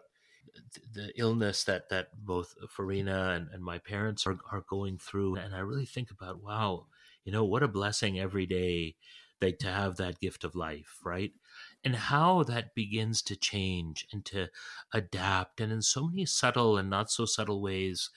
the 0.94 1.12
illness 1.18 1.64
that 1.64 1.90
that 1.90 2.10
both 2.26 2.56
Farina 2.70 3.32
and, 3.36 3.50
and 3.54 3.64
my 3.64 3.78
parents 3.78 4.26
are, 4.28 4.38
are 4.52 4.64
going 4.70 4.98
through 4.98 5.36
and 5.36 5.56
I 5.56 5.60
really 5.60 5.86
think 5.86 6.12
about 6.12 6.44
wow 6.44 6.88
you 7.24 7.32
know, 7.32 7.44
what 7.44 7.64
a 7.64 7.68
blessing 7.68 8.20
every 8.20 8.46
day 8.46 8.96
that 9.40 9.60
to 9.60 9.68
have 9.68 9.98
that 9.98 10.20
gift 10.20 10.44
of 10.44 10.56
life, 10.56 10.98
right? 11.04 11.32
And 11.84 11.96
how 11.96 12.44
that 12.44 12.76
begins 12.76 13.22
to 13.24 13.36
change 13.36 14.06
and 14.12 14.24
to 14.26 14.50
adapt, 14.94 15.60
and 15.60 15.72
in 15.72 15.82
so 15.82 16.08
many 16.08 16.26
subtle 16.26 16.78
and 16.78 16.90
not 16.90 17.12
so 17.12 17.26
subtle 17.26 17.62
ways, 17.62 18.10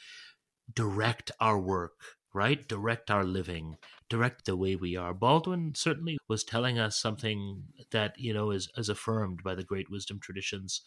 direct 0.72 1.30
our 1.40 1.58
work, 1.58 1.94
right? 2.34 2.68
Direct 2.68 3.10
our 3.10 3.24
living, 3.24 3.76
direct 4.08 4.44
the 4.44 4.56
way 4.56 4.76
we 4.76 4.96
are. 4.96 5.14
Baldwin 5.14 5.74
certainly 5.74 6.18
was 6.28 6.44
telling 6.44 6.78
us 6.78 6.96
something 6.96 7.64
that, 7.90 8.18
you 8.18 8.32
know, 8.34 8.50
is, 8.50 8.68
is 8.76 8.88
affirmed 8.88 9.42
by 9.42 9.54
the 9.54 9.64
great 9.64 9.90
wisdom 9.90 10.20
traditions 10.20 10.82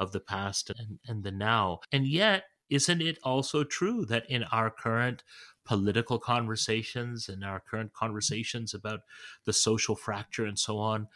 of 0.00 0.12
the 0.12 0.20
past 0.20 0.70
and, 0.78 0.98
and 1.06 1.22
the 1.22 1.32
now. 1.32 1.80
And 1.92 2.06
yet, 2.06 2.44
isn't 2.70 3.02
it 3.02 3.18
also 3.22 3.64
true 3.64 4.04
that 4.06 4.28
in 4.30 4.44
our 4.44 4.70
current 4.70 5.22
political 5.64 6.18
conversations 6.18 7.28
and 7.28 7.44
our 7.44 7.60
current 7.60 7.92
conversations 7.92 8.74
about 8.74 9.00
the 9.44 9.52
social 9.52 9.94
fracture 9.94 10.44
and 10.44 10.58
so 10.58 10.78
on, 10.78 11.08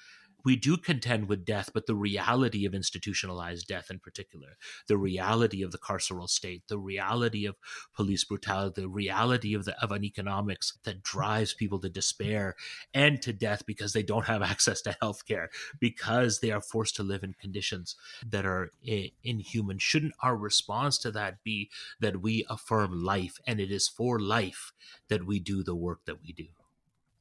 we 0.45 0.57
do 0.57 0.77
contend 0.77 1.29
with 1.29 1.45
death, 1.45 1.71
but 1.75 1.87
the 1.87 1.95
reality 1.95 2.65
of 2.65 2.75
institutionalized 2.75 3.67
death 3.67 3.91
in 3.91 3.99
particular, 3.99 4.57
the 4.87 4.97
reality 4.97 5.63
of 5.63 5.73
the 5.73 5.79
carceral 5.79 6.29
state, 6.29 6.63
the 6.69 6.79
reality 6.79 7.45
of 7.45 7.57
police 7.95 8.25
brutality, 8.25 8.83
the 8.83 8.89
reality 8.89 9.55
of 9.55 9.65
the 9.65 9.81
of 9.83 9.91
an 9.91 10.05
economics 10.05 10.79
that 10.85 11.03
drives 11.03 11.55
people 11.55 11.79
to 11.81 11.89
despair 11.89 12.55
and 12.95 13.21
to 13.23 13.33
death 13.33 13.67
because 13.67 13.93
they 13.93 14.03
don't 14.03 14.27
have 14.27 14.43
access 14.55 14.81
to 14.83 14.97
health 15.01 15.27
care, 15.27 15.51
because 15.81 16.41
they 16.41 16.51
are 16.51 16.61
forced 16.61 16.97
to 16.97 17.03
live 17.03 17.25
in 17.25 17.35
conditions 17.35 17.97
that 18.25 18.47
are 18.47 18.71
eh, 18.87 19.09
inhuman. 19.25 19.79
Shouldn't 19.79 20.15
our 20.23 20.37
response 20.37 20.99
to 20.99 21.11
that 21.13 21.43
be 21.43 21.71
that 22.01 22.23
we 22.23 22.45
affirm 22.49 23.03
life 23.03 23.39
and 23.47 23.61
it 23.61 23.71
is 23.71 23.89
for 23.89 24.21
life 24.21 24.73
that 25.09 25.27
we 25.27 25.41
do 25.41 25.63
the 25.63 25.77
work 25.77 26.05
that 26.07 26.23
we 26.23 26.33
do? 26.33 26.47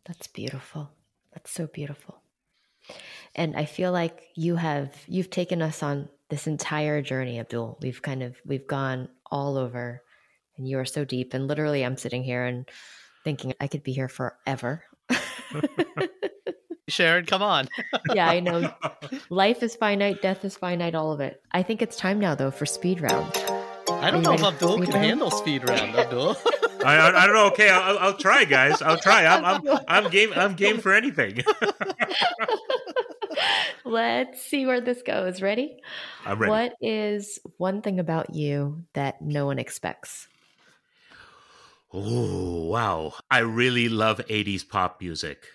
That's 0.05 0.27
beautiful. 0.27 0.91
That's 1.33 1.51
so 1.51 1.67
beautiful. 1.67 2.21
And 3.35 3.55
I 3.55 3.65
feel 3.65 3.91
like 3.91 4.23
you 4.35 4.55
have 4.55 4.93
you've 5.07 5.29
taken 5.29 5.61
us 5.61 5.83
on 5.83 6.09
this 6.29 6.47
entire 6.47 7.01
journey, 7.01 7.39
Abdul. 7.39 7.77
We've 7.81 8.01
kind 8.01 8.23
of 8.23 8.35
we've 8.45 8.67
gone 8.67 9.09
all 9.29 9.57
over 9.57 10.01
and 10.57 10.67
you 10.67 10.79
are 10.79 10.85
so 10.85 11.05
deep. 11.05 11.33
And 11.33 11.47
literally 11.47 11.83
I'm 11.85 11.97
sitting 11.97 12.23
here 12.23 12.45
and 12.45 12.67
thinking 13.23 13.53
I 13.59 13.67
could 13.67 13.83
be 13.83 13.93
here 13.93 14.09
forever. 14.09 14.83
Sharon, 16.89 17.25
come 17.25 17.43
on. 17.43 17.67
yeah, 18.13 18.29
I 18.29 18.39
know. 18.39 18.73
Life 19.29 19.61
is 19.61 19.75
finite, 19.75 20.21
death 20.21 20.45
is 20.45 20.55
finite, 20.55 20.95
all 20.95 21.11
of 21.11 21.19
it. 21.19 21.41
I 21.51 21.61
think 21.63 21.81
it's 21.81 21.97
time 21.97 22.19
now 22.19 22.35
though 22.35 22.51
for 22.51 22.65
speed 22.65 23.01
round. 23.01 23.31
I 23.89 24.11
don't 24.11 24.23
know 24.23 24.33
if 24.33 24.43
Abdul 24.43 24.79
can 24.81 24.91
round? 24.91 25.05
handle 25.05 25.31
speed 25.31 25.67
round, 25.67 25.95
Abdul. 25.95 26.37
I, 26.87 27.23
I, 27.23 27.25
don't 27.25 27.35
know. 27.35 27.47
Okay, 27.47 27.69
I'll, 27.69 27.99
I'll 27.99 28.17
try, 28.17 28.45
guys. 28.45 28.81
I'll 28.81 28.97
try. 28.97 29.25
I'm, 29.25 29.43
I'm, 29.43 29.79
I'm 29.87 30.09
game. 30.09 30.31
I'm 30.35 30.55
game 30.55 30.79
for 30.79 30.93
anything. 30.93 31.43
Let's 33.85 34.41
see 34.41 34.65
where 34.65 34.79
this 34.79 35.01
goes. 35.01 35.41
Ready? 35.41 35.81
I'm 36.25 36.39
ready. 36.39 36.49
What 36.49 36.73
is 36.81 37.39
one 37.57 37.81
thing 37.81 37.99
about 37.99 38.33
you 38.33 38.85
that 38.93 39.21
no 39.21 39.45
one 39.45 39.59
expects? 39.59 40.27
Oh, 41.93 42.65
wow. 42.65 43.13
I 43.31 43.39
really 43.39 43.89
love 43.89 44.19
80s 44.27 44.67
pop 44.67 45.01
music. 45.01 45.45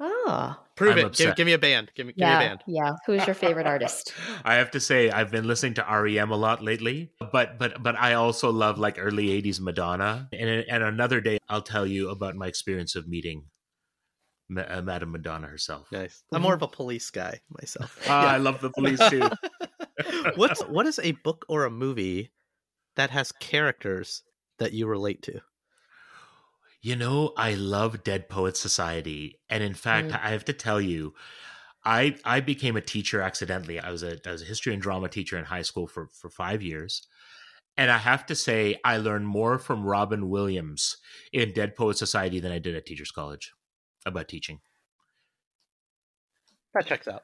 Oh. 0.00 0.56
Prove 0.78 0.92
I'm 0.92 1.06
it. 1.06 1.12
Give, 1.14 1.34
give, 1.34 1.44
me 1.44 1.54
a 1.54 1.58
band. 1.58 1.90
Give 1.96 2.06
me, 2.06 2.12
yeah, 2.14 2.38
me 2.38 2.44
a 2.44 2.48
band. 2.48 2.60
Yeah. 2.68 2.92
Who's 3.04 3.26
your 3.26 3.34
favorite 3.34 3.66
artist? 3.66 4.14
I 4.44 4.54
have 4.54 4.70
to 4.70 4.80
say 4.80 5.10
I've 5.10 5.32
been 5.32 5.44
listening 5.44 5.74
to 5.74 5.82
REM 5.82 6.30
a 6.30 6.36
lot 6.36 6.62
lately, 6.62 7.10
but 7.32 7.58
but 7.58 7.82
but 7.82 7.96
I 7.96 8.14
also 8.14 8.52
love 8.52 8.78
like 8.78 8.96
early 8.96 9.26
80s 9.42 9.60
Madonna. 9.60 10.28
And 10.32 10.48
and 10.48 10.84
another 10.84 11.20
day 11.20 11.38
I'll 11.48 11.62
tell 11.62 11.84
you 11.84 12.10
about 12.10 12.36
my 12.36 12.46
experience 12.46 12.94
of 12.94 13.08
meeting 13.08 13.46
Ma- 14.48 14.66
uh, 14.68 14.82
Madame 14.82 15.10
Madonna 15.10 15.48
herself. 15.48 15.90
Nice. 15.90 16.22
I'm 16.32 16.42
more 16.42 16.54
of 16.54 16.62
a 16.62 16.68
police 16.68 17.10
guy 17.10 17.40
myself. 17.50 17.98
Ah, 18.08 18.22
yeah. 18.22 18.32
I 18.34 18.36
love 18.36 18.60
the 18.60 18.70
police 18.70 19.00
too. 19.10 19.28
What's 20.36 20.62
what 20.62 20.86
is 20.86 21.00
a 21.02 21.10
book 21.10 21.44
or 21.48 21.64
a 21.64 21.70
movie 21.70 22.30
that 22.94 23.10
has 23.10 23.32
characters 23.32 24.22
that 24.60 24.72
you 24.72 24.86
relate 24.86 25.22
to? 25.22 25.40
You 26.80 26.96
know, 26.96 27.32
I 27.36 27.54
love 27.54 28.04
Dead 28.04 28.28
Poets 28.28 28.60
Society, 28.60 29.40
and 29.50 29.62
in 29.62 29.74
fact, 29.74 30.08
mm. 30.08 30.20
I 30.22 30.30
have 30.30 30.44
to 30.44 30.52
tell 30.52 30.80
you, 30.80 31.14
I 31.84 32.16
I 32.24 32.40
became 32.40 32.76
a 32.76 32.80
teacher 32.80 33.20
accidentally. 33.20 33.80
I 33.80 33.90
was 33.90 34.02
a 34.02 34.18
I 34.26 34.32
was 34.32 34.42
a 34.42 34.46
history 34.46 34.72
and 34.72 34.82
drama 34.82 35.08
teacher 35.08 35.36
in 35.36 35.44
high 35.44 35.62
school 35.62 35.86
for 35.86 36.08
for 36.08 36.30
five 36.30 36.62
years. 36.62 37.06
And 37.76 37.92
I 37.92 37.98
have 37.98 38.26
to 38.26 38.34
say, 38.34 38.74
I 38.84 38.96
learned 38.96 39.28
more 39.28 39.56
from 39.56 39.86
Robin 39.86 40.28
Williams 40.28 40.96
in 41.32 41.52
Dead 41.52 41.76
Poets 41.76 42.00
Society 42.00 42.40
than 42.40 42.50
I 42.50 42.58
did 42.58 42.74
at 42.74 42.86
Teachers 42.86 43.12
College 43.12 43.52
about 44.04 44.26
teaching. 44.26 44.58
That 46.74 46.86
checks 46.86 47.06
out. 47.06 47.22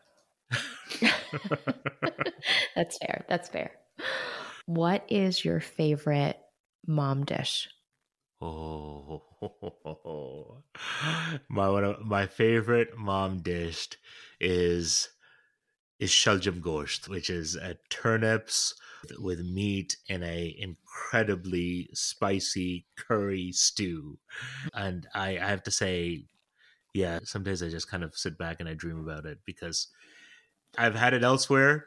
That's 2.77 2.99
fair. 2.99 3.25
That's 3.29 3.49
fair. 3.49 3.73
What 4.67 5.05
is 5.09 5.45
your 5.45 5.59
favorite 5.59 6.39
mom 6.87 7.25
dish? 7.25 7.69
Oh, 8.47 9.23
my 11.49 11.69
one 11.71 11.85
of 11.85 12.01
my 12.01 12.27
favorite 12.27 12.91
mom 12.97 13.41
dish 13.41 13.89
is 14.39 15.09
is 15.99 16.11
shaljam 16.11 16.61
gosht, 16.61 17.09
which 17.09 17.31
is 17.31 17.57
a 17.57 17.77
turnips 17.91 18.75
with 19.19 19.41
meat 19.41 19.97
in 20.09 20.23
a 20.23 20.55
incredibly 20.59 21.89
spicy 21.95 22.87
curry 22.97 23.53
stew. 23.53 24.19
And 24.75 25.07
I, 25.15 25.39
I 25.39 25.49
have 25.49 25.63
to 25.65 25.71
say, 25.71 26.27
yeah, 26.95 27.21
sometimes 27.25 27.63
I 27.63 27.69
just 27.71 27.91
kind 27.91 28.05
of 28.05 28.17
sit 28.17 28.39
back 28.39 28.61
and 28.61 28.69
I 28.69 28.75
dream 28.75 29.01
about 29.01 29.27
it 29.27 29.39
because 29.47 29.89
I've 30.79 30.97
had 30.97 31.15
it 31.15 31.25
elsewhere, 31.25 31.87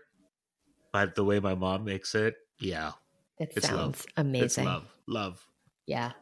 but 0.93 1.15
the 1.15 1.25
way 1.25 1.39
my 1.39 1.55
mom 1.55 1.85
makes 1.85 2.15
it, 2.15 2.35
yeah. 2.59 2.93
It 3.39 3.53
it's 3.57 3.65
sounds 3.65 4.05
love. 4.05 4.13
amazing. 4.17 4.45
It's 4.45 4.57
love. 4.59 4.87
Love. 5.07 5.47
Yeah. 5.85 6.13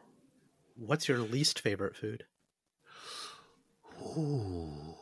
What's 0.76 1.08
your 1.08 1.18
least 1.18 1.58
favorite 1.58 1.96
food? 1.96 2.24
Ooh. 4.16 4.94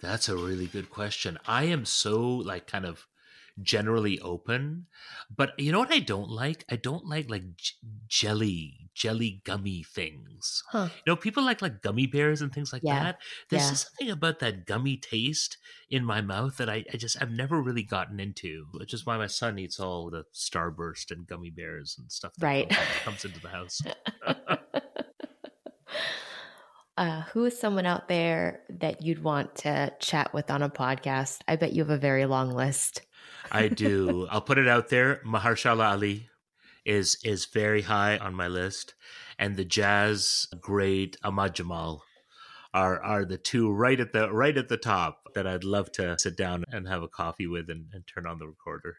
That's 0.00 0.28
a 0.28 0.36
really 0.36 0.66
good 0.66 0.90
question. 0.90 1.38
I 1.46 1.64
am 1.64 1.84
so 1.84 2.20
like 2.20 2.66
kind 2.66 2.84
of 2.84 3.06
generally 3.60 4.18
open. 4.20 4.86
But 5.34 5.58
you 5.58 5.70
know 5.72 5.78
what 5.78 5.92
I 5.92 6.00
don't 6.00 6.30
like? 6.30 6.64
I 6.70 6.76
don't 6.76 7.06
like 7.06 7.30
like 7.30 7.56
j- 7.56 7.74
jelly, 8.08 8.81
jelly 8.94 9.42
gummy 9.44 9.82
things. 9.82 10.62
Huh. 10.68 10.88
You 11.06 11.12
know, 11.12 11.16
people 11.16 11.44
like 11.44 11.62
like 11.62 11.82
gummy 11.82 12.06
bears 12.06 12.42
and 12.42 12.52
things 12.52 12.72
like 12.72 12.82
yeah. 12.84 13.02
that. 13.02 13.18
There's 13.50 13.62
yeah. 13.62 13.72
something 13.74 14.10
about 14.10 14.38
that 14.40 14.66
gummy 14.66 14.96
taste 14.96 15.58
in 15.90 16.04
my 16.04 16.20
mouth 16.20 16.56
that 16.58 16.68
I, 16.68 16.84
I 16.92 16.96
just 16.96 17.20
I've 17.20 17.30
never 17.30 17.60
really 17.60 17.82
gotten 17.82 18.20
into. 18.20 18.66
Which 18.72 18.94
is 18.94 19.06
why 19.06 19.16
my 19.16 19.26
son 19.26 19.58
eats 19.58 19.80
all 19.80 20.10
the 20.10 20.24
Starburst 20.34 21.10
and 21.10 21.26
gummy 21.26 21.50
bears 21.50 21.96
and 21.98 22.10
stuff 22.10 22.32
that 22.38 22.46
right. 22.46 22.68
comes, 22.68 22.88
comes 23.04 23.24
into 23.24 23.40
the 23.40 23.48
house. 23.48 23.80
Uh, 26.98 27.22
who 27.32 27.46
is 27.46 27.58
someone 27.58 27.86
out 27.86 28.06
there 28.06 28.60
that 28.68 29.00
you'd 29.00 29.22
want 29.24 29.54
to 29.54 29.90
chat 29.98 30.32
with 30.34 30.50
on 30.50 30.62
a 30.62 30.68
podcast? 30.68 31.38
I 31.48 31.56
bet 31.56 31.72
you 31.72 31.82
have 31.82 31.90
a 31.90 31.96
very 31.96 32.26
long 32.26 32.50
list. 32.50 33.00
I 33.50 33.68
do. 33.68 34.28
I'll 34.30 34.42
put 34.42 34.58
it 34.58 34.68
out 34.68 34.88
there. 34.88 35.20
Mahershala 35.26 35.92
Ali 35.92 36.28
is 36.84 37.18
is 37.24 37.46
very 37.46 37.82
high 37.82 38.18
on 38.18 38.34
my 38.34 38.48
list, 38.48 38.94
and 39.38 39.56
the 39.56 39.64
jazz 39.64 40.46
great 40.60 41.16
Ahmad 41.22 41.54
Jamal 41.54 42.04
are 42.74 43.02
are 43.02 43.24
the 43.24 43.38
two 43.38 43.70
right 43.70 44.00
at 44.00 44.12
the 44.12 44.32
right 44.32 44.56
at 44.56 44.68
the 44.68 44.76
top 44.76 45.34
that 45.34 45.46
I'd 45.46 45.64
love 45.64 45.92
to 45.92 46.18
sit 46.18 46.36
down 46.36 46.64
and 46.68 46.88
have 46.88 47.02
a 47.02 47.08
coffee 47.08 47.46
with 47.46 47.70
and, 47.70 47.86
and 47.92 48.06
turn 48.06 48.26
on 48.26 48.38
the 48.38 48.46
recorder. 48.46 48.96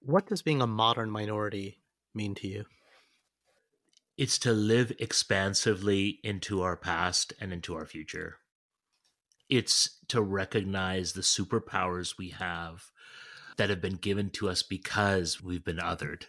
What 0.00 0.26
does 0.26 0.42
being 0.42 0.62
a 0.62 0.66
modern 0.66 1.10
minority 1.10 1.80
mean 2.14 2.34
to 2.36 2.48
you? 2.48 2.64
It's 4.16 4.38
to 4.40 4.52
live 4.52 4.92
expansively 4.98 6.20
into 6.22 6.62
our 6.62 6.76
past 6.76 7.32
and 7.40 7.52
into 7.52 7.74
our 7.74 7.86
future 7.86 8.36
it's 9.50 9.98
to 10.06 10.22
recognize 10.22 11.12
the 11.12 11.20
superpowers 11.20 12.16
we 12.16 12.30
have 12.30 12.84
that 13.60 13.68
have 13.68 13.82
been 13.82 13.96
given 13.96 14.30
to 14.30 14.48
us 14.48 14.62
because 14.62 15.42
we've 15.42 15.66
been 15.66 15.76
othered 15.76 16.22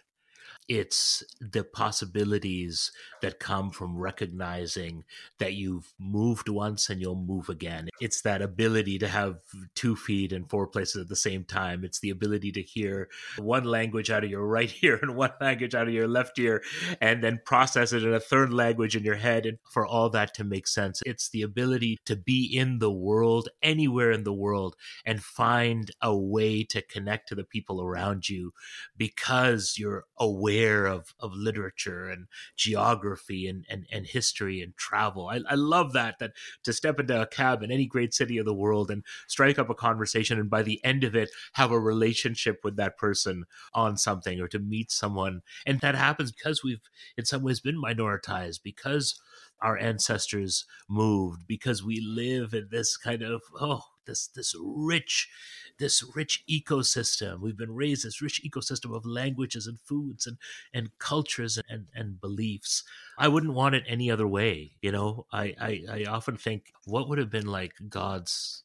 it's 0.68 1.24
the 1.40 1.64
possibilities 1.64 2.92
that 3.20 3.40
come 3.40 3.70
from 3.70 3.98
recognizing 3.98 5.04
that 5.38 5.54
you've 5.54 5.92
moved 5.98 6.48
once 6.48 6.88
and 6.88 7.00
you'll 7.00 7.16
move 7.16 7.48
again. 7.48 7.88
It's 8.00 8.22
that 8.22 8.42
ability 8.42 8.98
to 9.00 9.08
have 9.08 9.38
two 9.74 9.96
feet 9.96 10.32
in 10.32 10.44
four 10.44 10.66
places 10.66 11.02
at 11.02 11.08
the 11.08 11.16
same 11.16 11.44
time. 11.44 11.84
It's 11.84 12.00
the 12.00 12.10
ability 12.10 12.52
to 12.52 12.62
hear 12.62 13.08
one 13.38 13.64
language 13.64 14.10
out 14.10 14.24
of 14.24 14.30
your 14.30 14.46
right 14.52 14.72
ear 14.82 14.98
and 15.02 15.16
one 15.16 15.32
language 15.40 15.74
out 15.74 15.88
of 15.88 15.94
your 15.94 16.08
left 16.08 16.38
ear, 16.38 16.62
and 17.00 17.22
then 17.22 17.40
process 17.44 17.92
it 17.92 18.04
in 18.04 18.14
a 18.14 18.20
third 18.20 18.52
language 18.52 18.96
in 18.96 19.04
your 19.04 19.16
head, 19.16 19.46
and 19.46 19.58
for 19.70 19.86
all 19.86 20.10
that 20.10 20.34
to 20.34 20.44
make 20.44 20.66
sense. 20.66 21.02
It's 21.04 21.28
the 21.28 21.42
ability 21.42 21.98
to 22.06 22.16
be 22.16 22.44
in 22.44 22.78
the 22.78 22.92
world, 22.92 23.48
anywhere 23.62 24.10
in 24.10 24.24
the 24.24 24.32
world, 24.32 24.76
and 25.04 25.22
find 25.22 25.90
a 26.00 26.16
way 26.16 26.64
to 26.64 26.82
connect 26.82 27.28
to 27.28 27.34
the 27.34 27.44
people 27.44 27.82
around 27.82 28.28
you 28.28 28.52
because 28.96 29.74
you're 29.78 30.04
aware 30.18 30.61
air 30.62 30.86
of 30.86 31.14
of 31.18 31.32
literature 31.34 32.08
and 32.08 32.26
geography 32.56 33.46
and 33.46 33.64
and, 33.68 33.86
and 33.92 34.06
history 34.06 34.60
and 34.60 34.76
travel. 34.76 35.28
I, 35.28 35.40
I 35.48 35.54
love 35.54 35.92
that 35.92 36.18
that 36.20 36.32
to 36.64 36.72
step 36.72 37.00
into 37.00 37.20
a 37.20 37.26
cab 37.26 37.62
in 37.62 37.70
any 37.70 37.86
great 37.86 38.14
city 38.14 38.38
of 38.38 38.44
the 38.44 38.54
world 38.54 38.90
and 38.90 39.04
strike 39.28 39.58
up 39.58 39.70
a 39.70 39.74
conversation 39.74 40.38
and 40.38 40.50
by 40.50 40.62
the 40.62 40.82
end 40.84 41.04
of 41.04 41.14
it 41.16 41.30
have 41.54 41.70
a 41.70 41.80
relationship 41.80 42.60
with 42.64 42.76
that 42.76 42.96
person 42.96 43.44
on 43.74 43.96
something 43.96 44.40
or 44.40 44.48
to 44.48 44.58
meet 44.58 44.90
someone. 44.90 45.42
And 45.66 45.80
that 45.80 45.94
happens 45.94 46.32
because 46.32 46.62
we've 46.62 46.80
in 47.16 47.24
some 47.24 47.42
ways 47.42 47.60
been 47.60 47.80
minoritized 47.82 48.60
because 48.62 49.20
our 49.60 49.78
ancestors 49.78 50.64
moved 50.88 51.46
because 51.46 51.82
we 51.82 52.00
live 52.00 52.52
in 52.52 52.68
this 52.70 52.96
kind 52.96 53.22
of 53.22 53.42
oh 53.60 53.82
this 54.06 54.28
this 54.28 54.54
rich 54.60 55.28
this 55.82 56.04
rich 56.14 56.44
ecosystem 56.48 57.40
we've 57.40 57.56
been 57.56 57.74
raised 57.74 58.04
this 58.06 58.22
rich 58.22 58.40
ecosystem 58.48 58.94
of 58.96 59.04
languages 59.04 59.66
and 59.66 59.80
foods 59.80 60.28
and 60.28 60.36
and 60.72 60.96
cultures 60.98 61.58
and 61.68 61.86
and 61.92 62.20
beliefs 62.20 62.84
i 63.18 63.26
wouldn't 63.26 63.54
want 63.54 63.74
it 63.74 63.82
any 63.88 64.08
other 64.08 64.28
way 64.28 64.70
you 64.80 64.92
know 64.92 65.26
i 65.32 65.54
i, 65.60 65.82
I 65.90 66.04
often 66.04 66.36
think 66.36 66.72
what 66.84 67.08
would 67.08 67.18
have 67.18 67.30
been 67.30 67.48
like 67.48 67.74
god's 67.88 68.62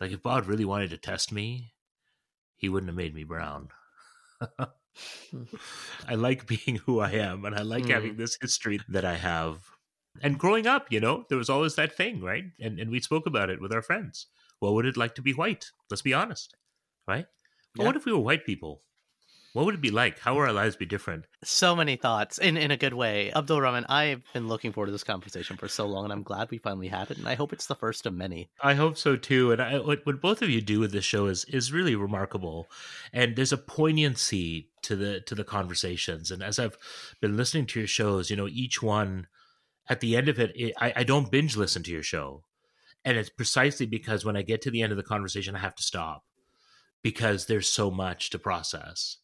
like 0.00 0.12
if 0.12 0.22
god 0.22 0.46
really 0.46 0.64
wanted 0.64 0.90
to 0.90 0.96
test 0.96 1.32
me 1.32 1.72
he 2.56 2.68
wouldn't 2.68 2.90
have 2.90 2.96
made 2.96 3.14
me 3.14 3.24
brown 3.24 3.70
I 6.06 6.16
like 6.16 6.46
being 6.46 6.76
who 6.84 7.00
I 7.00 7.12
am 7.12 7.46
and 7.46 7.54
I 7.54 7.62
like 7.62 7.84
mm. 7.84 7.94
having 7.94 8.16
this 8.16 8.36
history 8.38 8.78
that 8.88 9.06
I 9.06 9.14
have 9.14 9.60
and 10.20 10.38
growing 10.38 10.66
up, 10.66 10.88
you 10.90 11.00
know, 11.00 11.24
there 11.28 11.38
was 11.38 11.48
always 11.48 11.76
that 11.76 11.96
thing, 11.96 12.20
right? 12.20 12.44
And 12.60 12.78
and 12.78 12.90
we 12.90 13.00
spoke 13.00 13.26
about 13.26 13.48
it 13.48 13.60
with 13.60 13.72
our 13.72 13.80
friends. 13.80 14.26
What 14.62 14.74
would 14.74 14.86
it 14.86 14.96
like 14.96 15.16
to 15.16 15.22
be 15.22 15.32
white? 15.32 15.72
Let's 15.90 16.02
be 16.02 16.14
honest, 16.14 16.54
right? 17.08 17.26
Yeah. 17.76 17.84
what 17.84 17.96
if 17.96 18.04
we 18.04 18.12
were 18.12 18.20
white 18.20 18.46
people? 18.46 18.82
What 19.54 19.66
would 19.66 19.74
it 19.74 19.80
be 19.80 19.90
like? 19.90 20.20
How 20.20 20.34
would 20.36 20.42
our 20.42 20.52
lives 20.52 20.76
be 20.76 20.86
different? 20.86 21.24
So 21.42 21.74
many 21.74 21.96
thoughts 21.96 22.38
in, 22.38 22.56
in 22.56 22.70
a 22.70 22.76
good 22.76 22.94
way. 22.94 23.32
Abdul-Rehman, 23.34 23.86
I've 23.88 24.22
been 24.32 24.46
looking 24.46 24.72
forward 24.72 24.86
to 24.86 24.92
this 24.92 25.02
conversation 25.02 25.56
for 25.56 25.66
so 25.66 25.86
long, 25.86 26.04
and 26.04 26.12
I'm 26.12 26.22
glad 26.22 26.48
we 26.52 26.58
finally 26.58 26.86
had 26.86 27.10
it. 27.10 27.18
And 27.18 27.28
I 27.28 27.34
hope 27.34 27.52
it's 27.52 27.66
the 27.66 27.74
first 27.74 28.06
of 28.06 28.14
many. 28.14 28.50
I 28.62 28.74
hope 28.74 28.96
so 28.96 29.16
too. 29.16 29.50
And 29.50 29.60
I, 29.60 29.80
what, 29.80 30.06
what 30.06 30.20
both 30.20 30.42
of 30.42 30.48
you 30.48 30.60
do 30.60 30.78
with 30.78 30.92
this 30.92 31.04
show 31.04 31.26
is 31.26 31.44
is 31.46 31.72
really 31.72 31.96
remarkable, 31.96 32.70
and 33.12 33.34
there's 33.34 33.52
a 33.52 33.58
poignancy 33.58 34.68
to 34.82 34.94
the 34.94 35.20
to 35.22 35.34
the 35.34 35.44
conversations. 35.44 36.30
And 36.30 36.40
as 36.40 36.60
I've 36.60 36.78
been 37.20 37.36
listening 37.36 37.66
to 37.66 37.80
your 37.80 37.88
shows, 37.88 38.30
you 38.30 38.36
know, 38.36 38.48
each 38.48 38.80
one 38.80 39.26
at 39.88 39.98
the 39.98 40.16
end 40.16 40.28
of 40.28 40.38
it, 40.38 40.52
it 40.54 40.72
I, 40.80 40.92
I 40.96 41.02
don't 41.02 41.32
binge 41.32 41.56
listen 41.56 41.82
to 41.82 41.90
your 41.90 42.04
show. 42.04 42.44
And 43.04 43.16
it's 43.16 43.30
precisely 43.30 43.86
because 43.86 44.24
when 44.24 44.36
I 44.36 44.42
get 44.42 44.62
to 44.62 44.70
the 44.70 44.82
end 44.82 44.92
of 44.92 44.96
the 44.96 45.02
conversation, 45.02 45.56
I 45.56 45.60
have 45.60 45.74
to 45.76 45.82
stop 45.82 46.24
because 47.02 47.46
there's 47.46 47.68
so 47.68 47.90
much 47.90 48.30
to 48.30 48.38
process 48.38 49.18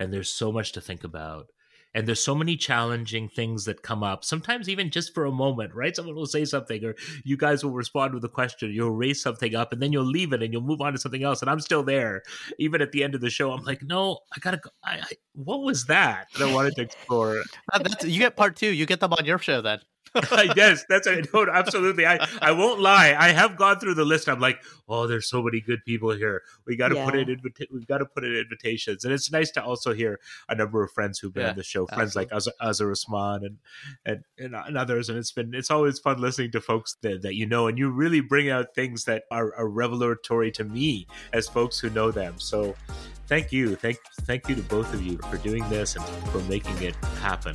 and 0.00 0.12
there's 0.12 0.32
so 0.32 0.50
much 0.50 0.72
to 0.72 0.80
think 0.80 1.04
about. 1.04 1.46
And 1.94 2.06
there's 2.06 2.22
so 2.22 2.34
many 2.34 2.56
challenging 2.56 3.28
things 3.28 3.64
that 3.64 3.82
come 3.82 4.02
up 4.04 4.22
sometimes 4.22 4.68
even 4.68 4.90
just 4.90 5.14
for 5.14 5.24
a 5.24 5.32
moment 5.32 5.74
right? 5.74 5.96
Someone 5.96 6.14
will 6.14 6.26
say 6.26 6.44
something 6.44 6.84
or 6.84 6.94
you 7.24 7.36
guys 7.36 7.64
will 7.64 7.72
respond 7.72 8.14
with 8.14 8.22
a 8.24 8.28
question 8.28 8.70
you'll 8.70 8.90
raise 8.90 9.22
something 9.22 9.54
up 9.54 9.72
and 9.72 9.82
then 9.82 9.92
you'll 9.92 10.04
leave 10.04 10.32
it 10.32 10.42
and 10.42 10.52
you'll 10.52 10.62
move 10.62 10.82
on 10.82 10.92
to 10.92 10.98
something 10.98 11.24
else 11.24 11.40
and 11.40 11.50
i'm 11.50 11.60
still 11.60 11.82
there. 11.82 12.22
Even 12.58 12.82
at 12.82 12.92
the 12.92 13.02
end 13.02 13.14
of 13.14 13.22
the 13.22 13.30
show 13.30 13.52
i'm 13.52 13.64
like 13.64 13.82
no 13.82 14.18
i 14.36 14.38
gotta 14.38 14.58
go. 14.58 14.70
I, 14.84 14.98
I, 14.98 15.12
what 15.32 15.62
was 15.62 15.86
that 15.86 16.28
that 16.38 16.48
i 16.48 16.52
wanted 16.52 16.76
to 16.76 16.82
explore? 16.82 17.42
You 18.04 18.18
get 18.18 18.36
part 18.36 18.54
two 18.54 18.72
you 18.72 18.84
get 18.86 19.00
them 19.00 19.14
on 19.14 19.24
your 19.24 19.38
show 19.38 19.62
then 19.62 19.80
yes, 20.56 20.84
that's 20.88 21.06
I 21.06 21.22
no, 21.34 21.46
absolutely. 21.52 22.06
I 22.06 22.26
I 22.40 22.52
won't 22.52 22.80
lie. 22.80 23.14
I 23.18 23.30
have 23.30 23.56
gone 23.56 23.78
through 23.78 23.94
the 23.94 24.04
list. 24.04 24.28
I'm 24.28 24.40
like, 24.40 24.62
oh, 24.88 25.06
there's 25.06 25.28
so 25.28 25.42
many 25.42 25.60
good 25.60 25.84
people 25.84 26.10
here. 26.10 26.42
We 26.66 26.76
got 26.76 26.88
to 26.88 26.96
yeah. 26.96 27.04
put 27.04 27.14
it 27.14 27.28
in. 27.28 27.40
We've 27.72 27.86
got 27.86 27.98
to 27.98 28.06
put 28.06 28.24
in 28.24 28.34
invitations, 28.34 29.04
and 29.04 29.12
it's 29.12 29.30
nice 29.30 29.50
to 29.52 29.62
also 29.62 29.92
hear 29.92 30.20
a 30.48 30.54
number 30.54 30.82
of 30.82 30.90
friends 30.92 31.18
who've 31.18 31.32
been 31.32 31.44
yeah, 31.44 31.50
on 31.50 31.56
the 31.56 31.62
show. 31.62 31.86
Friends 31.86 32.16
absolutely. 32.16 32.34
like 32.34 32.58
Azhar 32.60 32.90
Usman 32.90 33.44
and, 33.44 33.56
and 34.04 34.24
and 34.38 34.54
and 34.54 34.78
others. 34.78 35.08
And 35.08 35.18
it's 35.18 35.32
been 35.32 35.54
it's 35.54 35.70
always 35.70 35.98
fun 35.98 36.20
listening 36.20 36.50
to 36.52 36.60
folks 36.60 36.96
that, 37.02 37.22
that 37.22 37.34
you 37.34 37.46
know, 37.46 37.66
and 37.66 37.78
you 37.78 37.90
really 37.90 38.20
bring 38.20 38.50
out 38.50 38.74
things 38.74 39.04
that 39.04 39.24
are, 39.30 39.54
are 39.56 39.68
revelatory 39.68 40.50
to 40.52 40.64
me 40.64 41.06
as 41.32 41.48
folks 41.48 41.78
who 41.78 41.90
know 41.90 42.10
them. 42.10 42.34
So 42.38 42.74
thank 43.26 43.52
you, 43.52 43.76
thank 43.76 43.98
thank 44.22 44.48
you 44.48 44.54
to 44.54 44.62
both 44.62 44.92
of 44.94 45.02
you 45.02 45.18
for 45.30 45.36
doing 45.38 45.68
this 45.68 45.96
and 45.96 46.04
for 46.30 46.40
making 46.42 46.80
it 46.82 46.94
happen. 47.20 47.54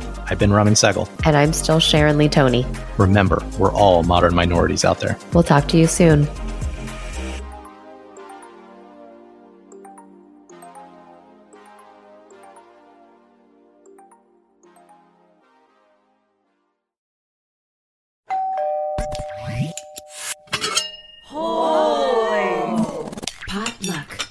I've 0.31 0.39
been 0.39 0.53
Raman 0.53 0.75
Sehgal. 0.75 1.09
And 1.25 1.35
I'm 1.35 1.51
still 1.51 1.81
Sharon 1.81 2.17
Lee 2.17 2.29
Thony. 2.29 2.65
Remember, 2.97 3.43
we're 3.59 3.73
all 3.73 4.01
modern 4.03 4.33
minorities 4.33 4.85
out 4.85 5.01
there. 5.01 5.17
We'll 5.33 5.43
talk 5.43 5.67
to 5.67 5.77
you 5.77 5.87
soon. 5.87 6.25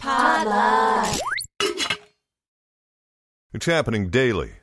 Potluck. 0.01 1.21
It's 3.53 3.67
happening 3.67 4.09
daily. 4.09 4.60